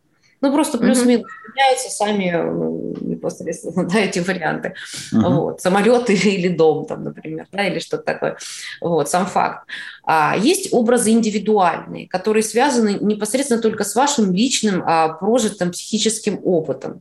Ну, 0.42 0.52
просто 0.52 0.76
плюс-минус 0.76 1.26
меняются 1.54 1.88
сами 1.88 2.30
ну, 2.30 2.94
непосредственно 3.00 3.88
да, 3.88 4.00
эти 4.00 4.18
варианты. 4.18 4.74
Mm-hmm. 5.12 5.34
Вот. 5.34 5.60
Самолет 5.62 6.10
или, 6.10 6.28
или 6.36 6.48
дом, 6.48 6.84
там, 6.84 7.04
например, 7.04 7.46
да, 7.50 7.66
или 7.66 7.78
что-то 7.78 8.04
такое. 8.04 8.36
Вот, 8.82 9.08
сам 9.08 9.26
факт. 9.26 9.66
А 10.04 10.36
есть 10.36 10.72
образы 10.72 11.10
индивидуальные, 11.10 12.06
которые 12.06 12.42
связаны 12.42 12.98
непосредственно 13.00 13.62
только 13.62 13.82
с 13.82 13.94
вашим 13.94 14.32
личным 14.32 14.82
а, 14.86 15.08
прожитым 15.08 15.72
психическим 15.72 16.38
опытом. 16.44 17.00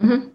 Mm-hmm. 0.00 0.32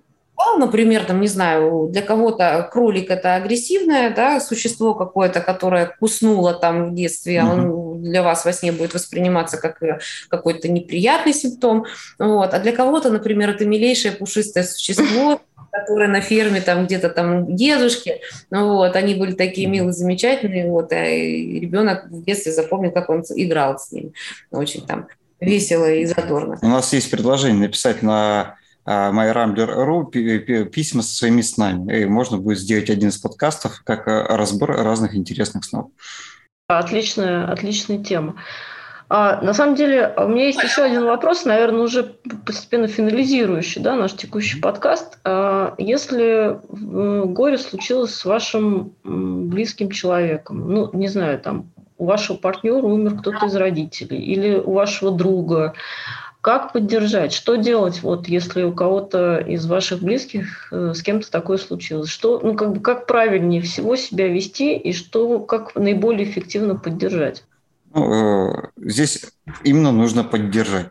Например, 0.58 1.04
там, 1.06 1.22
не 1.22 1.28
знаю, 1.28 1.90
для 1.92 2.02
кого-то 2.02 2.68
кролик 2.72 3.10
это 3.12 3.36
агрессивное 3.36 4.14
да, 4.14 4.40
существо 4.40 4.94
какое-то, 4.94 5.40
которое 5.40 5.96
куснуло 6.00 6.54
там 6.54 6.92
в 6.92 6.96
детстве, 6.96 7.36
mm-hmm. 7.36 7.52
он 7.52 8.02
для 8.02 8.24
вас 8.24 8.46
во 8.46 8.54
сне 8.54 8.72
будет 8.72 8.94
восприниматься 8.94 9.58
как 9.58 9.82
э, 9.84 10.00
какой-то 10.30 10.70
неприятный 10.70 11.34
симптом. 11.34 11.86
Вот. 12.18 12.54
А 12.54 12.60
для 12.60 12.72
кого-то, 12.72 13.12
например, 13.12 13.52
это 13.52 13.66
милейшее 13.66 14.12
пушистое 14.12 14.64
существо, 14.64 15.42
которое 15.72 16.08
на 16.08 16.22
ферме 16.22 16.62
там 16.62 16.86
где-то 16.86 17.10
там 17.10 17.56
дедушки, 17.56 18.22
ну 18.50 18.74
вот, 18.74 18.96
они 18.96 19.16
были 19.16 19.34
такие 19.34 19.68
милые, 19.68 19.94
замечательные, 19.94 20.70
вот, 20.70 20.92
а 20.92 21.04
ребенок 21.04 22.08
в 22.10 22.24
детстве 22.24 22.52
запомнил, 22.52 22.92
как 22.92 23.10
он 23.10 23.24
играл 23.36 23.78
с 23.78 23.92
ним, 23.92 24.14
очень 24.52 24.86
там 24.86 25.08
весело 25.40 25.92
и 25.92 26.06
задорно. 26.06 26.58
У 26.62 26.68
нас 26.68 26.94
есть 26.94 27.12
предложение 27.12 27.68
написать 27.68 28.02
на 28.02 28.56
MyRambler.ru 28.88 30.66
письма 30.66 31.02
со 31.02 31.16
своими 31.16 31.42
снами. 31.42 32.02
И 32.02 32.06
можно 32.06 32.38
будет 32.38 32.60
сделать 32.60 32.90
один 32.90 33.10
из 33.10 33.18
подкастов 33.18 33.82
как 33.84 34.08
э, 34.08 34.24
разбор 34.30 34.72
разных 34.72 35.16
интересных 35.16 35.66
снов. 35.66 35.90
Отличная, 36.68 37.52
отличная 37.52 38.04
тема. 38.04 38.36
А, 39.10 39.42
на 39.42 39.54
самом 39.54 39.76
деле, 39.76 40.14
у 40.18 40.28
меня 40.28 40.48
есть 40.48 40.62
еще 40.62 40.84
один 40.84 41.06
вопрос, 41.06 41.46
наверное, 41.46 41.84
уже 41.84 42.04
постепенно 42.46 42.88
финализирующий 42.88 43.82
да, 43.82 43.96
наш 43.96 44.14
текущий 44.14 44.60
подкаст. 44.60 45.18
А, 45.24 45.76
если 45.78 46.60
горе 46.70 47.58
случилось 47.58 48.16
с 48.16 48.26
вашим 48.26 48.94
близким 49.04 49.92
человеком, 49.92 50.70
ну, 50.70 50.90
не 50.92 51.08
знаю, 51.08 51.40
там, 51.40 51.72
у 51.98 52.06
вашего 52.06 52.38
партнера 52.38 52.84
умер 52.84 53.20
кто-то 53.20 53.46
из 53.46 53.56
родителей 53.56 54.20
или 54.20 54.56
у 54.56 54.74
вашего 54.74 55.12
друга, 55.12 55.74
как 56.48 56.72
поддержать? 56.72 57.34
Что 57.34 57.58
делать, 57.58 58.02
вот, 58.02 58.30
если 58.30 58.64
у 58.64 58.72
кого-то 58.72 59.36
из 59.36 59.66
ваших 59.66 60.02
близких 60.02 60.72
э, 60.72 60.94
с 60.96 61.04
кем-то 61.04 61.30
такое 61.30 61.58
случилось? 61.58 62.10
Что, 62.10 62.40
ну, 62.40 62.56
как 62.56 62.72
бы, 62.72 62.80
как 62.80 63.06
правильнее 63.06 63.62
всего 63.62 63.98
себя 63.98 64.30
вести 64.30 64.78
и 64.78 64.94
что, 64.94 65.42
как 65.42 65.76
наиболее 65.76 66.24
эффективно 66.24 66.76
поддержать? 66.76 67.44
Ну, 67.94 68.54
э, 68.54 68.70
здесь 68.78 69.26
именно 69.66 69.92
нужно 69.92 70.24
поддержать. 70.24 70.88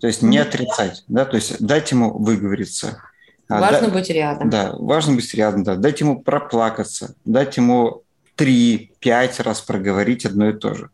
То 0.00 0.06
есть 0.06 0.22
не 0.22 0.38
отрицать, 0.38 1.04
да, 1.06 1.26
то 1.26 1.36
есть 1.36 1.62
дать 1.62 1.90
ему 1.90 2.16
выговориться. 2.16 3.02
А, 3.50 3.60
важно 3.60 3.88
да, 3.88 3.92
быть 3.92 4.08
рядом. 4.08 4.48
Да, 4.48 4.72
важно 4.72 5.16
быть 5.16 5.34
рядом, 5.34 5.64
да. 5.64 5.76
Дать 5.76 6.00
ему 6.00 6.22
проплакаться, 6.22 7.14
дать 7.26 7.58
ему 7.58 8.04
три-пять 8.36 9.38
раз 9.40 9.60
проговорить 9.60 10.24
одно 10.24 10.48
и 10.48 10.54
то 10.54 10.72
же 10.72 10.90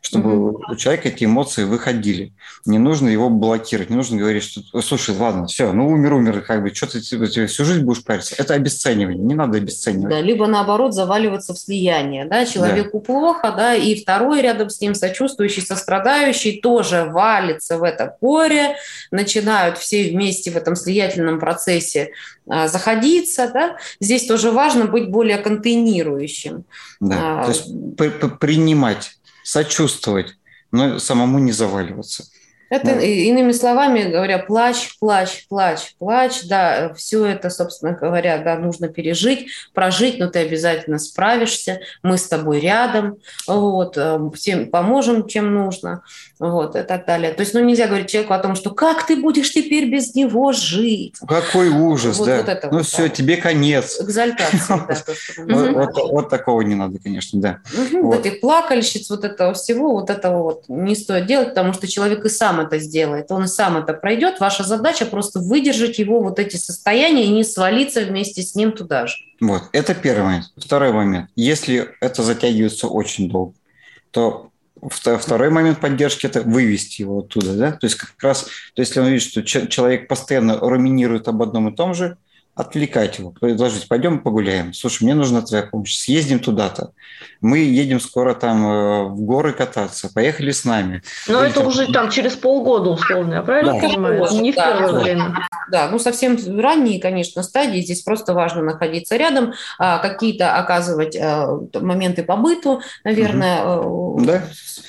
чтобы 0.00 0.30
mm-hmm. 0.30 0.72
у 0.72 0.76
человека 0.76 1.08
эти 1.08 1.24
эмоции 1.24 1.64
выходили. 1.64 2.32
Не 2.64 2.78
нужно 2.78 3.08
его 3.08 3.28
блокировать, 3.28 3.90
не 3.90 3.96
нужно 3.96 4.18
говорить, 4.18 4.42
что 4.42 4.80
слушай, 4.80 5.16
ладно, 5.16 5.46
все, 5.46 5.72
ну 5.72 5.88
умер, 5.88 6.14
умер, 6.14 6.42
как 6.42 6.62
бы, 6.62 6.74
что 6.74 6.86
ты 6.86 7.00
тебе 7.00 7.46
всю 7.46 7.64
жизнь 7.64 7.82
будешь 7.82 8.04
париться. 8.04 8.34
Это 8.38 8.54
обесценивание, 8.54 9.18
не 9.18 9.34
надо 9.34 9.58
обесценивать. 9.58 10.10
Да, 10.10 10.20
либо 10.20 10.46
наоборот 10.46 10.94
заваливаться 10.94 11.54
в 11.54 11.58
слияние, 11.58 12.24
да, 12.24 12.46
человеку 12.46 12.98
да. 12.98 13.04
плохо, 13.04 13.54
да, 13.56 13.74
и 13.74 14.00
второй 14.00 14.42
рядом 14.42 14.70
с 14.70 14.80
ним 14.80 14.94
сочувствующий, 14.94 15.62
сострадающий 15.62 16.60
тоже 16.60 17.04
валится 17.04 17.78
в 17.78 17.82
это 17.82 18.16
горе, 18.20 18.76
начинают 19.10 19.78
все 19.78 20.10
вместе 20.10 20.50
в 20.50 20.56
этом 20.56 20.76
слиятельном 20.76 21.40
процессе 21.40 22.12
а, 22.48 22.68
заходиться, 22.68 23.50
да, 23.52 23.76
здесь 24.00 24.26
тоже 24.26 24.52
важно 24.52 24.84
быть 24.86 25.10
более 25.10 25.38
контейнирующим. 25.38 26.64
Да, 27.00 27.40
а, 27.40 27.44
то 27.44 27.50
есть 27.50 28.38
принимать 28.38 29.16
сочувствовать, 29.46 30.34
но 30.72 30.98
самому 30.98 31.38
не 31.38 31.52
заваливаться. 31.52 32.26
Это, 32.68 32.86
да. 32.86 33.00
иными 33.00 33.52
словами 33.52 34.10
говоря, 34.10 34.38
плач, 34.38 34.98
плач, 34.98 35.46
плач, 35.48 35.94
плач, 35.98 36.42
да, 36.44 36.92
все 36.94 37.24
это, 37.26 37.48
собственно 37.48 37.92
говоря, 37.92 38.38
да, 38.38 38.56
нужно 38.56 38.88
пережить, 38.88 39.48
прожить, 39.72 40.18
но 40.18 40.28
ты 40.28 40.40
обязательно 40.40 40.98
справишься, 40.98 41.80
мы 42.02 42.18
с 42.18 42.26
тобой 42.26 42.60
рядом, 42.60 43.18
вот, 43.46 43.96
э, 43.96 44.18
всем 44.34 44.70
поможем, 44.70 45.28
чем 45.28 45.54
нужно, 45.54 46.02
вот, 46.40 46.74
и 46.74 46.82
так 46.82 47.06
далее. 47.06 47.32
То 47.32 47.42
есть, 47.42 47.54
ну, 47.54 47.60
нельзя 47.60 47.86
говорить 47.86 48.10
человеку 48.10 48.34
о 48.34 48.38
том, 48.38 48.56
что 48.56 48.70
как 48.70 49.06
ты 49.06 49.16
будешь 49.16 49.52
теперь 49.52 49.88
без 49.88 50.14
него 50.14 50.52
жить. 50.52 51.14
Какой 51.26 51.68
ужас, 51.68 52.18
вот, 52.18 52.26
да. 52.26 52.36
Вот 52.38 52.48
это 52.48 52.68
ну, 52.70 52.78
вот, 52.78 52.86
все, 52.86 53.04
да. 53.04 53.08
тебе 53.10 53.36
конец. 53.36 54.00
Экзальтация, 54.00 54.86
да. 55.46 55.88
Вот 55.94 56.28
такого 56.30 56.62
не 56.62 56.74
надо, 56.74 56.98
конечно, 56.98 57.40
да. 57.40 57.58
Вот 57.92 58.26
этих 58.26 58.40
плакальщиц, 58.40 59.08
вот 59.08 59.24
этого 59.24 59.54
всего, 59.54 59.92
вот 59.92 60.10
этого 60.10 60.42
вот 60.42 60.64
не 60.68 60.96
стоит 60.96 61.26
делать, 61.26 61.50
потому 61.50 61.72
что 61.72 61.86
человек 61.86 62.24
и 62.24 62.28
сам 62.28 62.55
сам 62.56 62.66
это 62.66 62.78
сделает, 62.78 63.30
он 63.30 63.48
сам 63.48 63.76
это 63.76 63.92
пройдет. 63.92 64.40
Ваша 64.40 64.64
задача 64.64 65.06
просто 65.06 65.40
выдержать 65.40 65.98
его 65.98 66.20
вот 66.20 66.38
эти 66.38 66.56
состояния 66.56 67.24
и 67.24 67.28
не 67.28 67.44
свалиться 67.44 68.02
вместе 68.02 68.42
с 68.42 68.54
ним 68.54 68.72
туда 68.72 69.06
же. 69.06 69.16
Вот, 69.40 69.62
это 69.72 69.94
первый 69.94 70.24
момент. 70.24 70.46
Второй 70.56 70.92
момент. 70.92 71.30
Если 71.36 71.88
это 72.00 72.22
затягивается 72.22 72.88
очень 72.88 73.28
долго, 73.28 73.54
то 74.10 74.50
Второй 74.90 75.48
момент 75.48 75.80
поддержки– 75.80 76.26
это 76.28 76.42
вывести 76.42 77.00
его 77.00 77.20
оттуда. 77.20 77.54
Да? 77.54 77.72
То 77.72 77.86
есть 77.86 77.96
как 77.96 78.10
раз, 78.22 78.42
то 78.74 78.82
есть 78.82 78.90
если 78.90 79.00
он 79.00 79.06
видит, 79.06 79.22
что 79.22 79.42
человек 79.42 80.06
постоянно 80.06 80.58
руминирует 80.58 81.26
об 81.28 81.42
одном 81.42 81.68
и 81.68 81.74
том 81.74 81.94
же, 81.94 82.18
отвлекать 82.56 83.18
его, 83.18 83.32
предложить, 83.32 83.86
пойдем 83.86 84.20
погуляем. 84.20 84.72
Слушай, 84.72 85.04
мне 85.04 85.14
нужна 85.14 85.42
твоя 85.42 85.64
помощь, 85.64 85.94
съездим 85.94 86.38
туда-то. 86.38 86.92
Мы 87.42 87.58
едем 87.58 88.00
скоро 88.00 88.34
там 88.34 88.66
э, 88.66 89.04
в 89.08 89.20
горы 89.20 89.52
кататься, 89.52 90.10
поехали 90.12 90.52
с 90.52 90.64
нами. 90.64 91.02
Но 91.28 91.40
Или 91.40 91.50
это 91.50 91.60
там... 91.60 91.68
уже 91.68 91.92
там 91.92 92.10
через 92.10 92.34
полгода 92.34 92.88
условно, 92.88 93.34
я 93.34 93.42
правильно 93.42 93.74
да. 93.74 93.80
понимаю? 93.80 94.26
Не 94.40 94.52
в 94.52 94.54
первое 94.54 94.92
да. 94.92 95.00
время. 95.00 95.48
Да, 95.70 95.88
ну 95.90 95.98
совсем 95.98 96.38
ранние, 96.58 96.98
конечно, 96.98 97.42
стадии. 97.42 97.82
Здесь 97.82 98.00
просто 98.00 98.32
важно 98.32 98.62
находиться 98.62 99.16
рядом, 99.16 99.52
а, 99.78 99.98
какие-то 99.98 100.56
оказывать 100.56 101.14
а, 101.14 101.60
моменты 101.74 102.22
по 102.22 102.36
быту, 102.36 102.80
наверное, 103.04 103.66
угу. 103.66 104.24
да. 104.24 104.42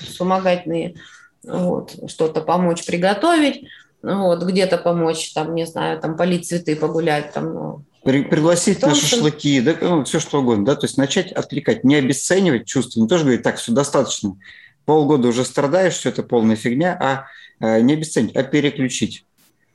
вспомогательные, 0.07 0.95
вот, 1.43 1.95
что-то 2.07 2.39
помочь 2.39 2.85
приготовить 2.85 3.67
вот, 4.01 4.43
где-то 4.43 4.77
помочь, 4.77 5.33
там, 5.33 5.55
не 5.55 5.65
знаю, 5.65 5.99
там, 5.99 6.17
полить 6.17 6.47
цветы, 6.47 6.75
погулять, 6.75 7.33
там, 7.33 7.53
ну, 7.53 7.83
пригласить 8.03 8.81
на 8.81 8.95
шашлыки, 8.95 9.59
да, 9.59 9.75
ну, 9.81 10.03
все 10.05 10.19
что 10.19 10.39
угодно, 10.39 10.65
да, 10.65 10.75
то 10.75 10.85
есть 10.85 10.97
начать 10.97 11.31
отвлекать, 11.31 11.83
не 11.83 11.95
обесценивать 11.95 12.65
чувства, 12.65 13.01
не 13.01 13.07
тоже 13.07 13.23
говорить, 13.23 13.43
так, 13.43 13.57
все 13.57 13.71
достаточно, 13.71 14.37
полгода 14.85 15.27
уже 15.27 15.43
страдаешь, 15.43 15.95
все 15.95 16.09
это 16.09 16.23
полная 16.23 16.55
фигня, 16.55 16.97
а 16.99 17.25
э, 17.59 17.81
не 17.81 17.93
обесценить, 17.93 18.35
а 18.35 18.43
переключить. 18.43 19.26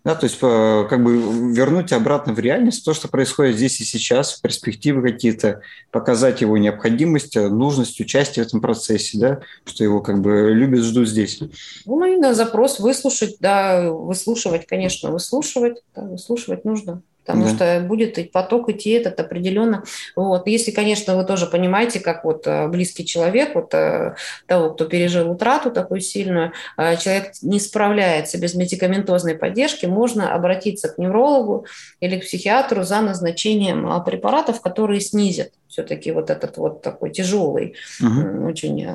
Да, 0.04 0.16
то 0.16 0.24
есть 0.24 0.38
э, 0.42 0.86
как 0.90 1.04
бы 1.04 1.52
вернуть 1.52 1.92
обратно 1.92 2.32
в 2.32 2.38
реальность 2.40 2.84
то, 2.84 2.92
что 2.92 3.06
происходит 3.06 3.56
здесь 3.56 3.80
и 3.80 3.84
сейчас, 3.84 4.34
перспективы 4.34 5.00
какие-то, 5.00 5.60
показать 5.92 6.40
его 6.40 6.58
необходимость, 6.58 7.36
э, 7.36 7.48
нужность 7.48 8.00
участия 8.00 8.42
в 8.42 8.46
этом 8.48 8.60
процессе, 8.60 9.18
да, 9.18 9.40
что 9.64 9.84
его 9.84 10.00
как 10.00 10.20
бы 10.20 10.50
любят, 10.52 10.80
ждут 10.80 11.08
здесь. 11.08 11.40
Ну 11.86 12.04
и 12.04 12.16
на 12.16 12.34
запрос 12.34 12.80
выслушать, 12.80 13.36
да, 13.38 13.92
выслушивать, 13.92 14.66
конечно, 14.66 15.12
выслушивать, 15.12 15.82
да, 15.94 16.02
выслушивать 16.02 16.64
нужно 16.64 17.02
потому 17.24 17.44
да. 17.44 17.50
что 17.50 17.80
будет 17.86 18.32
поток 18.32 18.68
идти 18.68 18.90
этот 18.90 19.18
определенно. 19.20 19.84
Вот. 20.16 20.46
Если, 20.46 20.70
конечно, 20.70 21.16
вы 21.16 21.24
тоже 21.24 21.46
понимаете, 21.46 22.00
как 22.00 22.24
вот 22.24 22.46
э, 22.46 22.68
близкий 22.68 23.06
человек, 23.06 23.54
вот 23.54 23.72
э, 23.74 24.16
того, 24.46 24.70
кто 24.70 24.84
пережил 24.86 25.30
утрату 25.30 25.70
такую 25.70 26.00
сильную, 26.00 26.52
э, 26.76 26.96
человек 26.96 27.32
не 27.42 27.60
справляется 27.60 28.38
без 28.38 28.54
медикаментозной 28.54 29.36
поддержки, 29.36 29.86
можно 29.86 30.34
обратиться 30.34 30.88
к 30.88 30.98
неврологу 30.98 31.66
или 32.00 32.18
к 32.18 32.24
психиатру 32.24 32.82
за 32.82 33.00
назначением 33.00 34.02
препаратов, 34.04 34.60
которые 34.60 35.00
снизят 35.00 35.50
все-таки 35.72 36.12
вот 36.12 36.28
этот 36.28 36.58
вот 36.58 36.82
такой 36.82 37.10
тяжелый 37.10 37.76
угу. 38.00 38.46
очень 38.46 38.86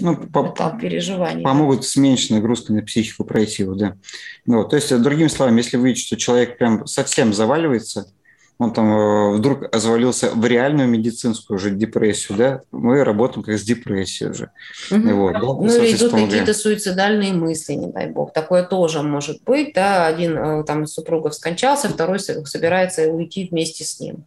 ну, 0.00 0.14
этап 0.24 0.80
переживания. 0.80 1.44
Помогут 1.44 1.84
с 1.84 1.96
меньшей 1.96 2.32
нагрузкой 2.32 2.76
на 2.76 2.82
психику 2.82 3.24
пройти 3.24 3.62
его, 3.62 3.74
да. 3.74 3.96
Ну, 4.44 4.64
то 4.64 4.74
есть, 4.76 4.94
другими 5.00 5.28
словами, 5.28 5.58
если 5.58 5.76
вы 5.76 5.88
видите, 5.88 6.06
что 6.06 6.16
человек 6.16 6.58
прям 6.58 6.86
совсем 6.86 7.32
заваливается, 7.32 8.08
он 8.58 8.72
там 8.72 8.90
э, 8.90 9.36
вдруг 9.36 9.68
завалился 9.72 10.30
в 10.30 10.44
реальную 10.46 10.88
медицинскую 10.88 11.56
уже 11.58 11.70
депрессию, 11.70 12.38
да, 12.38 12.60
мы 12.72 13.04
работаем 13.04 13.42
как 13.42 13.58
с 13.58 13.62
депрессией 13.62 14.30
уже. 14.30 14.50
Угу. 14.90 15.14
Вот, 15.14 15.32
да, 15.34 15.40
ну, 15.40 15.66
или 15.66 15.94
идут 15.94 16.12
какие-то 16.12 16.54
суицидальные 16.54 17.34
мысли, 17.34 17.74
не 17.74 17.92
дай 17.92 18.08
бог. 18.08 18.32
Такое 18.32 18.64
тоже 18.64 19.02
может 19.02 19.42
быть, 19.44 19.74
да, 19.74 20.06
один 20.06 20.36
э, 20.36 20.64
там 20.64 20.86
супругов 20.86 21.34
скончался, 21.34 21.88
второй 21.88 22.18
собирается 22.18 23.02
уйти 23.02 23.46
вместе 23.50 23.84
с 23.84 24.00
ним. 24.00 24.24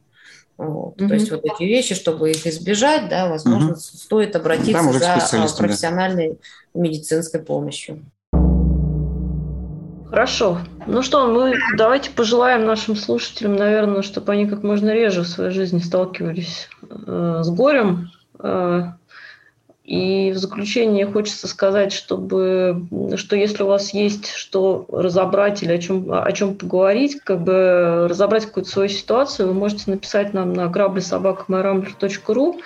Вот. 0.60 0.98
Mm-hmm. 0.98 1.08
То 1.08 1.14
есть 1.14 1.32
вот 1.32 1.46
эти 1.46 1.64
вещи, 1.64 1.96
чтобы 1.96 2.32
их 2.32 2.46
избежать, 2.46 3.08
да, 3.08 3.30
возможно, 3.30 3.72
mm-hmm. 3.72 3.78
стоит 3.78 4.36
обратиться 4.36 4.92
за 4.92 5.14
а, 5.14 5.48
профессиональной 5.58 6.38
да. 6.74 6.82
медицинской 6.82 7.40
помощью. 7.40 8.04
Хорошо. 10.10 10.58
Ну 10.86 11.02
что, 11.02 11.28
мы 11.28 11.56
давайте 11.78 12.12
пожелаем 12.12 12.66
нашим 12.66 12.98
слушателям, 12.98 13.56
наверное, 13.56 14.02
чтобы 14.02 14.34
они 14.34 14.48
как 14.48 14.62
можно 14.64 14.90
реже 14.90 15.22
в 15.22 15.28
своей 15.28 15.52
жизни 15.52 15.80
сталкивались 15.80 16.68
э, 16.82 17.40
с 17.42 17.50
горем, 17.50 18.10
э, 18.40 18.84
и 19.90 20.32
в 20.32 20.38
заключение 20.38 21.08
хочется 21.08 21.48
сказать, 21.48 21.92
чтобы, 21.92 22.86
что 23.16 23.36
если 23.36 23.64
у 23.64 23.66
вас 23.66 23.92
есть 23.92 24.32
что 24.32 24.86
разобрать 24.88 25.64
или 25.64 25.72
о 25.72 25.80
чем, 25.80 26.14
о 26.14 26.32
чем 26.32 26.54
поговорить, 26.54 27.20
как 27.22 27.42
бы 27.42 28.06
разобрать 28.08 28.46
какую-то 28.46 28.70
свою 28.70 28.88
ситуацию, 28.88 29.48
вы 29.48 29.56
можете 29.56 29.90
написать 29.90 30.32
нам 30.36 30.54
на 30.54 30.68
граблесобакамайрамблер.ру. 30.68 32.62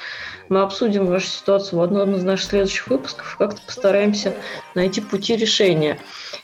Мы 0.50 0.62
обсудим 0.64 1.06
вашу 1.06 1.28
ситуацию 1.28 1.80
в 1.80 1.82
одном 1.84 2.14
из 2.14 2.26
наших 2.26 2.50
следующих 2.50 2.90
выпусков 2.90 3.36
и 3.36 3.38
как-то 3.38 3.62
постараемся 3.66 4.34
найти 4.76 5.00
пути 5.00 5.38
решения. 5.38 6.00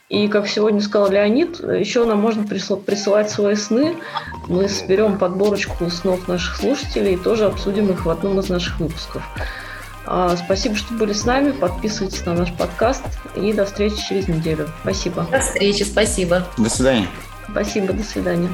И, 0.07 0.29
как 0.29 0.47
сегодня 0.47 0.79
сказал 0.79 1.11
Леонид, 1.11 1.59
еще 1.59 2.05
нам 2.05 2.19
можно 2.19 2.47
присылать 2.47 3.29
свои 3.29 3.55
сны. 3.55 3.97
Мы 4.47 4.69
соберем 4.69 5.17
подборочку 5.17 5.89
снов 5.89 6.29
наших 6.29 6.55
слушателей 6.55 7.15
и 7.15 7.17
тоже 7.17 7.47
обсудим 7.47 7.91
их 7.91 8.05
в 8.05 8.09
одном 8.09 8.39
из 8.39 8.47
наших 8.47 8.79
выпусков. 8.79 9.23
А, 10.11 10.35
спасибо, 10.35 10.75
что 10.75 10.91
были 10.95 11.13
с 11.13 11.23
нами. 11.23 11.51
Подписывайтесь 11.51 12.25
на 12.25 12.33
наш 12.33 12.51
подкаст. 12.53 13.03
И 13.35 13.53
до 13.53 13.65
встречи 13.65 14.03
через 14.07 14.27
неделю. 14.27 14.67
Спасибо. 14.81 15.27
До 15.31 15.39
встречи. 15.39 15.83
Спасибо. 15.83 16.47
До 16.57 16.67
свидания. 16.67 17.07
Спасибо. 17.51 17.93
До 17.93 18.03
свидания. 18.03 18.49